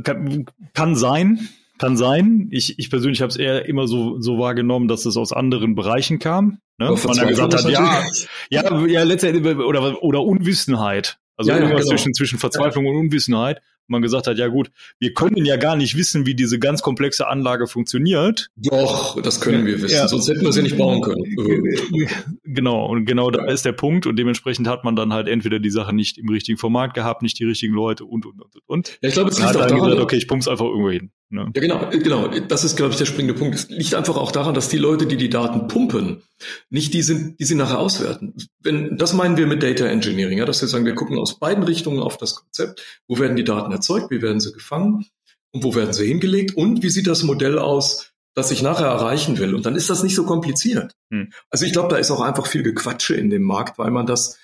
kann, 0.04 0.46
kann 0.74 0.96
sein, 0.96 1.48
kann 1.78 1.96
sein. 1.96 2.48
Ich, 2.50 2.78
ich 2.78 2.90
persönlich 2.90 3.20
habe 3.20 3.30
es 3.30 3.37
eher 3.37 3.66
immer 3.66 3.87
so, 3.87 4.20
so 4.20 4.38
wahrgenommen, 4.38 4.88
dass 4.88 5.06
es 5.06 5.16
aus 5.16 5.32
anderen 5.32 5.74
Bereichen 5.74 6.18
kam. 6.18 6.58
Ne? 6.78 6.90
Man 6.90 7.16
dann 7.16 7.28
gesagt 7.28 7.54
hat, 7.54 7.68
ja, 7.68 8.04
ja, 8.50 8.87
ja, 8.87 9.02
letztendlich, 9.02 9.56
oder, 9.56 10.02
oder 10.02 10.22
Unwissenheit. 10.22 11.18
Also 11.38 11.53
ja, 11.53 11.57
irgendwas 11.57 11.85
genau. 11.85 11.90
zwischen, 11.90 12.14
zwischen 12.14 12.38
Verzweiflung 12.38 12.87
und 12.87 12.96
Unwissenheit. 12.96 13.62
Man 13.87 14.03
gesagt 14.03 14.27
hat, 14.27 14.37
ja 14.37 14.48
gut, 14.48 14.70
wir 14.98 15.14
können 15.14 15.46
ja 15.46 15.57
gar 15.57 15.74
nicht 15.74 15.96
wissen, 15.96 16.27
wie 16.27 16.35
diese 16.35 16.59
ganz 16.59 16.83
komplexe 16.83 17.27
Anlage 17.27 17.66
funktioniert. 17.66 18.51
Doch, 18.57 19.22
das 19.22 19.40
können 19.40 19.64
wir 19.64 19.81
wissen, 19.81 19.94
ja. 19.94 20.09
sonst 20.09 20.29
hätten 20.29 20.42
wir 20.42 20.53
sie 20.53 20.62
nicht 20.62 20.77
bauen 20.77 21.01
können. 21.01 21.24
genau, 22.44 22.85
und 22.85 23.07
genau 23.07 23.31
da 23.31 23.46
ist 23.46 23.64
der 23.64 23.72
Punkt 23.72 24.07
und 24.07 24.16
dementsprechend 24.16 24.68
hat 24.68 24.85
man 24.85 24.94
dann 24.94 25.14
halt 25.14 25.27
entweder 25.27 25.59
die 25.59 25.70
Sache 25.70 25.94
nicht 25.94 26.18
im 26.18 26.29
richtigen 26.29 26.59
Format 26.59 26.92
gehabt, 26.92 27.22
nicht 27.22 27.38
die 27.38 27.44
richtigen 27.44 27.72
Leute 27.72 28.05
und, 28.05 28.27
und, 28.27 28.42
und, 28.42 28.57
und. 28.66 28.98
Ja, 29.01 29.09
ich 29.09 29.14
glaube, 29.14 29.31
es 29.31 29.38
liegt 29.38 29.57
auch 29.57 29.66
daran, 29.66 29.81
gesagt, 29.81 30.01
okay, 30.01 30.16
ich 30.16 30.29
pump's 30.29 30.48
einfach 30.48 30.67
irgendwo 30.67 30.90
hin. 30.90 31.10
Ne? 31.31 31.50
Ja, 31.54 31.60
genau, 31.60 31.90
genau. 31.90 32.29
Das 32.29 32.64
ist, 32.64 32.76
glaube 32.76 32.92
ich, 32.92 32.98
der 32.98 33.04
springende 33.04 33.35
Punkt. 33.35 33.54
Es 33.54 33.68
liegt 33.68 33.94
einfach 33.94 34.16
auch 34.16 34.33
daran, 34.33 34.54
dass 34.54 34.68
die 34.68 34.79
Leute, 34.79 35.06
die 35.06 35.18
die 35.18 35.29
Daten 35.29 35.68
pumpen, 35.68 36.22
nicht 36.70 36.94
die 36.94 37.02
sind, 37.02 37.38
die 37.38 37.44
sie 37.44 37.54
nachher 37.54 37.79
auswerten. 37.79 38.35
Wenn, 38.60 38.96
das 38.96 39.12
meinen 39.12 39.37
wir 39.37 39.46
mit 39.46 39.62
Data 39.62 39.87
Engineering, 39.87 40.38
ja, 40.38 40.46
dass 40.46 40.62
wir 40.62 40.68
sagen, 40.68 40.87
wir 40.87 40.94
gucken 40.94 41.18
aus 41.18 41.38
beiden 41.38 41.64
Richtungen 41.64 42.00
auf 42.00 42.16
das 42.16 42.35
Konzept. 42.35 42.83
Wo 43.06 43.18
werden 43.18 43.37
die 43.37 43.44
Daten 43.44 43.72
erzeugt? 43.72 44.10
Wie 44.10 44.22
werden 44.22 44.40
sie 44.40 44.52
gefangen? 44.52 45.04
Und 45.52 45.64
wo 45.64 45.74
werden 45.74 45.92
sie 45.92 46.06
hingelegt? 46.06 46.56
Und 46.56 46.83
wie 46.83 46.90
sieht 46.90 47.06
das 47.06 47.22
Modell 47.22 47.58
aus, 47.58 48.12
das 48.35 48.50
ich 48.50 48.62
nachher 48.62 48.87
erreichen 48.87 49.38
will? 49.38 49.54
Und 49.54 49.66
dann 49.66 49.76
ist 49.76 49.90
das 49.90 50.02
nicht 50.02 50.14
so 50.14 50.24
kompliziert. 50.24 50.94
Hm. 51.10 51.31
Also 51.50 51.66
ich 51.66 51.72
glaube, 51.72 51.88
da 51.88 51.96
ist 51.96 52.10
auch 52.10 52.22
einfach 52.22 52.46
viel 52.46 52.62
Gequatsche 52.62 53.14
in 53.14 53.29
dem 53.29 53.42
Markt, 53.42 53.79
weil 53.79 53.90
man 53.90 54.06
das 54.06 54.38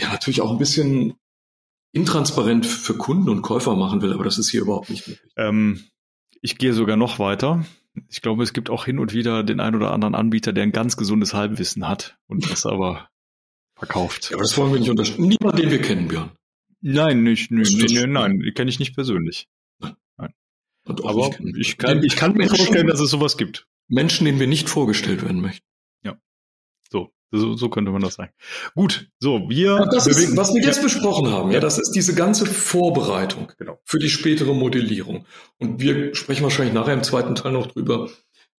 ja 0.00 0.10
natürlich 0.10 0.40
auch 0.40 0.50
ein 0.50 0.58
bisschen 0.58 1.14
intransparent 1.92 2.66
für 2.66 2.94
Kunden 2.94 3.28
und 3.28 3.42
Käufer 3.42 3.74
machen 3.76 4.02
will, 4.02 4.12
aber 4.12 4.24
das 4.24 4.38
ist 4.38 4.50
hier 4.50 4.62
überhaupt 4.62 4.90
nicht 4.90 5.08
möglich. 5.08 5.32
Ähm, 5.36 5.84
ich 6.42 6.58
gehe 6.58 6.72
sogar 6.72 6.96
noch 6.96 7.18
weiter. 7.18 7.64
Ich 8.08 8.22
glaube, 8.22 8.42
es 8.42 8.52
gibt 8.52 8.70
auch 8.70 8.84
hin 8.84 8.98
und 8.98 9.12
wieder 9.12 9.42
den 9.42 9.60
einen 9.60 9.76
oder 9.76 9.92
anderen 9.92 10.14
Anbieter, 10.14 10.52
der 10.52 10.62
ein 10.62 10.72
ganz 10.72 10.96
gesundes 10.96 11.34
Halbwissen 11.34 11.88
hat 11.88 12.16
und 12.26 12.50
das 12.50 12.64
aber 12.64 13.08
verkauft. 13.74 14.30
Ja, 14.30 14.36
aber 14.36 14.42
das 14.42 14.56
wollen 14.56 14.72
wir 14.72 14.80
nicht 14.80 14.90
unterstützen. 14.90 15.28
Niemand, 15.28 15.58
den 15.58 15.70
wir 15.70 15.80
kennen, 15.80 16.08
Björn. 16.08 16.30
Nein, 16.80 17.22
nicht, 17.24 17.50
nö, 17.50 17.62
nee, 17.62 17.86
nee, 17.88 18.06
nein, 18.06 18.52
kenne 18.54 18.70
ich 18.70 18.78
nicht 18.78 18.94
persönlich. 18.94 19.48
Nein. 19.80 19.96
nein. 20.16 20.32
Aber 20.86 21.30
ich 21.56 21.76
kann, 21.76 22.04
ich 22.04 22.14
kann 22.14 22.34
mir 22.34 22.48
vorstellen, 22.48 22.86
dass 22.86 23.00
es 23.00 23.10
sowas 23.10 23.36
gibt. 23.36 23.66
Menschen, 23.88 24.26
denen 24.26 24.38
wir 24.38 24.46
nicht 24.46 24.68
vorgestellt 24.68 25.22
werden 25.22 25.40
möchten. 25.40 25.66
Ja. 26.04 26.16
So, 26.88 27.12
so, 27.30 27.56
so 27.56 27.68
könnte 27.68 27.90
man 27.90 28.00
das 28.00 28.14
sagen. 28.14 28.32
Gut, 28.74 29.10
so, 29.20 29.48
wir. 29.48 29.76
Ja, 29.76 29.86
das 29.86 30.06
ist, 30.06 30.36
was 30.36 30.54
wir 30.54 30.62
jetzt 30.62 30.82
besprochen 30.82 31.30
haben, 31.30 31.50
ja, 31.50 31.60
das 31.60 31.78
ist 31.78 31.92
diese 31.92 32.14
ganze 32.14 32.46
Vorbereitung 32.46 33.52
genau. 33.58 33.78
für 33.84 33.98
die 33.98 34.08
spätere 34.08 34.54
Modellierung. 34.54 35.26
Und 35.58 35.80
wir 35.80 36.14
sprechen 36.14 36.42
wahrscheinlich 36.42 36.74
nachher 36.74 36.94
im 36.94 37.02
zweiten 37.02 37.34
Teil 37.34 37.52
noch 37.52 37.66
drüber, 37.66 38.08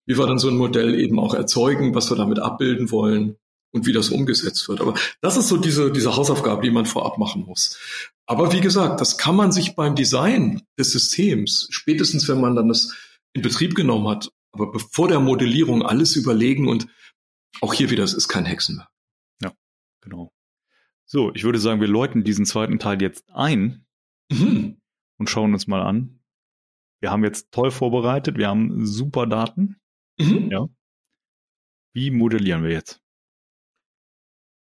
wie 0.06 0.18
wir 0.18 0.28
dann 0.28 0.40
so 0.40 0.50
ein 0.50 0.58
Modell 0.58 0.96
eben 0.96 1.20
auch 1.20 1.34
erzeugen, 1.34 1.96
was 1.96 2.12
wir 2.12 2.18
damit 2.18 2.40
abbilden 2.40 2.92
wollen 2.92 3.38
und 3.72 3.86
wie 3.86 3.94
das 3.94 4.10
umgesetzt 4.10 4.68
wird. 4.70 4.82
Aber 4.82 4.94
das 5.22 5.38
ist 5.38 5.48
so 5.48 5.58
diese, 5.58 5.92
diese 5.92 6.16
Hausaufgabe, 6.16 6.62
die 6.62 6.72
man 6.72 6.86
vorab 6.86 7.18
machen 7.18 7.46
muss. 7.46 7.78
Aber 8.26 8.52
wie 8.52 8.62
gesagt, 8.62 9.02
das 9.02 9.18
kann 9.18 9.36
man 9.36 9.52
sich 9.52 9.76
beim 9.76 9.96
Design 9.96 10.62
des 10.78 10.92
Systems, 10.92 11.68
spätestens 11.72 12.28
wenn 12.28 12.40
man 12.40 12.56
dann 12.56 12.68
das 12.68 12.94
in 13.34 13.42
Betrieb 13.42 13.76
genommen 13.76 14.08
hat, 14.08 14.32
aber 14.52 14.72
bevor 14.72 15.08
der 15.08 15.20
Modellierung 15.20 15.84
alles 15.84 16.16
überlegen 16.16 16.68
und 16.68 16.88
auch 17.62 17.74
hier 17.74 17.90
wieder, 17.90 18.04
es 18.04 18.14
ist 18.14 18.28
kein 18.28 18.46
Hexenwerk. 18.46 18.90
Ja, 19.42 19.54
genau. 20.02 20.32
So, 21.06 21.34
ich 21.34 21.44
würde 21.44 21.60
sagen, 21.60 21.82
wir 21.82 21.88
läuten 21.88 22.24
diesen 22.24 22.46
zweiten 22.46 22.80
Teil 22.80 23.02
jetzt 23.02 23.30
ein 23.30 23.86
mhm. 24.32 24.80
und 25.18 25.30
schauen 25.30 25.54
uns 25.54 25.68
mal 25.68 25.82
an. 25.82 26.20
Wir 27.02 27.12
haben 27.12 27.24
jetzt 27.24 27.52
toll 27.52 27.72
vorbereitet, 27.72 28.38
wir 28.38 28.48
haben 28.48 28.86
super 28.86 29.26
Daten. 29.26 29.78
Mhm. 30.20 30.52
Ja. 30.52 30.68
Wie 31.94 32.12
modellieren 32.12 32.64
wir 32.64 32.72
jetzt? 32.72 33.02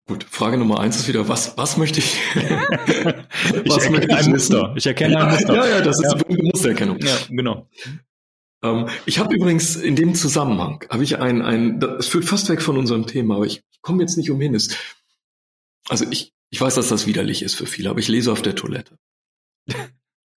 Gut, 0.07 0.25
Frage 0.25 0.57
Nummer 0.57 0.81
eins 0.81 0.97
ist 0.97 1.09
wieder, 1.09 1.29
was, 1.29 1.57
was 1.57 1.77
möchte 1.77 2.01
ich? 2.01 2.19
ich 2.35 3.71
was 3.71 3.85
erkenne 3.85 4.17
ein 4.17 4.31
Muster. 4.31 4.75
Ich 4.77 4.87
erkenne 4.87 5.19
ein 5.19 5.31
Muster. 5.35 5.55
Ja, 5.55 5.69
ja, 5.69 5.81
das 5.83 6.01
ist 6.01 6.13
ja. 6.13 6.27
eine 6.27 6.43
Mustererkennung. 6.43 6.99
Ja, 6.99 7.17
genau. 7.29 7.69
Ähm, 8.63 8.89
ich 9.07 9.19
habe 9.19 9.35
übrigens 9.35 9.77
in 9.77 9.97
dem 9.97 10.15
Zusammenhang, 10.15 10.85
habe 10.91 11.05
ich 11.05 11.19
ein, 11.19 11.43
ein, 11.43 11.81
das 11.81 12.09
führt 12.09 12.25
fast 12.25 12.49
weg 12.49 12.63
von 12.63 12.77
unserem 12.77 13.07
Thema, 13.07 13.37
aber 13.37 13.47
ich, 13.47 13.63
komme 13.83 14.03
jetzt 14.03 14.17
nicht 14.17 14.31
umhin. 14.31 14.55
Ist, 14.55 14.77
also 15.89 16.05
ich, 16.11 16.33
ich 16.51 16.61
weiß, 16.61 16.75
dass 16.75 16.89
das 16.89 17.07
widerlich 17.07 17.43
ist 17.43 17.55
für 17.55 17.67
viele, 17.67 17.91
aber 17.91 18.01
ich 18.01 18.09
lese 18.09 18.33
auf 18.33 18.43
der 18.43 18.55
Toilette. 18.55 18.97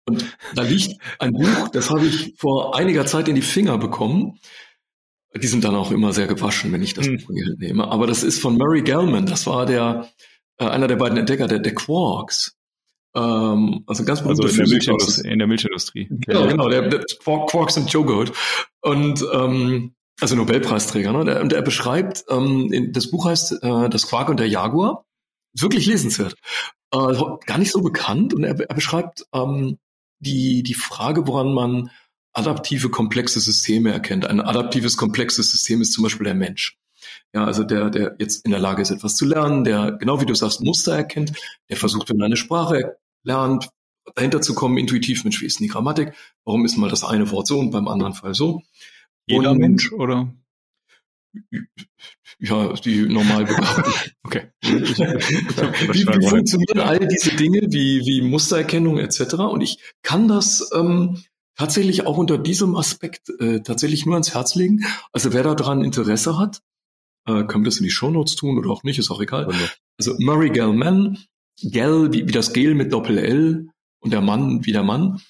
Und 0.05 0.37
da 0.55 0.63
liegt 0.63 1.01
ein 1.19 1.33
Buch, 1.33 1.69
das 1.69 1.91
habe 1.91 2.07
ich 2.07 2.35
vor 2.37 2.77
einiger 2.77 3.07
Zeit 3.07 3.29
in 3.29 3.35
die 3.35 3.43
Finger 3.43 3.79
bekommen. 3.79 4.39
Die 5.35 5.47
sind 5.47 5.65
dann 5.65 5.77
auch 5.77 5.93
immer 5.93 6.13
sehr 6.13 6.27
gewaschen, 6.27 6.73
wenn 6.73 6.83
ich 6.83 6.95
das 6.95 7.07
hm. 7.07 7.19
Buch 7.19 7.31
nehme. 7.57 7.89
Aber 7.89 8.07
das 8.07 8.23
ist 8.23 8.41
von 8.41 8.59
Murray 8.59 8.83
Gell-Mann. 8.83 9.27
Das 9.27 9.47
war 9.47 9.65
der 9.65 10.11
äh, 10.59 10.67
einer 10.67 10.89
der 10.89 10.97
beiden 10.97 11.17
Entdecker 11.17 11.47
der, 11.47 11.61
der 11.61 11.75
Quarks. 11.75 12.59
Ähm, 13.15 13.85
also 13.87 14.05
ganz 14.05 14.23
also 14.23 14.45
in 14.45 14.57
der, 14.57 14.69
Milchindustrie, 14.69 15.29
in 15.29 15.39
der 15.39 15.49
Milchindustrie. 15.49 16.09
Genau, 16.11 16.47
genau, 16.47 16.69
der, 16.69 16.89
der 16.89 17.05
Quarks 17.25 17.77
und 17.77 17.91
Joghurt. 17.91 18.33
Und 18.81 19.25
ähm, 19.33 19.95
also 20.21 20.37
Nobelpreisträger, 20.37 21.13
ne? 21.13 21.25
Der, 21.25 21.41
und 21.41 21.53
er 21.53 21.63
beschreibt, 21.63 22.25
ähm, 22.31 22.93
das 22.93 23.11
Buch 23.11 23.27
heißt 23.27 23.63
äh, 23.63 23.89
Das 23.89 24.07
Quark 24.07 24.29
und 24.29 24.41
der 24.41 24.49
Jaguar. 24.49 25.05
Wirklich 25.59 25.87
lesenswert. 25.87 26.35
Äh, 26.93 26.99
gar 27.47 27.59
nicht 27.59 27.73
so 27.73 27.83
bekannt. 27.83 28.33
Und 28.33 28.45
er, 28.45 28.59
er 28.59 28.75
beschreibt 28.75 29.27
ähm, 29.35 29.79
die, 30.21 30.63
die 30.63 30.75
Frage, 30.75 31.27
woran 31.27 31.53
man 31.53 31.91
adaptive 32.33 32.89
komplexe 32.89 33.41
Systeme 33.41 33.93
erkennt. 33.93 34.27
Ein 34.27 34.41
adaptives 34.41 34.97
komplexes 34.97 35.51
System 35.51 35.83
ist 35.83 35.93
zum 35.93 36.05
Beispiel 36.05 36.25
der 36.25 36.35
Mensch. 36.35 36.79
Ja, 37.35 37.45
also 37.45 37.65
der, 37.65 37.89
der 37.91 38.17
jetzt 38.19 38.45
in 38.45 38.51
der 38.51 38.61
Lage 38.61 38.83
ist, 38.83 38.91
etwas 38.91 39.17
zu 39.17 39.25
lernen, 39.25 39.65
der, 39.65 39.93
genau 39.93 40.21
wie 40.21 40.27
du 40.27 40.35
sagst, 40.35 40.61
Muster 40.61 40.95
erkennt, 40.95 41.33
der 41.71 41.77
versucht, 41.77 42.11
wenn 42.11 42.21
er 42.21 42.27
eine 42.27 42.37
Sprache 42.37 42.97
lernt, 43.23 43.71
dahinter 44.15 44.41
zu 44.41 44.55
kommen, 44.55 44.77
intuitiv, 44.77 45.25
Mensch, 45.25 45.41
wie 45.41 45.47
ist 45.47 45.59
denn 45.59 45.65
die 45.65 45.73
Grammatik? 45.73 46.13
Warum 46.45 46.65
ist 46.65 46.77
mal 46.77 46.91
das 46.91 47.05
eine 47.05 47.31
Wort 47.31 47.47
so 47.47 47.59
und 47.59 47.71
beim 47.71 47.89
anderen 47.89 48.15
Fall 48.15 48.35
so? 48.35 48.63
Jeder 49.27 49.53
und, 49.53 49.59
Mensch, 49.59 49.93
oder? 49.93 50.35
Ja, 52.39 52.73
die 52.75 53.03
normal 53.03 53.45
begabten. 53.45 53.93
okay. 54.25 54.51
wie, 54.61 56.07
wie 56.07 56.29
funktionieren 56.29 56.81
all 56.81 56.99
diese 56.99 57.35
Dinge 57.35 57.61
wie, 57.71 58.01
wie 58.05 58.21
Mustererkennung 58.21 58.99
etc.? 58.99 59.35
Und 59.35 59.61
ich 59.61 59.79
kann 60.03 60.29
das 60.29 60.71
ähm, 60.75 61.23
tatsächlich 61.57 62.05
auch 62.07 62.19
unter 62.19 62.37
diesem 62.39 62.77
Aspekt 62.77 63.31
äh, 63.41 63.61
tatsächlich 63.61 64.05
nur 64.05 64.17
ans 64.17 64.35
Herz 64.35 64.55
legen. 64.55 64.85
Also 65.13 65.33
wer 65.33 65.43
daran 65.43 65.85
Interesse 65.85 66.39
hat, 66.39 66.61
äh, 67.27 67.45
können 67.45 67.65
wir 67.65 67.71
das 67.71 67.79
in 67.79 67.85
die 67.85 67.91
Shownotes 67.91 68.37
tun 68.37 68.59
oder 68.59 68.71
auch 68.71 68.83
nicht, 68.83 68.99
ist 68.99 69.11
auch 69.11 69.21
egal. 69.21 69.53
Also 69.99 70.15
Murray 70.19 70.51
Gell-Mann, 70.51 71.19
Gell 71.63 72.13
wie, 72.13 72.27
wie 72.27 72.33
das 72.33 72.53
Gel 72.53 72.75
mit 72.75 72.93
Doppel-L 72.93 73.69
und 74.01 74.13
der 74.13 74.21
Mann 74.21 74.65
wie 74.65 74.73
der 74.73 74.83
Mann. 74.83 75.21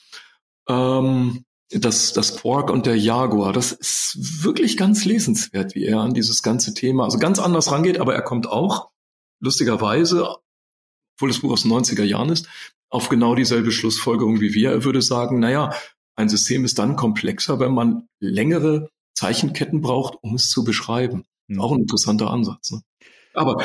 Ähm, 0.69 1.45
das, 1.71 2.13
das 2.13 2.37
Quark 2.37 2.71
und 2.71 2.87
der 2.87 2.97
Jaguar, 2.97 3.53
das 3.53 3.73
ist 3.73 4.45
wirklich 4.45 4.77
ganz 4.77 5.05
lesenswert, 5.05 5.75
wie 5.75 5.87
er 5.87 6.01
an 6.01 6.15
dieses 6.15 6.43
ganze 6.43 6.75
Thema, 6.75 7.05
also 7.05 7.19
ganz 7.19 7.39
anders 7.39 7.73
rangeht, 7.73 7.99
aber 7.99 8.15
er 8.15 8.23
kommt 8.23 8.47
auch, 8.47 8.91
lustigerweise, 9.41 10.37
obwohl 11.17 11.29
das 11.29 11.41
Buch 11.41 11.53
aus 11.53 11.63
den 11.63 11.73
90er 11.73 12.05
Jahren 12.05 12.29
ist, 12.29 12.47
auf 12.91 13.09
genau 13.09 13.35
dieselbe 13.35 13.73
Schlussfolgerung 13.73 14.41
wie 14.41 14.55
wir. 14.55 14.71
Er 14.71 14.85
würde 14.85 15.03
sagen, 15.03 15.41
naja, 15.41 15.75
ein 16.15 16.29
System 16.29 16.65
ist 16.65 16.79
dann 16.79 16.97
komplexer, 16.97 17.59
wenn 17.59 17.73
man 17.73 18.07
längere 18.21 18.91
Zeichenketten 19.15 19.81
braucht, 19.81 20.19
um 20.23 20.35
es 20.35 20.51
zu 20.51 20.63
beschreiben. 20.63 21.25
Auch 21.59 21.73
ein 21.73 21.81
interessanter 21.81 22.31
Ansatz. 22.31 22.71
Ne? 22.71 22.81
Aber 23.35 23.63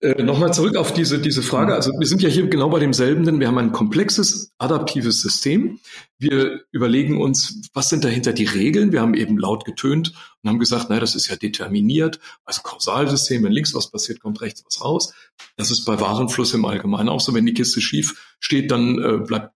äh, 0.00 0.22
Nochmal 0.22 0.52
zurück 0.52 0.76
auf 0.76 0.92
diese, 0.92 1.18
diese 1.18 1.42
Frage. 1.42 1.74
Also 1.74 1.90
wir 1.98 2.06
sind 2.06 2.20
ja 2.20 2.28
hier 2.28 2.46
genau 2.48 2.68
bei 2.68 2.78
demselben, 2.78 3.24
denn 3.24 3.40
wir 3.40 3.48
haben 3.48 3.56
ein 3.56 3.72
komplexes, 3.72 4.52
adaptives 4.58 5.22
System. 5.22 5.80
Wir 6.18 6.60
überlegen 6.70 7.18
uns, 7.20 7.62
was 7.72 7.88
sind 7.88 8.04
dahinter 8.04 8.34
die 8.34 8.44
Regeln? 8.44 8.92
Wir 8.92 9.00
haben 9.00 9.14
eben 9.14 9.38
laut 9.38 9.64
getönt 9.64 10.12
und 10.42 10.50
haben 10.50 10.58
gesagt, 10.58 10.90
naja, 10.90 11.00
das 11.00 11.14
ist 11.14 11.28
ja 11.28 11.36
determiniert. 11.36 12.20
Also 12.44 12.60
Kausalsystem, 12.62 13.42
wenn 13.42 13.52
links 13.52 13.74
was 13.74 13.90
passiert, 13.90 14.20
kommt 14.20 14.42
rechts 14.42 14.62
was 14.66 14.84
raus. 14.84 15.14
Das 15.56 15.70
ist 15.70 15.86
bei 15.86 15.98
Warenfluss 15.98 16.52
im 16.52 16.66
Allgemeinen 16.66 17.08
auch 17.08 17.20
so. 17.20 17.32
Wenn 17.32 17.46
die 17.46 17.54
Kiste 17.54 17.80
schief 17.80 18.36
steht, 18.38 18.70
dann 18.70 18.98
äh, 19.02 19.18
bleibt, 19.18 19.54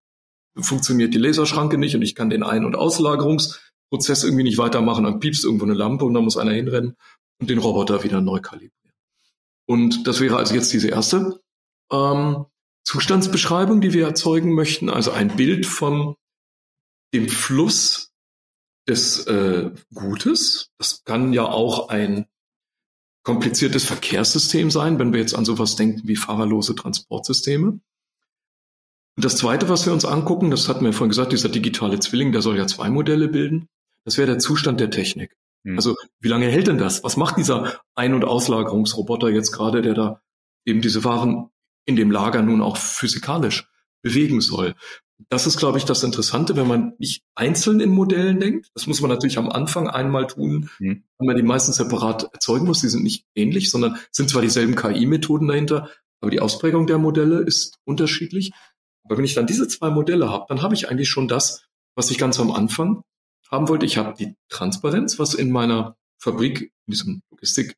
funktioniert 0.57 1.13
die 1.13 1.19
Laserschranke 1.19 1.77
nicht 1.77 1.95
und 1.95 2.03
ich 2.03 2.15
kann 2.15 2.31
den 2.31 2.43
Ein- 2.43 2.65
und 2.65 2.77
Auslagerungsprozess 2.77 4.25
irgendwie 4.25 4.45
nicht 4.45 4.59
weitermachen. 4.59 5.05
Dann 5.05 5.21
piepst 5.21 5.45
irgendwo 5.45 5.67
eine 5.67 5.75
Lampe 5.75 6.07
und 6.07 6.15
dann 6.15 6.25
muss 6.25 6.39
einer 6.39 6.53
hinrennen 6.53 6.97
und 7.41 7.51
den 7.51 7.59
Roboter 7.59 8.05
wieder 8.05 8.20
neu 8.20 8.41
kalibrieren. 8.41 8.93
Und 9.66 10.07
das 10.07 10.20
wäre 10.20 10.36
also 10.36 10.55
jetzt 10.55 10.72
diese 10.72 10.88
erste 10.88 11.41
ähm, 11.91 12.47
Zustandsbeschreibung, 12.84 13.80
die 13.80 13.93
wir 13.93 14.07
erzeugen 14.07 14.55
möchten, 14.55 14.88
also 14.91 15.12
ein 15.12 15.36
Bild 15.36 15.66
von 15.66 16.16
dem 17.14 17.28
Fluss 17.28 18.12
des 18.88 19.26
äh, 19.26 19.70
Gutes. 19.95 20.70
Das 20.78 21.05
kann 21.05 21.32
ja 21.32 21.45
auch 21.45 21.88
ein 21.88 22.26
kompliziertes 23.22 23.84
Verkehrssystem 23.84 24.70
sein, 24.70 24.99
wenn 24.99 25.12
wir 25.12 25.20
jetzt 25.20 25.34
an 25.34 25.45
sowas 25.45 25.76
denken 25.76 26.03
wie 26.05 26.16
fahrerlose 26.16 26.74
Transportsysteme. 26.74 27.80
Und 29.16 29.24
das 29.24 29.36
Zweite, 29.36 29.68
was 29.68 29.86
wir 29.86 29.93
uns 29.93 30.05
angucken, 30.05 30.51
das 30.51 30.68
hatten 30.68 30.84
wir 30.84 30.93
vorhin 30.93 31.11
gesagt, 31.11 31.32
dieser 31.32 31.49
digitale 31.49 32.01
Zwilling, 32.01 32.32
der 32.32 32.43
soll 32.43 32.57
ja 32.57 32.66
zwei 32.66 32.88
Modelle 32.91 33.28
bilden. 33.28 33.68
Das 34.05 34.16
wäre 34.16 34.28
der 34.28 34.38
Zustand 34.38 34.80
der 34.80 34.91
Technik. 34.91 35.36
Hm. 35.65 35.77
Also 35.77 35.97
wie 36.21 36.29
lange 36.29 36.47
hält 36.47 36.67
denn 36.67 36.79
das? 36.79 37.05
Was 37.05 37.17
macht 37.17 37.37
dieser 37.37 37.81
Ein- 37.95 38.15
und 38.15 38.25
Auslagerungsroboter 38.25 39.29
jetzt 39.29 39.53
gerade, 39.53 39.83
der 39.83 39.95
da 39.95 40.21
eben 40.65 40.81
diese 40.81 41.05
Waren 41.05 41.51
in 41.87 41.97
dem 41.97 42.11
Lager 42.11 42.43
nun 42.43 42.63
auch 42.63 42.77
physikalisch 42.77 43.69
bewegen 44.03 44.41
soll? 44.41 44.75
Das 45.29 45.47
ist, 45.47 45.59
glaube 45.59 45.77
ich, 45.77 45.85
das 45.85 46.03
Interessante, 46.03 46.57
wenn 46.57 46.67
man 46.67 46.95
nicht 46.99 47.23
einzeln 47.35 47.81
in 47.81 47.91
Modellen 47.91 48.41
denkt. 48.41 48.71
Das 48.75 48.87
muss 48.87 49.03
man 49.03 49.11
natürlich 49.11 49.37
am 49.37 49.51
Anfang 49.51 49.89
einmal 49.89 50.27
tun, 50.27 50.71
mhm. 50.79 51.05
wenn 51.19 51.27
man 51.27 51.37
die 51.37 51.43
meisten 51.43 51.73
separat 51.73 52.25
erzeugen 52.33 52.67
muss. 52.67 52.81
Die 52.81 52.89
sind 52.89 53.03
nicht 53.03 53.27
ähnlich, 53.35 53.71
sondern 53.71 53.99
sind 54.13 54.31
zwar 54.31 54.41
dieselben 54.41 54.77
KI-Methoden 54.77 55.47
dahinter, 55.47 55.91
aber 56.21 56.31
die 56.31 56.41
Ausprägung 56.41 56.87
der 56.87 56.99
Modelle 56.99 57.41
ist 57.41 57.79
unterschiedlich. 57.85 58.53
Aber 59.05 59.19
wenn 59.19 59.25
ich 59.25 59.35
dann 59.35 59.47
diese 59.47 59.69
zwei 59.69 59.91
Modelle 59.91 60.31
habe, 60.31 60.47
dann 60.49 60.63
habe 60.63 60.75
ich 60.75 60.89
eigentlich 60.89 61.11
schon 61.11 61.29
das, 61.29 61.65
was 61.97 62.11
ich 62.11 62.17
ganz 62.17 62.41
am 62.41 62.51
Anfang 62.51 63.03
haben 63.51 63.69
wollte. 63.69 63.87
Ich 63.87 63.97
habe 63.97 64.15
die 64.17 64.37
Transparenz, 64.49 65.19
was 65.19 65.35
in 65.35 65.51
meiner 65.51 65.97
Fabrik, 66.19 66.73
in 66.87 66.91
diesem 66.91 67.23
Logistik, 67.31 67.77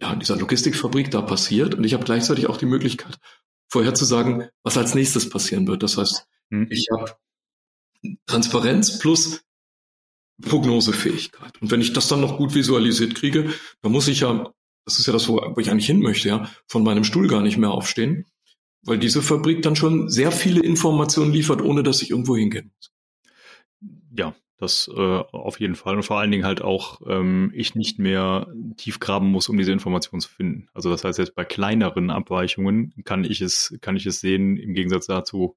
ja, 0.00 0.12
in 0.12 0.20
dieser 0.20 0.36
Logistikfabrik 0.36 1.10
da 1.10 1.22
passiert. 1.22 1.74
Und 1.74 1.84
ich 1.84 1.94
habe 1.94 2.04
gleichzeitig 2.04 2.46
auch 2.46 2.58
die 2.58 2.66
Möglichkeit, 2.66 3.18
vorherzusagen, 3.68 4.48
was 4.62 4.76
als 4.76 4.94
nächstes 4.94 5.28
passieren 5.28 5.66
wird. 5.66 5.82
Das 5.82 5.96
heißt, 5.96 6.26
hm. 6.50 6.68
ich 6.70 6.88
habe 6.92 7.16
Transparenz 8.26 8.98
plus 8.98 9.42
Prognosefähigkeit. 10.42 11.60
Und 11.60 11.70
wenn 11.70 11.80
ich 11.80 11.92
das 11.92 12.08
dann 12.08 12.20
noch 12.20 12.36
gut 12.36 12.54
visualisiert 12.54 13.14
kriege, 13.14 13.52
dann 13.80 13.92
muss 13.92 14.06
ich 14.08 14.20
ja, 14.20 14.52
das 14.84 14.98
ist 14.98 15.06
ja 15.06 15.12
das, 15.12 15.28
wo, 15.28 15.36
wo 15.36 15.60
ich 15.60 15.70
eigentlich 15.70 15.86
hin 15.86 16.00
möchte, 16.00 16.28
ja, 16.28 16.50
von 16.66 16.84
meinem 16.84 17.04
Stuhl 17.04 17.26
gar 17.26 17.40
nicht 17.40 17.56
mehr 17.56 17.70
aufstehen, 17.70 18.26
weil 18.82 18.98
diese 18.98 19.22
Fabrik 19.22 19.62
dann 19.62 19.76
schon 19.76 20.10
sehr 20.10 20.30
viele 20.30 20.60
Informationen 20.60 21.32
liefert, 21.32 21.62
ohne 21.62 21.82
dass 21.82 22.02
ich 22.02 22.10
irgendwo 22.10 22.36
hingehen 22.36 22.70
muss. 22.76 22.92
Ja, 24.14 24.34
das 24.58 24.90
äh, 24.94 25.00
auf 25.00 25.60
jeden 25.60 25.74
Fall. 25.74 25.96
Und 25.96 26.02
vor 26.02 26.18
allen 26.18 26.30
Dingen 26.30 26.44
halt 26.44 26.62
auch, 26.62 27.00
ähm, 27.06 27.52
ich 27.54 27.74
nicht 27.74 27.98
mehr 27.98 28.46
tief 28.76 29.00
graben 29.00 29.30
muss, 29.30 29.48
um 29.48 29.58
diese 29.58 29.72
Information 29.72 30.20
zu 30.20 30.28
finden. 30.28 30.68
Also 30.72 30.90
das 30.90 31.04
heißt, 31.04 31.18
jetzt 31.18 31.34
bei 31.34 31.44
kleineren 31.44 32.10
Abweichungen 32.10 32.94
kann 33.04 33.24
ich 33.24 33.40
es, 33.40 33.76
kann 33.80 33.96
ich 33.96 34.06
es 34.06 34.20
sehen, 34.20 34.56
im 34.56 34.74
Gegensatz 34.74 35.06
dazu, 35.06 35.56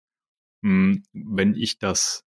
mh, 0.62 0.96
hm, 0.96 1.04
wenn 1.14 1.56
ich 1.56 1.80
das 1.80 2.26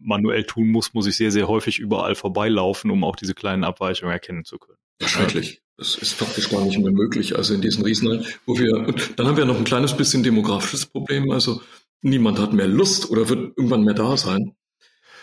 manuell 0.00 0.44
tun 0.44 0.70
muss, 0.70 0.94
muss 0.94 1.06
ich 1.06 1.16
sehr, 1.16 1.30
sehr 1.30 1.48
häufig 1.48 1.78
überall 1.78 2.14
vorbeilaufen, 2.14 2.90
um 2.90 3.04
auch 3.04 3.16
diese 3.16 3.34
kleinen 3.34 3.64
Abweichungen 3.64 4.12
erkennen 4.12 4.44
zu 4.44 4.58
können. 4.58 4.78
Ja, 5.00 5.08
schrecklich. 5.08 5.62
Das 5.76 5.96
ist 5.96 6.12
faktisch 6.12 6.50
gar 6.50 6.64
nicht 6.64 6.78
mehr 6.78 6.92
möglich. 6.92 7.36
Also 7.36 7.54
in 7.54 7.60
diesen 7.60 7.82
Riesen, 7.84 8.24
wo 8.46 8.58
wir, 8.58 8.74
und 8.74 9.18
dann 9.18 9.26
haben 9.26 9.36
wir 9.36 9.44
noch 9.44 9.58
ein 9.58 9.64
kleines 9.64 9.96
bisschen 9.96 10.22
demografisches 10.22 10.86
Problem. 10.86 11.30
Also 11.30 11.60
niemand 12.02 12.38
hat 12.38 12.52
mehr 12.52 12.68
Lust 12.68 13.10
oder 13.10 13.28
wird 13.28 13.56
irgendwann 13.56 13.82
mehr 13.82 13.94
da 13.94 14.16
sein. 14.16 14.54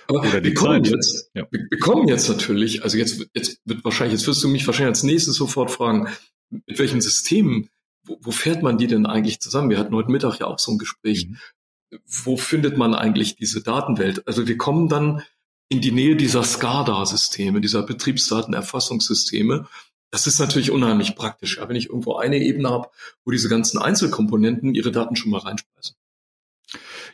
Aber 0.10 0.22
oder 0.22 0.44
wir 0.44 0.54
kommen 0.56 0.84
Zeit. 0.84 0.94
jetzt, 0.94 1.30
ja. 1.36 1.48
wir, 1.52 1.68
wir 1.70 1.80
kommen 1.80 2.08
jetzt 2.08 2.28
natürlich, 2.28 2.84
also 2.84 2.98
jetzt, 2.98 3.28
jetzt 3.36 3.62
wird 3.66 3.84
wahrscheinlich, 3.84 4.20
jetzt 4.20 4.28
wirst 4.28 4.44
du 4.44 4.48
mich 4.48 4.66
wahrscheinlich 4.66 4.90
als 4.90 5.04
nächstes 5.04 5.36
sofort 5.36 5.70
fragen, 5.70 6.10
mit 6.50 6.80
welchen 6.80 7.00
Systemen, 7.00 7.70
wo, 8.04 8.18
wo 8.22 8.32
fährt 8.32 8.64
man 8.64 8.80
die 8.80 8.88
denn 8.88 9.06
eigentlich 9.06 9.40
zusammen? 9.40 9.70
Wir 9.70 9.78
hatten 9.78 9.94
heute 9.94 10.10
Mittag 10.10 10.40
ja 10.40 10.48
auch 10.48 10.58
so 10.58 10.72
ein 10.72 10.80
Gespräch. 10.80 11.28
Mhm. 11.28 11.38
Wo 12.06 12.38
findet 12.38 12.76
man 12.76 12.96
eigentlich 12.96 13.36
diese 13.36 13.62
Datenwelt? 13.62 14.28
Also 14.28 14.48
wir 14.48 14.58
kommen 14.58 14.90
dann 14.90 15.24
in 15.70 15.82
die 15.82 15.92
Nähe 15.92 16.16
dieser 16.16 16.44
SCADA-Systeme, 16.44 17.62
dieser 17.62 17.84
Betriebsdatenerfassungssysteme. 17.84 19.68
Das 20.12 20.26
ist 20.26 20.40
natürlich 20.40 20.72
unheimlich 20.72 21.16
praktisch, 21.16 21.58
ja, 21.58 21.70
wenn 21.70 21.76
ich 21.76 21.90
irgendwo 21.90 22.16
eine 22.16 22.40
Ebene 22.40 22.70
habe, 22.70 22.90
wo 23.24 23.32
diese 23.32 23.48
ganzen 23.48 23.78
Einzelkomponenten 23.78 24.74
ihre 24.74 24.92
Daten 24.92 25.16
schon 25.16 25.30
mal 25.30 25.42
reinspeisen. 25.42 25.96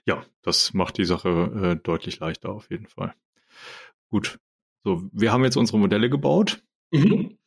Ja, 0.06 0.24
das 0.42 0.74
macht 0.74 0.98
die 0.98 1.06
Sache 1.06 1.30
äh, 1.30 1.76
deutlich 1.82 2.20
leichter 2.20 2.50
auf 2.50 2.70
jeden 2.70 2.88
Fall. 2.88 3.14
Gut. 4.10 4.40
So, 4.84 5.10
wir 5.12 5.32
haben 5.32 5.44
jetzt 5.44 5.58
unsere 5.58 5.80
Modelle 5.80 6.10
gebaut. 6.10 6.64
Mhm. 6.92 7.38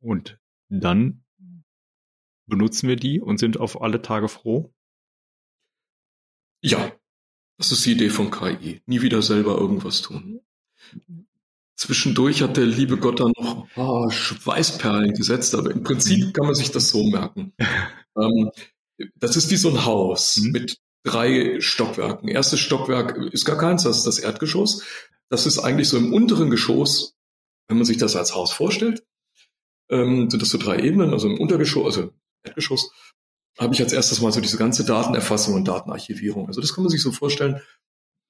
Und 0.00 0.38
dann 0.68 1.24
benutzen 2.46 2.88
wir 2.88 2.96
die 2.96 3.20
und 3.20 3.38
sind 3.38 3.58
auf 3.58 3.80
alle 3.80 4.02
Tage 4.02 4.28
froh. 4.28 4.74
Ja, 6.62 6.92
das 7.56 7.72
ist 7.72 7.86
die 7.86 7.92
Idee 7.92 8.10
von 8.10 8.30
KI. 8.30 8.82
Nie 8.86 9.02
wieder 9.02 9.22
selber 9.22 9.56
irgendwas 9.56 10.02
tun. 10.02 10.40
Zwischendurch 11.76 12.42
hat 12.42 12.56
der 12.56 12.66
liebe 12.66 12.98
Gott 12.98 13.20
da 13.20 13.28
noch 13.28 13.62
ein 13.62 13.68
paar 13.68 14.10
Schweißperlen 14.10 15.14
gesetzt, 15.14 15.54
aber 15.54 15.70
im 15.70 15.82
Prinzip 15.82 16.34
kann 16.34 16.46
man 16.46 16.54
sich 16.54 16.70
das 16.70 16.90
so 16.90 17.04
merken. 17.04 17.54
ähm, 18.18 18.50
das 19.14 19.36
ist 19.36 19.50
wie 19.50 19.56
so 19.56 19.70
ein 19.70 19.84
Haus 19.86 20.36
mhm. 20.38 20.50
mit 20.50 20.80
drei 21.04 21.60
Stockwerken. 21.60 22.28
Erstes 22.28 22.60
Stockwerk 22.60 23.16
ist 23.32 23.44
gar 23.44 23.58
keins, 23.58 23.84
das 23.84 23.98
ist 23.98 24.06
das 24.06 24.18
Erdgeschoss. 24.18 24.84
Das 25.28 25.46
ist 25.46 25.58
eigentlich 25.58 25.88
so 25.88 25.96
im 25.96 26.12
unteren 26.12 26.50
Geschoss, 26.50 27.14
wenn 27.68 27.76
man 27.76 27.86
sich 27.86 27.98
das 27.98 28.16
als 28.16 28.34
Haus 28.34 28.52
vorstellt, 28.52 29.04
ähm, 29.90 30.28
sind 30.28 30.42
das 30.42 30.48
so 30.50 30.58
drei 30.58 30.80
Ebenen, 30.80 31.12
also 31.12 31.28
im 31.28 31.38
Untergeschoss, 31.38 31.96
also 31.98 32.12
Erdgeschoss, 32.42 32.90
habe 33.58 33.74
ich 33.74 33.80
als 33.80 33.92
erstes 33.92 34.20
mal 34.20 34.32
so 34.32 34.40
diese 34.40 34.56
ganze 34.56 34.84
Datenerfassung 34.84 35.54
und 35.54 35.68
Datenarchivierung. 35.68 36.46
Also 36.48 36.60
das 36.60 36.74
kann 36.74 36.84
man 36.84 36.90
sich 36.90 37.02
so 37.02 37.12
vorstellen, 37.12 37.60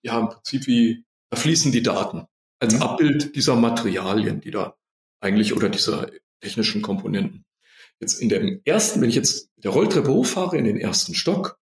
ja, 0.03 0.19
im 0.19 0.29
Prinzip 0.29 0.67
wie, 0.67 1.05
da 1.31 1.37
fließen 1.39 1.73
die 1.73 1.83
Daten 1.83 2.27
als 2.59 2.75
mhm. 2.75 2.83
Abbild 2.83 3.37
dieser 3.37 3.57
Materialien, 3.57 4.41
die 4.41 4.51
da 4.51 4.77
eigentlich 5.21 5.55
oder 5.55 5.69
dieser 5.69 6.11
technischen 6.41 6.83
Komponenten. 6.83 7.45
Jetzt 8.01 8.21
in 8.21 8.29
dem 8.29 8.61
ersten, 8.65 9.01
wenn 9.01 9.11
ich 9.11 9.15
jetzt 9.15 9.51
der 9.57 9.71
Rolltreppe 9.71 10.13
hochfahre 10.13 10.57
in 10.57 10.65
den 10.65 10.79
ersten 10.79 11.15
Stock, 11.15 11.59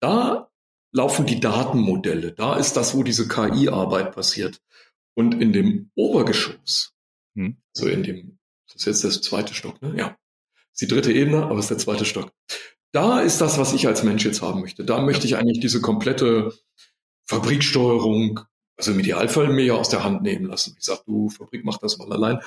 da 0.00 0.50
laufen 0.92 1.26
die 1.26 1.40
Datenmodelle. 1.40 2.32
Da 2.32 2.56
ist 2.56 2.76
das, 2.76 2.94
wo 2.94 3.02
diese 3.02 3.28
KI-Arbeit 3.28 4.14
passiert. 4.14 4.60
Und 5.14 5.40
in 5.40 5.52
dem 5.52 5.90
Obergeschoss, 5.94 6.94
hm. 7.36 7.56
so 7.72 7.86
in 7.86 8.02
dem, 8.02 8.38
das 8.66 8.86
ist 8.86 8.86
jetzt 8.86 9.04
der 9.04 9.22
zweite 9.22 9.54
Stock, 9.54 9.80
ne? 9.80 9.94
Ja. 9.96 10.08
Das 10.08 10.82
ist 10.82 10.82
die 10.82 10.94
dritte 10.94 11.12
Ebene, 11.12 11.44
aber 11.44 11.54
es 11.54 11.66
ist 11.66 11.70
der 11.70 11.78
zweite 11.78 12.04
Stock. 12.04 12.32
Da 12.92 13.20
ist 13.20 13.40
das, 13.40 13.58
was 13.58 13.72
ich 13.72 13.86
als 13.86 14.02
Mensch 14.02 14.24
jetzt 14.24 14.42
haben 14.42 14.60
möchte. 14.60 14.84
Da 14.84 15.00
möchte 15.00 15.26
ich 15.26 15.36
eigentlich 15.36 15.60
diese 15.60 15.80
komplette 15.80 16.52
Fabriksteuerung, 17.26 18.40
also 18.76 18.92
im 18.92 19.00
Idealfall 19.00 19.48
mir 19.48 19.64
ja 19.64 19.74
aus 19.74 19.88
der 19.88 20.04
Hand 20.04 20.22
nehmen 20.22 20.46
lassen. 20.46 20.76
Ich 20.78 20.84
sag, 20.84 21.04
du, 21.04 21.30
Fabrik, 21.30 21.64
mach 21.64 21.78
das 21.78 21.98
mal 21.98 22.12
allein. 22.12 22.40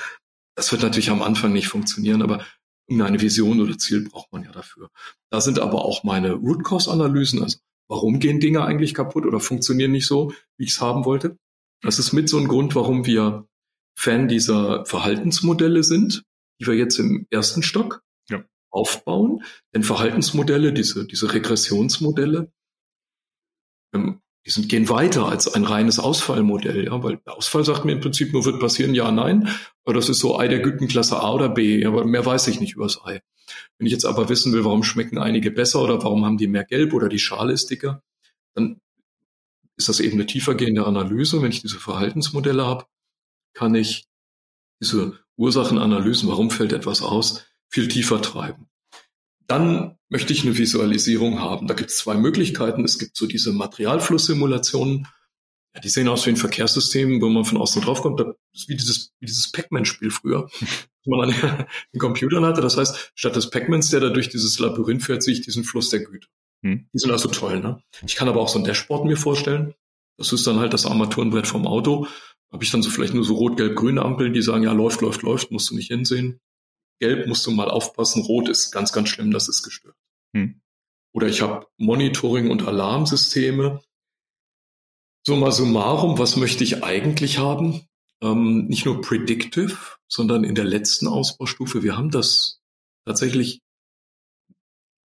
Das 0.56 0.72
wird 0.72 0.82
natürlich 0.82 1.10
am 1.10 1.22
Anfang 1.22 1.54
nicht 1.54 1.68
funktionieren, 1.68 2.22
aber 2.22 2.45
eine 2.90 3.22
Vision 3.22 3.62
oder 3.62 3.78
Ziel 3.78 4.10
braucht 4.10 4.32
man 4.32 4.44
ja 4.44 4.52
dafür. 4.52 4.90
Da 5.30 5.42
sind 5.42 5.60
aber 5.60 5.86
auch 5.86 6.04
meine 6.04 6.34
Root 6.34 6.64
Cause 6.64 6.92
Analysen, 6.92 7.44
also 7.44 7.60
warum 7.88 8.20
gehen 8.20 8.40
Dinge 8.40 8.64
eigentlich 8.64 8.94
kaputt 8.94 9.26
oder 9.26 9.40
funktionieren 9.40 9.92
nicht 9.92 10.08
so, 10.08 10.34
wie 10.58 10.66
ich 10.66 10.72
es 10.72 10.82
haben 10.82 11.06
wollte. 11.06 11.38
Das 11.82 12.00
ist 12.00 12.14
mit 12.14 12.30
so 12.30 12.38
ein 12.38 12.48
Grund, 12.48 12.76
warum 12.76 13.06
wir 13.06 13.48
Fan 13.98 14.28
dieser 14.28 14.86
Verhaltensmodelle 14.86 15.84
sind, 15.84 16.24
die 16.60 16.68
wir 16.68 16.76
jetzt 16.76 17.00
im 17.00 17.28
ersten 17.30 17.64
Stock 17.64 18.02
ja. 18.30 18.44
aufbauen. 18.72 19.44
Denn 19.74 19.84
Verhaltensmodelle, 19.84 20.74
diese, 20.74 21.06
diese 21.06 21.34
Regressionsmodelle, 21.34 22.52
ähm, 23.94 24.22
die 24.46 24.52
sind, 24.52 24.70
gehen 24.70 24.90
weiter 24.90 25.28
als 25.28 25.54
ein 25.54 25.66
reines 25.66 26.00
Ausfallmodell, 26.00 26.86
ja, 26.86 27.04
weil 27.04 27.18
der 27.18 27.38
Ausfall 27.38 27.66
sagt 27.66 27.86
mir 27.86 27.92
im 27.92 28.00
Prinzip 28.00 28.32
nur, 28.32 28.46
wird 28.46 28.60
passieren, 28.60 28.96
ja, 28.96 29.12
nein. 29.12 29.50
Aber 29.84 29.94
das 29.94 30.10
ist 30.10 30.20
so 30.20 30.40
Ei 30.40 30.48
der 30.48 30.60
Gütenklasse 30.60 31.20
A 31.20 31.34
oder 31.34 31.50
B, 31.50 31.86
aber 31.86 32.06
mehr 32.06 32.26
weiß 32.26 32.48
ich 32.48 32.60
nicht 32.60 32.76
über 32.76 32.86
das 32.86 33.04
Ei. 33.04 33.22
Wenn 33.78 33.88
ich 33.88 33.94
jetzt 33.94 34.06
aber 34.06 34.30
wissen 34.30 34.54
will, 34.54 34.64
warum 34.64 34.84
schmecken 34.84 35.18
einige 35.18 35.52
besser 35.52 35.82
oder 35.82 36.02
warum 36.04 36.26
haben 36.26 36.38
die 36.38 36.48
mehr 36.48 36.64
Gelb 36.64 36.94
oder 36.94 37.10
die 37.10 37.20
Schale 37.20 37.54
ist 37.54 37.70
dicker, 37.70 38.02
dann 38.54 38.80
ist 39.76 39.90
das 39.90 40.00
eben 40.00 40.16
eine 40.16 40.26
tiefergehende 40.26 40.86
Analyse. 40.86 41.42
Wenn 41.42 41.52
ich 41.52 41.62
diese 41.62 41.80
Verhaltensmodelle 41.80 42.66
habe, 42.66 42.86
kann 43.54 43.76
ich 43.76 44.06
diese 44.82 45.20
Ursachenanalysen, 45.38 46.30
warum 46.30 46.52
fällt 46.52 46.74
etwas 46.74 47.02
aus, 47.02 47.46
viel 47.70 47.88
tiefer 47.88 48.22
treiben. 48.22 48.70
Dann 49.50 49.97
möchte 50.10 50.32
ich 50.32 50.43
eine 50.43 50.58
Visualisierung 50.58 51.39
haben. 51.39 51.68
Da 51.68 51.74
gibt 51.74 51.89
es 51.89 51.97
zwei 51.97 52.16
Möglichkeiten. 52.16 52.86
Es 52.86 53.00
gibt 53.00 53.18
so 53.18 53.26
diese 53.26 53.52
Materialflusssimulationen. 53.52 55.08
Ja, 55.74 55.82
die 55.82 55.89
sehen 55.89 56.08
aus 56.08 56.26
wie 56.26 56.30
ein 56.30 56.36
Verkehrssystem, 56.36 57.20
wo 57.20 57.30
man 57.30 57.45
von 57.45 57.58
außen 57.58 57.82
drauf 57.82 58.02
kommt. 58.02 58.20
Das 58.20 58.28
ist 58.54 58.70
wie 58.70 58.76
dieses, 58.76 59.12
wie 59.20 59.26
dieses 59.26 59.52
Pac-Man-Spiel 59.52 60.12
früher, 60.12 60.50
das 60.60 61.06
man 61.06 61.32
an 61.32 61.68
den 61.93 62.00
Computern 62.00 62.45
hatte. 62.45 62.62
Das 62.62 62.78
heißt, 62.78 63.12
statt 63.16 63.36
des 63.36 63.50
Pac-Mans, 63.50 63.89
der 63.89 64.02
da 64.02 64.10
durch 64.10 64.30
dieses 64.30 64.60
Labyrinth 64.60 65.04
fährt, 65.04 65.24
sehe 65.24 65.34
ich 65.34 65.41
diesen 65.41 65.64
Fluss 65.64 65.89
der 65.89 66.02
Güte. 66.02 66.28
Hm. 66.64 66.88
Die 66.93 67.00
sind 67.00 67.12
also 67.12 67.30
toll. 67.30 67.60
Ne? 67.60 67.82
Ich 68.06 68.16
kann 68.16 68.30
aber 68.30 68.41
auch 68.41 68.50
so 68.50 68.60
ein 68.60 68.66
Dashboard 68.66 69.06
mir 69.06 69.18
vorstellen. 69.18 69.74
Das 70.18 70.32
ist 70.32 70.45
dann 70.45 70.60
halt 70.60 70.74
das 70.74 70.86
Armaturenbrett 70.86 71.47
vom 71.47 71.66
Auto. 71.66 72.08
Habe 72.52 72.64
ich 72.64 72.70
dann 72.70 72.84
so 72.84 72.91
vielleicht 72.91 73.16
nur 73.16 73.24
so 73.24 73.34
rot-gelb-grüne 73.34 74.02
Ampeln, 74.04 74.34
die 74.34 74.41
sagen, 74.43 74.64
ja, 74.64 74.74
läuft, 74.74 75.02
läuft, 75.02 75.24
läuft, 75.24 75.52
musst 75.52 75.72
du 75.72 75.76
nicht 75.76 75.88
hinsehen. 75.88 76.39
Gelb 77.00 77.28
musst 77.28 77.45
du 77.45 77.52
mal 77.52 77.70
aufpassen, 77.70 78.24
Rot 78.24 78.50
ist 78.50 78.72
ganz, 78.72 78.91
ganz 78.91 79.10
schlimm, 79.10 79.32
das 79.32 79.47
ist 79.47 79.64
gestört. 79.64 79.95
Hm. 80.34 80.62
Oder 81.14 81.28
ich 81.28 81.41
habe 81.41 81.68
Monitoring- 81.78 82.52
und 82.52 82.68
Alarmsysteme. 82.68 83.82
Summa 85.26 85.52
summarum, 85.52 86.18
was 86.18 86.36
möchte 86.36 86.64
ich 86.64 86.84
eigentlich 86.84 87.39
haben? 87.39 87.88
Ähm, 88.22 88.68
nicht 88.68 88.86
nur 88.86 89.02
predictive, 89.02 89.78
sondern 90.08 90.43
in 90.43 90.56
der 90.56 90.66
letzten 90.66 91.08
Ausbaustufe. 91.08 91.84
Wir 91.84 91.97
haben 91.97 92.12
das 92.12 92.62
tatsächlich 93.06 93.62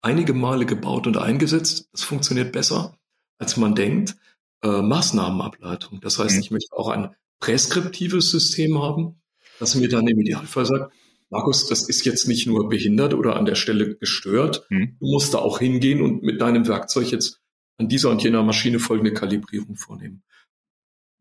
einige 0.02 0.34
Male 0.34 0.66
gebaut 0.66 1.08
und 1.08 1.18
eingesetzt. 1.18 1.90
Das 1.92 2.04
funktioniert 2.04 2.52
besser, 2.52 2.98
als 3.38 3.58
man 3.58 3.76
denkt. 3.76 4.16
Äh, 4.62 4.82
Maßnahmenableitung. 4.82 6.02
Das 6.02 6.20
heißt, 6.20 6.36
hm. 6.36 6.42
ich 6.42 6.52
möchte 6.52 6.76
auch 6.76 6.90
ein 6.90 7.16
präskriptives 7.40 8.30
System 8.30 8.82
haben, 8.82 9.22
das 9.60 9.76
mir 9.76 9.88
dann 9.88 10.08
im 10.08 10.20
Idealfall 10.20 10.66
sagt, 10.66 10.94
Markus, 11.30 11.68
das 11.68 11.88
ist 11.88 12.06
jetzt 12.06 12.28
nicht 12.28 12.48
nur 12.48 12.70
behindert 12.70 13.14
oder 13.14 13.36
an 13.36 13.46
der 13.46 13.56
Stelle 13.56 13.96
gestört. 13.96 14.66
Mhm. 14.70 14.98
Du 15.00 15.08
musst 15.08 15.34
da 15.34 15.40
auch 15.40 15.60
hingehen 15.60 16.02
und 16.02 16.24
mit 16.24 16.42
deinem 16.42 16.68
Werkzeug 16.68 17.12
jetzt 17.12 17.42
an 17.78 17.88
dieser 17.88 18.10
und 18.10 18.24
jener 18.24 18.44
Maschine 18.44 18.80
folgende 18.80 19.14
Kalibrierung 19.14 19.76
vornehmen. 19.76 20.24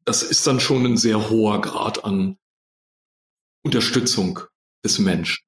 Das 0.05 0.23
ist 0.23 0.47
dann 0.47 0.61
schon 0.61 0.87
ein 0.87 0.97
sehr 0.97 1.29
hoher 1.29 1.61
Grad 1.61 2.05
an 2.05 2.39
Unterstützung 3.63 4.41
des 4.83 4.99
Menschen. 4.99 5.45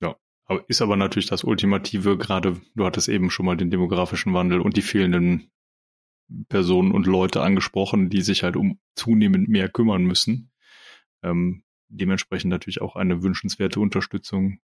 Ja, 0.00 0.16
aber 0.44 0.68
ist 0.68 0.80
aber 0.80 0.96
natürlich 0.96 1.28
das 1.28 1.42
Ultimative, 1.42 2.16
gerade 2.16 2.60
du 2.76 2.84
hattest 2.84 3.08
eben 3.08 3.30
schon 3.30 3.46
mal 3.46 3.56
den 3.56 3.70
demografischen 3.70 4.32
Wandel 4.34 4.60
und 4.60 4.76
die 4.76 4.82
fehlenden 4.82 5.50
Personen 6.48 6.92
und 6.92 7.06
Leute 7.06 7.42
angesprochen, 7.42 8.10
die 8.10 8.22
sich 8.22 8.44
halt 8.44 8.54
um 8.54 8.78
zunehmend 8.94 9.48
mehr 9.48 9.68
kümmern 9.68 10.04
müssen. 10.04 10.52
Ähm, 11.22 11.64
dementsprechend 11.88 12.50
natürlich 12.50 12.80
auch 12.80 12.96
eine 12.96 13.22
wünschenswerte 13.22 13.80
Unterstützung 13.80 14.60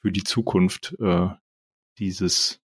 für 0.00 0.12
die 0.12 0.24
Zukunft 0.24 0.96
äh, 1.00 1.28
dieses 1.98 2.60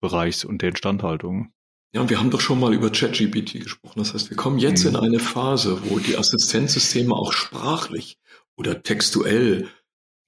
Bereichs 0.00 0.44
und 0.44 0.62
der 0.62 0.70
Instandhaltung. 0.70 1.52
Ja, 1.92 2.02
und 2.02 2.10
wir 2.10 2.20
haben 2.20 2.30
doch 2.30 2.40
schon 2.40 2.60
mal 2.60 2.72
über 2.72 2.90
ChatGPT 2.90 3.60
gesprochen. 3.60 3.98
Das 3.98 4.14
heißt, 4.14 4.30
wir 4.30 4.36
kommen 4.36 4.58
jetzt 4.58 4.84
mhm. 4.84 4.90
in 4.90 4.96
eine 4.96 5.18
Phase, 5.18 5.82
wo 5.90 5.98
die 5.98 6.16
Assistenzsysteme 6.16 7.14
auch 7.14 7.32
sprachlich 7.32 8.18
oder 8.56 8.82
textuell 8.82 9.68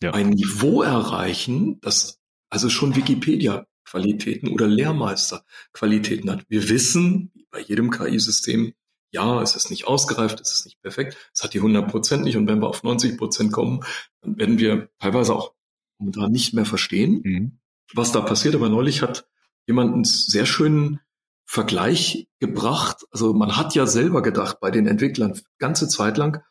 ja. 0.03 0.13
ein 0.13 0.31
Niveau 0.31 0.83
erreichen, 0.83 1.81
das 1.81 2.19
also 2.51 2.69
schon 2.69 2.97
Wikipedia-Qualitäten 2.97 4.49
oder 4.49 4.67
Lehrmeister-Qualitäten 4.67 6.31
hat. 6.31 6.45
Wir 6.49 6.69
wissen, 6.69 7.33
bei 7.51 7.61
jedem 7.61 7.91
KI-System, 7.91 8.75
ja, 9.13 9.43
es 9.43 9.55
ist 9.55 9.71
nicht 9.71 9.87
ausgereift, 9.87 10.41
es 10.41 10.53
ist 10.53 10.65
nicht 10.65 10.81
perfekt, 10.81 11.17
es 11.35 11.45
hat 11.45 11.55
die 11.55 11.59
100 11.59 11.89
Prozent 11.89 12.25
nicht 12.25 12.37
und 12.37 12.49
wenn 12.49 12.61
wir 12.61 12.69
auf 12.69 12.83
90 12.83 13.19
Prozent 13.19 13.53
kommen, 13.53 13.85
dann 14.23 14.39
werden 14.39 14.59
wir 14.59 14.89
teilweise 14.99 15.35
auch 15.35 15.53
momentan 15.99 16.33
nicht 16.33 16.55
mehr 16.55 16.65
verstehen, 16.65 17.21
mhm. 17.23 17.59
was 17.95 18.13
da 18.13 18.21
passiert. 18.21 18.55
Aber 18.55 18.69
neulich 18.69 19.03
hat 19.03 19.29
jemand 19.67 19.95
einen 19.95 20.05
sehr 20.05 20.47
schönen 20.47 21.01
Vergleich 21.45 22.29
gebracht. 22.41 23.05
Also 23.11 23.35
man 23.35 23.57
hat 23.57 23.75
ja 23.75 23.87
selber 23.87 24.23
gedacht 24.23 24.59
bei 24.61 24.71
den 24.71 24.87
Entwicklern 24.87 25.39
ganze 25.59 25.89
Zeit 25.89 26.17
lang, 26.17 26.43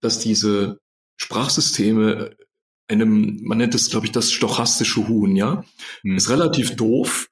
dass 0.00 0.20
diese 0.20 0.80
Sprachsysteme 1.16 2.36
einem, 2.88 3.40
man 3.42 3.58
nennt 3.58 3.74
es, 3.74 3.90
glaube 3.90 4.06
ich, 4.06 4.12
das 4.12 4.32
stochastische 4.32 5.08
Huhn, 5.08 5.34
ja. 5.34 5.64
Hm. 6.02 6.16
Ist 6.16 6.28
relativ 6.28 6.76
doof, 6.76 7.28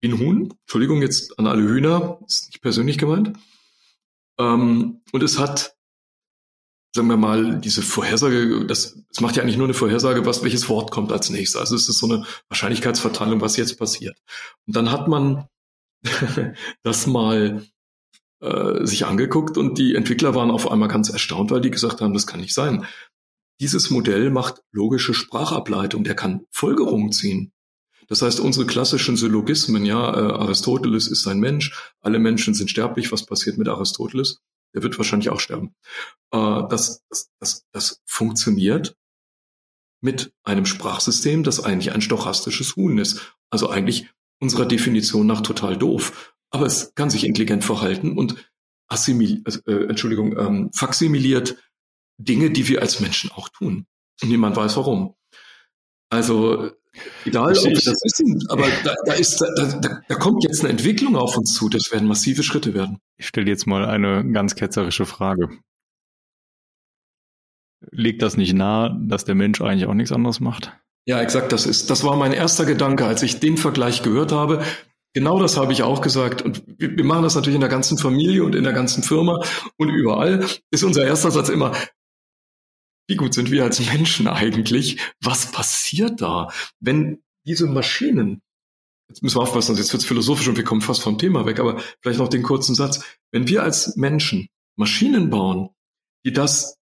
wie 0.00 0.08
ein 0.08 0.18
Huhn. 0.18 0.54
Entschuldigung 0.62 1.00
jetzt 1.00 1.38
an 1.38 1.46
alle 1.46 1.62
Hühner, 1.62 2.18
ist 2.26 2.48
nicht 2.48 2.60
persönlich 2.60 2.98
gemeint. 2.98 3.32
Ähm, 4.38 5.00
und 5.12 5.22
es 5.22 5.38
hat, 5.38 5.76
sagen 6.94 7.08
wir 7.08 7.16
mal, 7.16 7.58
diese 7.60 7.82
Vorhersage, 7.82 8.66
das, 8.66 8.98
es 9.10 9.20
macht 9.20 9.36
ja 9.36 9.42
eigentlich 9.42 9.56
nur 9.56 9.66
eine 9.66 9.74
Vorhersage, 9.74 10.26
was, 10.26 10.42
welches 10.42 10.68
Wort 10.68 10.90
kommt 10.90 11.12
als 11.12 11.30
nächstes. 11.30 11.60
Also 11.60 11.74
es 11.74 11.88
ist 11.88 11.98
so 11.98 12.06
eine 12.06 12.24
Wahrscheinlichkeitsverteilung, 12.48 13.40
was 13.40 13.56
jetzt 13.56 13.78
passiert. 13.78 14.18
Und 14.66 14.76
dann 14.76 14.90
hat 14.90 15.08
man 15.08 15.46
das 16.82 17.06
mal 17.06 17.66
äh, 18.40 18.86
sich 18.86 19.06
angeguckt 19.06 19.56
und 19.56 19.78
die 19.78 19.94
Entwickler 19.94 20.34
waren 20.34 20.50
auf 20.50 20.70
einmal 20.70 20.88
ganz 20.88 21.08
erstaunt, 21.08 21.50
weil 21.50 21.60
die 21.60 21.70
gesagt 21.70 22.00
haben, 22.00 22.14
das 22.14 22.26
kann 22.26 22.40
nicht 22.40 22.54
sein. 22.54 22.86
Dieses 23.60 23.88
Modell 23.88 24.30
macht 24.30 24.62
logische 24.72 25.14
Sprachableitung, 25.14 26.04
der 26.04 26.14
kann 26.14 26.44
Folgerungen 26.50 27.12
ziehen. 27.12 27.52
Das 28.08 28.22
heißt, 28.22 28.40
unsere 28.40 28.66
klassischen 28.66 29.16
Syllogismen, 29.16 29.84
ja, 29.84 30.14
äh, 30.14 30.32
Aristoteles 30.32 31.08
ist 31.08 31.26
ein 31.26 31.40
Mensch, 31.40 31.72
alle 32.00 32.18
Menschen 32.18 32.54
sind 32.54 32.70
sterblich, 32.70 33.12
was 33.12 33.26
passiert 33.26 33.58
mit 33.58 33.68
Aristoteles? 33.68 34.40
Der 34.74 34.82
wird 34.82 34.96
wahrscheinlich 34.98 35.30
auch 35.30 35.40
sterben. 35.40 35.74
Äh, 36.32 36.62
das, 36.68 37.02
das, 37.08 37.30
das, 37.40 37.66
das 37.72 38.02
funktioniert 38.04 38.96
mit 40.00 40.32
einem 40.44 40.66
Sprachsystem, 40.66 41.42
das 41.42 41.64
eigentlich 41.64 41.92
ein 41.92 42.02
stochastisches 42.02 42.76
Huhn 42.76 42.98
ist. 42.98 43.34
Also 43.50 43.70
eigentlich 43.70 44.08
unserer 44.40 44.66
Definition 44.66 45.26
nach 45.26 45.40
total 45.40 45.76
doof. 45.76 46.34
Aber 46.50 46.66
es 46.66 46.94
kann 46.94 47.10
sich 47.10 47.24
intelligent 47.24 47.64
verhalten 47.64 48.16
und 48.16 48.50
assimil 48.88 49.42
also, 49.44 49.60
äh, 49.66 49.88
Entschuldigung, 49.88 50.36
ähm, 50.38 50.70
faximiliert 50.72 51.56
Dinge, 52.18 52.50
die 52.50 52.68
wir 52.68 52.82
als 52.82 53.00
Menschen 53.00 53.30
auch 53.32 53.48
tun. 53.48 53.86
Und 54.22 54.28
niemand 54.28 54.56
weiß 54.56 54.76
warum. 54.76 55.14
Also 56.08 56.70
egal, 57.24 57.56
ob 57.56 57.64
wir 57.64 57.74
das 57.74 57.86
wissen, 57.86 58.44
aber 58.48 58.66
da, 58.84 58.94
da 59.04 59.12
ist, 59.14 59.40
da, 59.40 60.02
da, 60.08 60.14
kommt 60.14 60.44
jetzt 60.44 60.60
eine 60.60 60.70
Entwicklung 60.70 61.16
auf 61.16 61.36
uns 61.36 61.54
zu. 61.54 61.68
Das 61.68 61.90
werden 61.92 62.08
massive 62.08 62.42
Schritte 62.42 62.74
werden. 62.74 62.98
Ich 63.16 63.26
stelle 63.26 63.48
jetzt 63.48 63.66
mal 63.66 63.84
eine 63.84 64.30
ganz 64.32 64.54
ketzerische 64.54 65.06
Frage. 65.06 65.50
Legt 67.90 68.22
das 68.22 68.36
nicht 68.36 68.54
nahe, 68.54 68.96
dass 69.06 69.24
der 69.24 69.34
Mensch 69.34 69.60
eigentlich 69.60 69.86
auch 69.86 69.94
nichts 69.94 70.12
anderes 70.12 70.40
macht? 70.40 70.72
Ja, 71.06 71.20
exakt, 71.20 71.52
das 71.52 71.66
ist, 71.66 71.90
das 71.90 72.02
war 72.02 72.16
mein 72.16 72.32
erster 72.32 72.64
Gedanke, 72.64 73.06
als 73.06 73.22
ich 73.22 73.38
den 73.38 73.56
Vergleich 73.56 74.02
gehört 74.02 74.32
habe. 74.32 74.64
Genau 75.14 75.38
das 75.38 75.56
habe 75.56 75.72
ich 75.72 75.82
auch 75.82 76.02
gesagt. 76.02 76.42
Und 76.42 76.62
wir 76.78 77.04
machen 77.04 77.22
das 77.22 77.34
natürlich 77.36 77.54
in 77.54 77.60
der 77.60 77.70
ganzen 77.70 77.96
Familie 77.96 78.44
und 78.44 78.54
in 78.54 78.64
der 78.64 78.72
ganzen 78.72 79.02
Firma 79.02 79.40
und 79.78 79.88
überall. 79.88 80.44
Ist 80.70 80.84
unser 80.84 81.06
erster 81.06 81.30
Satz 81.30 81.48
immer, 81.48 81.72
wie 83.08 83.16
gut 83.16 83.34
sind 83.34 83.50
wir 83.50 83.64
als 83.64 83.80
Menschen 83.80 84.26
eigentlich? 84.28 84.98
Was 85.20 85.52
passiert 85.52 86.20
da, 86.20 86.50
wenn 86.80 87.22
diese 87.46 87.66
Maschinen, 87.66 88.42
jetzt 89.08 89.22
müssen 89.22 89.36
wir 89.36 89.42
aufpassen, 89.42 89.76
jetzt 89.76 89.92
wird 89.92 90.02
es 90.02 90.08
philosophisch 90.08 90.48
und 90.48 90.56
wir 90.56 90.64
kommen 90.64 90.80
fast 90.80 91.02
vom 91.02 91.18
Thema 91.18 91.46
weg, 91.46 91.60
aber 91.60 91.80
vielleicht 92.00 92.18
noch 92.18 92.28
den 92.28 92.42
kurzen 92.42 92.74
Satz, 92.74 93.04
wenn 93.30 93.48
wir 93.48 93.62
als 93.62 93.96
Menschen 93.96 94.48
Maschinen 94.76 95.30
bauen, 95.30 95.70
die 96.24 96.32
das 96.32 96.78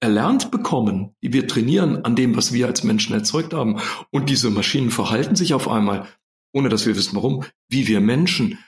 erlernt 0.00 0.50
bekommen, 0.50 1.16
die 1.22 1.32
wir 1.32 1.48
trainieren 1.48 2.04
an 2.04 2.14
dem, 2.14 2.36
was 2.36 2.52
wir 2.52 2.66
als 2.66 2.84
Menschen 2.84 3.14
erzeugt 3.14 3.54
haben, 3.54 3.80
und 4.10 4.28
diese 4.28 4.50
Maschinen 4.50 4.90
verhalten 4.90 5.36
sich 5.36 5.54
auf 5.54 5.68
einmal, 5.68 6.06
ohne 6.52 6.68
dass 6.68 6.86
wir 6.86 6.96
wissen 6.96 7.16
warum, 7.16 7.44
wie 7.68 7.88
wir 7.88 8.00
Menschen, 8.00 8.58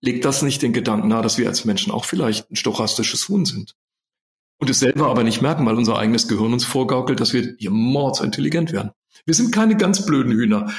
legt 0.00 0.24
das 0.24 0.42
nicht 0.42 0.62
den 0.62 0.72
Gedanken 0.72 1.08
nahe, 1.08 1.22
dass 1.22 1.38
wir 1.38 1.48
als 1.48 1.64
Menschen 1.64 1.90
auch 1.90 2.04
vielleicht 2.04 2.50
ein 2.50 2.56
stochastisches 2.56 3.28
Huhn 3.28 3.44
sind? 3.44 3.74
Und 4.58 4.70
es 4.70 4.80
selber 4.80 5.08
aber 5.08 5.24
nicht 5.24 5.42
merken, 5.42 5.66
weil 5.66 5.76
unser 5.76 5.98
eigenes 5.98 6.28
Gehirn 6.28 6.52
uns 6.52 6.64
vorgaukelt, 6.64 7.20
dass 7.20 7.32
wir 7.32 7.54
hier 7.58 7.70
mordsintelligent 7.70 8.72
werden. 8.72 8.92
Wir 9.26 9.34
sind 9.34 9.52
keine 9.52 9.76
ganz 9.76 10.06
blöden 10.06 10.32
Hühner. 10.32 10.72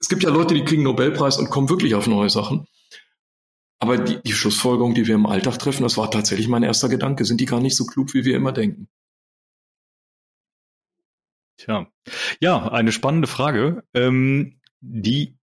Es 0.00 0.08
gibt 0.08 0.22
ja 0.22 0.30
Leute, 0.30 0.54
die 0.54 0.64
kriegen 0.64 0.82
Nobelpreis 0.82 1.38
und 1.38 1.50
kommen 1.50 1.68
wirklich 1.68 1.94
auf 1.94 2.06
neue 2.06 2.30
Sachen. 2.30 2.66
Aber 3.78 3.98
die, 3.98 4.22
die 4.22 4.32
Schlussfolgerung, 4.32 4.94
die 4.94 5.06
wir 5.06 5.14
im 5.14 5.26
Alltag 5.26 5.58
treffen, 5.58 5.82
das 5.82 5.96
war 5.96 6.10
tatsächlich 6.10 6.48
mein 6.48 6.62
erster 6.62 6.88
Gedanke. 6.88 7.24
Sind 7.24 7.40
die 7.40 7.46
gar 7.46 7.60
nicht 7.60 7.76
so 7.76 7.84
klug, 7.84 8.14
wie 8.14 8.24
wir 8.24 8.36
immer 8.36 8.52
denken? 8.52 8.88
Tja, 11.58 11.86
ja, 12.40 12.68
eine 12.72 12.92
spannende 12.92 13.28
Frage, 13.28 13.84
ähm, 13.94 14.60
die 14.80 15.36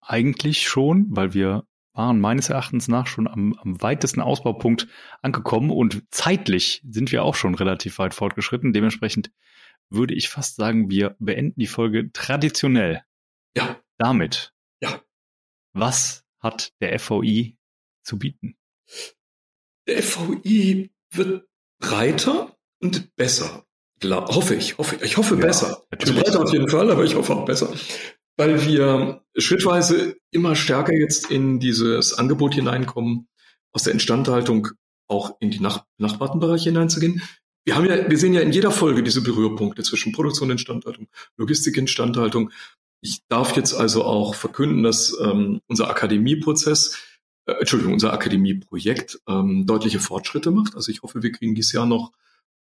eigentlich 0.00 0.66
schon, 0.66 1.06
weil 1.10 1.34
wir 1.34 1.64
waren 2.00 2.18
meines 2.18 2.48
Erachtens 2.48 2.88
nach 2.88 3.06
schon 3.06 3.28
am, 3.28 3.52
am 3.62 3.82
weitesten 3.82 4.22
Ausbaupunkt 4.22 4.88
angekommen 5.20 5.70
und 5.70 6.02
zeitlich 6.10 6.82
sind 6.88 7.12
wir 7.12 7.22
auch 7.22 7.34
schon 7.34 7.54
relativ 7.54 7.98
weit 7.98 8.14
fortgeschritten. 8.14 8.72
Dementsprechend 8.72 9.30
würde 9.90 10.14
ich 10.14 10.30
fast 10.30 10.56
sagen, 10.56 10.88
wir 10.88 11.14
beenden 11.18 11.60
die 11.60 11.66
Folge 11.66 12.10
traditionell. 12.12 13.02
Ja. 13.54 13.78
Damit. 13.98 14.54
Ja. 14.80 15.02
Was 15.74 16.24
hat 16.38 16.72
der 16.80 16.98
FVI 16.98 17.58
zu 18.02 18.18
bieten? 18.18 18.56
Der 19.86 20.02
FVI 20.02 20.90
wird 21.12 21.46
breiter 21.80 22.56
und 22.80 23.14
besser. 23.16 23.66
hoffe 24.02 24.54
ich, 24.54 24.78
hoffe 24.78 24.96
ich. 24.96 25.02
Ich 25.02 25.16
hoffe 25.18 25.34
ja, 25.34 25.42
besser. 25.42 25.84
Also 25.90 26.14
breiter 26.14 26.40
auf 26.40 26.52
jeden 26.52 26.68
Fall, 26.68 26.90
aber 26.90 27.04
ich 27.04 27.14
hoffe 27.14 27.34
auch 27.34 27.44
besser 27.44 27.74
weil 28.36 28.66
wir 28.66 29.22
schrittweise 29.36 30.16
immer 30.30 30.56
stärker 30.56 30.94
jetzt 30.94 31.30
in 31.30 31.60
dieses 31.60 32.14
Angebot 32.14 32.54
hineinkommen, 32.54 33.28
aus 33.72 33.84
der 33.84 33.92
Instandhaltung 33.92 34.68
auch 35.08 35.36
in 35.40 35.50
die 35.50 35.60
Nach 35.60 35.84
Nachbartenbereiche 35.98 36.70
hineinzugehen. 36.70 37.22
Wir 37.64 37.76
haben 37.76 37.86
ja, 37.86 38.08
wir 38.08 38.18
sehen 38.18 38.32
ja 38.32 38.40
in 38.40 38.52
jeder 38.52 38.70
Folge 38.70 39.02
diese 39.02 39.22
Berührpunkte 39.22 39.82
zwischen 39.82 40.12
Produktion, 40.12 40.50
Instandhaltung, 40.50 41.08
Logistik, 41.36 41.76
Instandhaltung. 41.76 42.50
Ich 43.02 43.20
darf 43.28 43.56
jetzt 43.56 43.74
also 43.74 44.04
auch 44.04 44.34
verkünden, 44.34 44.82
dass 44.82 45.16
ähm, 45.20 45.60
unser 45.66 45.88
Akademieprozess, 45.88 46.98
äh, 47.46 47.52
Entschuldigung, 47.52 47.94
unser 47.94 48.12
Akademieprojekt 48.12 49.20
ähm, 49.28 49.66
deutliche 49.66 50.00
Fortschritte 50.00 50.50
macht. 50.50 50.74
Also 50.74 50.90
ich 50.90 51.02
hoffe, 51.02 51.22
wir 51.22 51.32
kriegen 51.32 51.54
dieses 51.54 51.72
Jahr 51.72 51.86
noch 51.86 52.12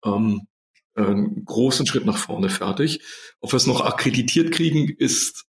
ähm, 0.04 0.48
einen 0.96 1.46
großen 1.46 1.86
Schritt 1.86 2.06
nach 2.06 2.18
vorne 2.18 2.50
fertig. 2.50 3.02
Ob 3.40 3.52
wir 3.52 3.58
es 3.58 3.68
noch 3.68 3.82
akkreditiert 3.82 4.52
kriegen, 4.52 4.90
ist 4.90 5.47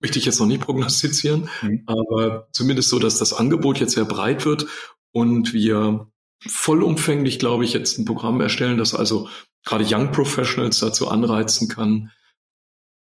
möchte 0.00 0.18
ich 0.18 0.24
jetzt 0.24 0.40
noch 0.40 0.46
nicht 0.46 0.60
prognostizieren, 0.60 1.48
mhm. 1.62 1.82
aber 1.86 2.48
zumindest 2.52 2.88
so, 2.88 2.98
dass 2.98 3.18
das 3.18 3.32
Angebot 3.32 3.78
jetzt 3.78 3.94
sehr 3.94 4.04
breit 4.04 4.44
wird 4.44 4.66
und 5.12 5.52
wir 5.52 6.10
vollumfänglich, 6.46 7.38
glaube 7.38 7.64
ich, 7.64 7.72
jetzt 7.72 7.98
ein 7.98 8.04
Programm 8.04 8.40
erstellen, 8.40 8.78
das 8.78 8.94
also 8.94 9.28
gerade 9.64 9.86
Young 9.88 10.12
Professionals 10.12 10.78
dazu 10.78 11.08
anreizen 11.08 11.68
kann, 11.68 12.12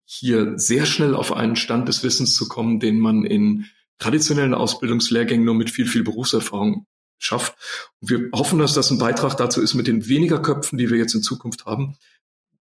hier 0.05 0.57
sehr 0.57 0.85
schnell 0.85 1.13
auf 1.13 1.31
einen 1.31 1.55
Stand 1.55 1.87
des 1.87 2.03
Wissens 2.03 2.35
zu 2.35 2.47
kommen, 2.47 2.79
den 2.79 2.99
man 2.99 3.23
in 3.23 3.67
traditionellen 3.99 4.55
Ausbildungslehrgängen 4.55 5.45
nur 5.45 5.53
mit 5.53 5.69
viel, 5.69 5.85
viel 5.85 6.03
Berufserfahrung 6.03 6.87
schafft. 7.19 7.55
Und 8.01 8.09
wir 8.09 8.29
hoffen, 8.33 8.59
dass 8.59 8.73
das 8.73 8.89
ein 8.89 8.97
Beitrag 8.97 9.37
dazu 9.37 9.61
ist, 9.61 9.75
mit 9.75 9.87
den 9.87 10.07
weniger 10.07 10.41
Köpfen, 10.41 10.77
die 10.77 10.89
wir 10.89 10.97
jetzt 10.97 11.13
in 11.13 11.21
Zukunft 11.21 11.65
haben, 11.65 11.97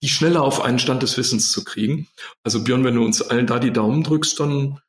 die 0.01 0.09
schneller 0.09 0.41
auf 0.41 0.61
einen 0.61 0.79
Stand 0.79 1.03
des 1.03 1.17
Wissens 1.17 1.51
zu 1.51 1.63
kriegen. 1.63 2.07
Also 2.43 2.63
Björn, 2.63 2.83
wenn 2.83 2.95
du 2.95 3.05
uns 3.05 3.21
allen 3.21 3.47
da 3.47 3.59
die 3.59 3.73
Daumen 3.73 4.03
drückst, 4.03 4.39
dann 4.39 4.79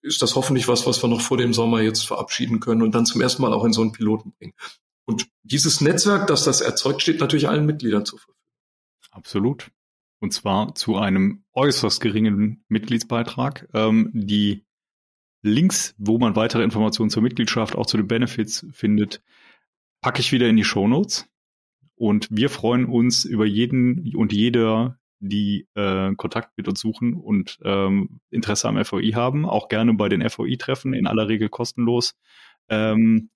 ist 0.00 0.22
das 0.22 0.36
hoffentlich 0.36 0.68
was, 0.68 0.86
was 0.86 1.02
wir 1.02 1.08
noch 1.08 1.20
vor 1.20 1.36
dem 1.36 1.52
Sommer 1.52 1.80
jetzt 1.80 2.06
verabschieden 2.06 2.60
können 2.60 2.82
und 2.82 2.94
dann 2.94 3.06
zum 3.06 3.20
ersten 3.20 3.42
Mal 3.42 3.52
auch 3.52 3.64
in 3.64 3.72
so 3.72 3.82
einen 3.82 3.92
Piloten 3.92 4.32
bringen. 4.32 4.54
Und 5.04 5.26
dieses 5.42 5.80
Netzwerk, 5.80 6.26
das 6.26 6.44
das 6.44 6.60
erzeugt, 6.60 7.02
steht 7.02 7.20
natürlich 7.20 7.48
allen 7.48 7.66
Mitgliedern 7.66 8.04
zur 8.04 8.18
Verfügung. 8.18 8.38
Absolut. 9.10 9.70
Und 10.20 10.32
zwar 10.32 10.74
zu 10.74 10.96
einem 10.96 11.44
äußerst 11.54 12.00
geringen 12.00 12.64
Mitgliedsbeitrag. 12.68 13.68
Ähm, 13.72 14.10
die 14.12 14.64
Links, 15.42 15.94
wo 15.98 16.18
man 16.18 16.36
weitere 16.36 16.62
Informationen 16.62 17.10
zur 17.10 17.22
Mitgliedschaft, 17.22 17.76
auch 17.76 17.86
zu 17.86 17.96
den 17.96 18.08
Benefits 18.08 18.66
findet, 18.72 19.22
packe 20.00 20.20
ich 20.20 20.32
wieder 20.32 20.48
in 20.48 20.56
die 20.56 20.64
Show 20.64 20.88
Notes. 20.88 21.26
Und 21.98 22.28
wir 22.30 22.48
freuen 22.48 22.86
uns 22.86 23.24
über 23.24 23.44
jeden 23.44 24.14
und 24.14 24.32
jeder, 24.32 24.98
die 25.20 25.66
äh, 25.74 26.14
Kontakt 26.14 26.56
mit 26.56 26.68
uns 26.68 26.80
suchen 26.80 27.14
und 27.14 27.58
ähm, 27.64 28.20
Interesse 28.30 28.68
am 28.68 28.82
FOI 28.84 29.10
haben. 29.12 29.44
Auch 29.44 29.68
gerne 29.68 29.94
bei 29.94 30.08
den 30.08 30.28
FOI-Treffen, 30.28 30.94
in 30.94 31.06
aller 31.06 31.28
Regel 31.28 31.48
kostenlos. 31.48 32.14
Ähm, 32.68 33.30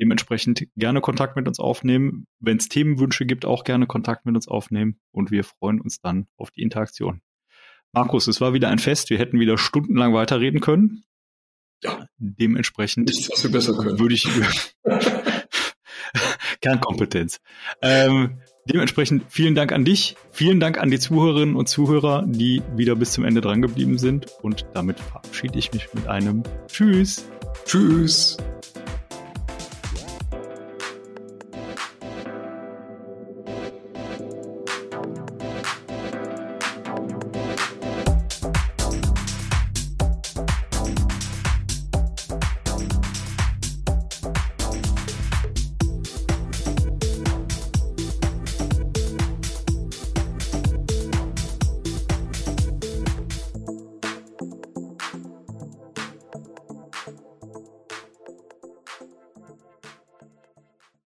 dementsprechend 0.00 0.66
gerne 0.76 1.00
Kontakt 1.00 1.36
mit 1.36 1.46
uns 1.46 1.60
aufnehmen. 1.60 2.26
Wenn 2.40 2.56
es 2.56 2.68
Themenwünsche 2.68 3.24
gibt, 3.24 3.44
auch 3.44 3.62
gerne 3.62 3.86
Kontakt 3.86 4.26
mit 4.26 4.34
uns 4.34 4.48
aufnehmen. 4.48 4.98
Und 5.12 5.30
wir 5.30 5.44
freuen 5.44 5.80
uns 5.80 6.00
dann 6.00 6.26
auf 6.36 6.50
die 6.50 6.62
Interaktion. 6.62 7.20
Markus, 7.92 8.26
es 8.26 8.40
war 8.40 8.52
wieder 8.52 8.68
ein 8.68 8.78
Fest. 8.78 9.10
Wir 9.10 9.18
hätten 9.18 9.38
wieder 9.38 9.58
stundenlang 9.58 10.12
weiterreden 10.14 10.60
können. 10.60 11.04
Ja. 11.84 12.08
Dementsprechend 12.16 13.08
Nichts, 13.08 13.30
was 13.30 13.44
wir 13.44 13.52
besser 13.52 13.76
können. 13.76 13.98
würde 13.98 14.14
ich 14.14 14.24
Kernkompetenz. 16.62 17.40
Ähm, 17.82 18.38
Dementsprechend 18.64 19.24
vielen 19.28 19.56
Dank 19.56 19.72
an 19.72 19.84
dich, 19.84 20.16
vielen 20.30 20.60
Dank 20.60 20.78
an 20.78 20.88
die 20.88 21.00
Zuhörerinnen 21.00 21.56
und 21.56 21.68
Zuhörer, 21.68 22.24
die 22.24 22.62
wieder 22.76 22.94
bis 22.94 23.12
zum 23.12 23.24
Ende 23.24 23.40
dran 23.40 23.60
geblieben 23.60 23.98
sind. 23.98 24.26
Und 24.40 24.66
damit 24.72 25.00
verabschiede 25.00 25.58
ich 25.58 25.72
mich 25.72 25.92
mit 25.94 26.06
einem 26.06 26.44
Tschüss. 26.68 27.26
Tschüss. 27.64 28.36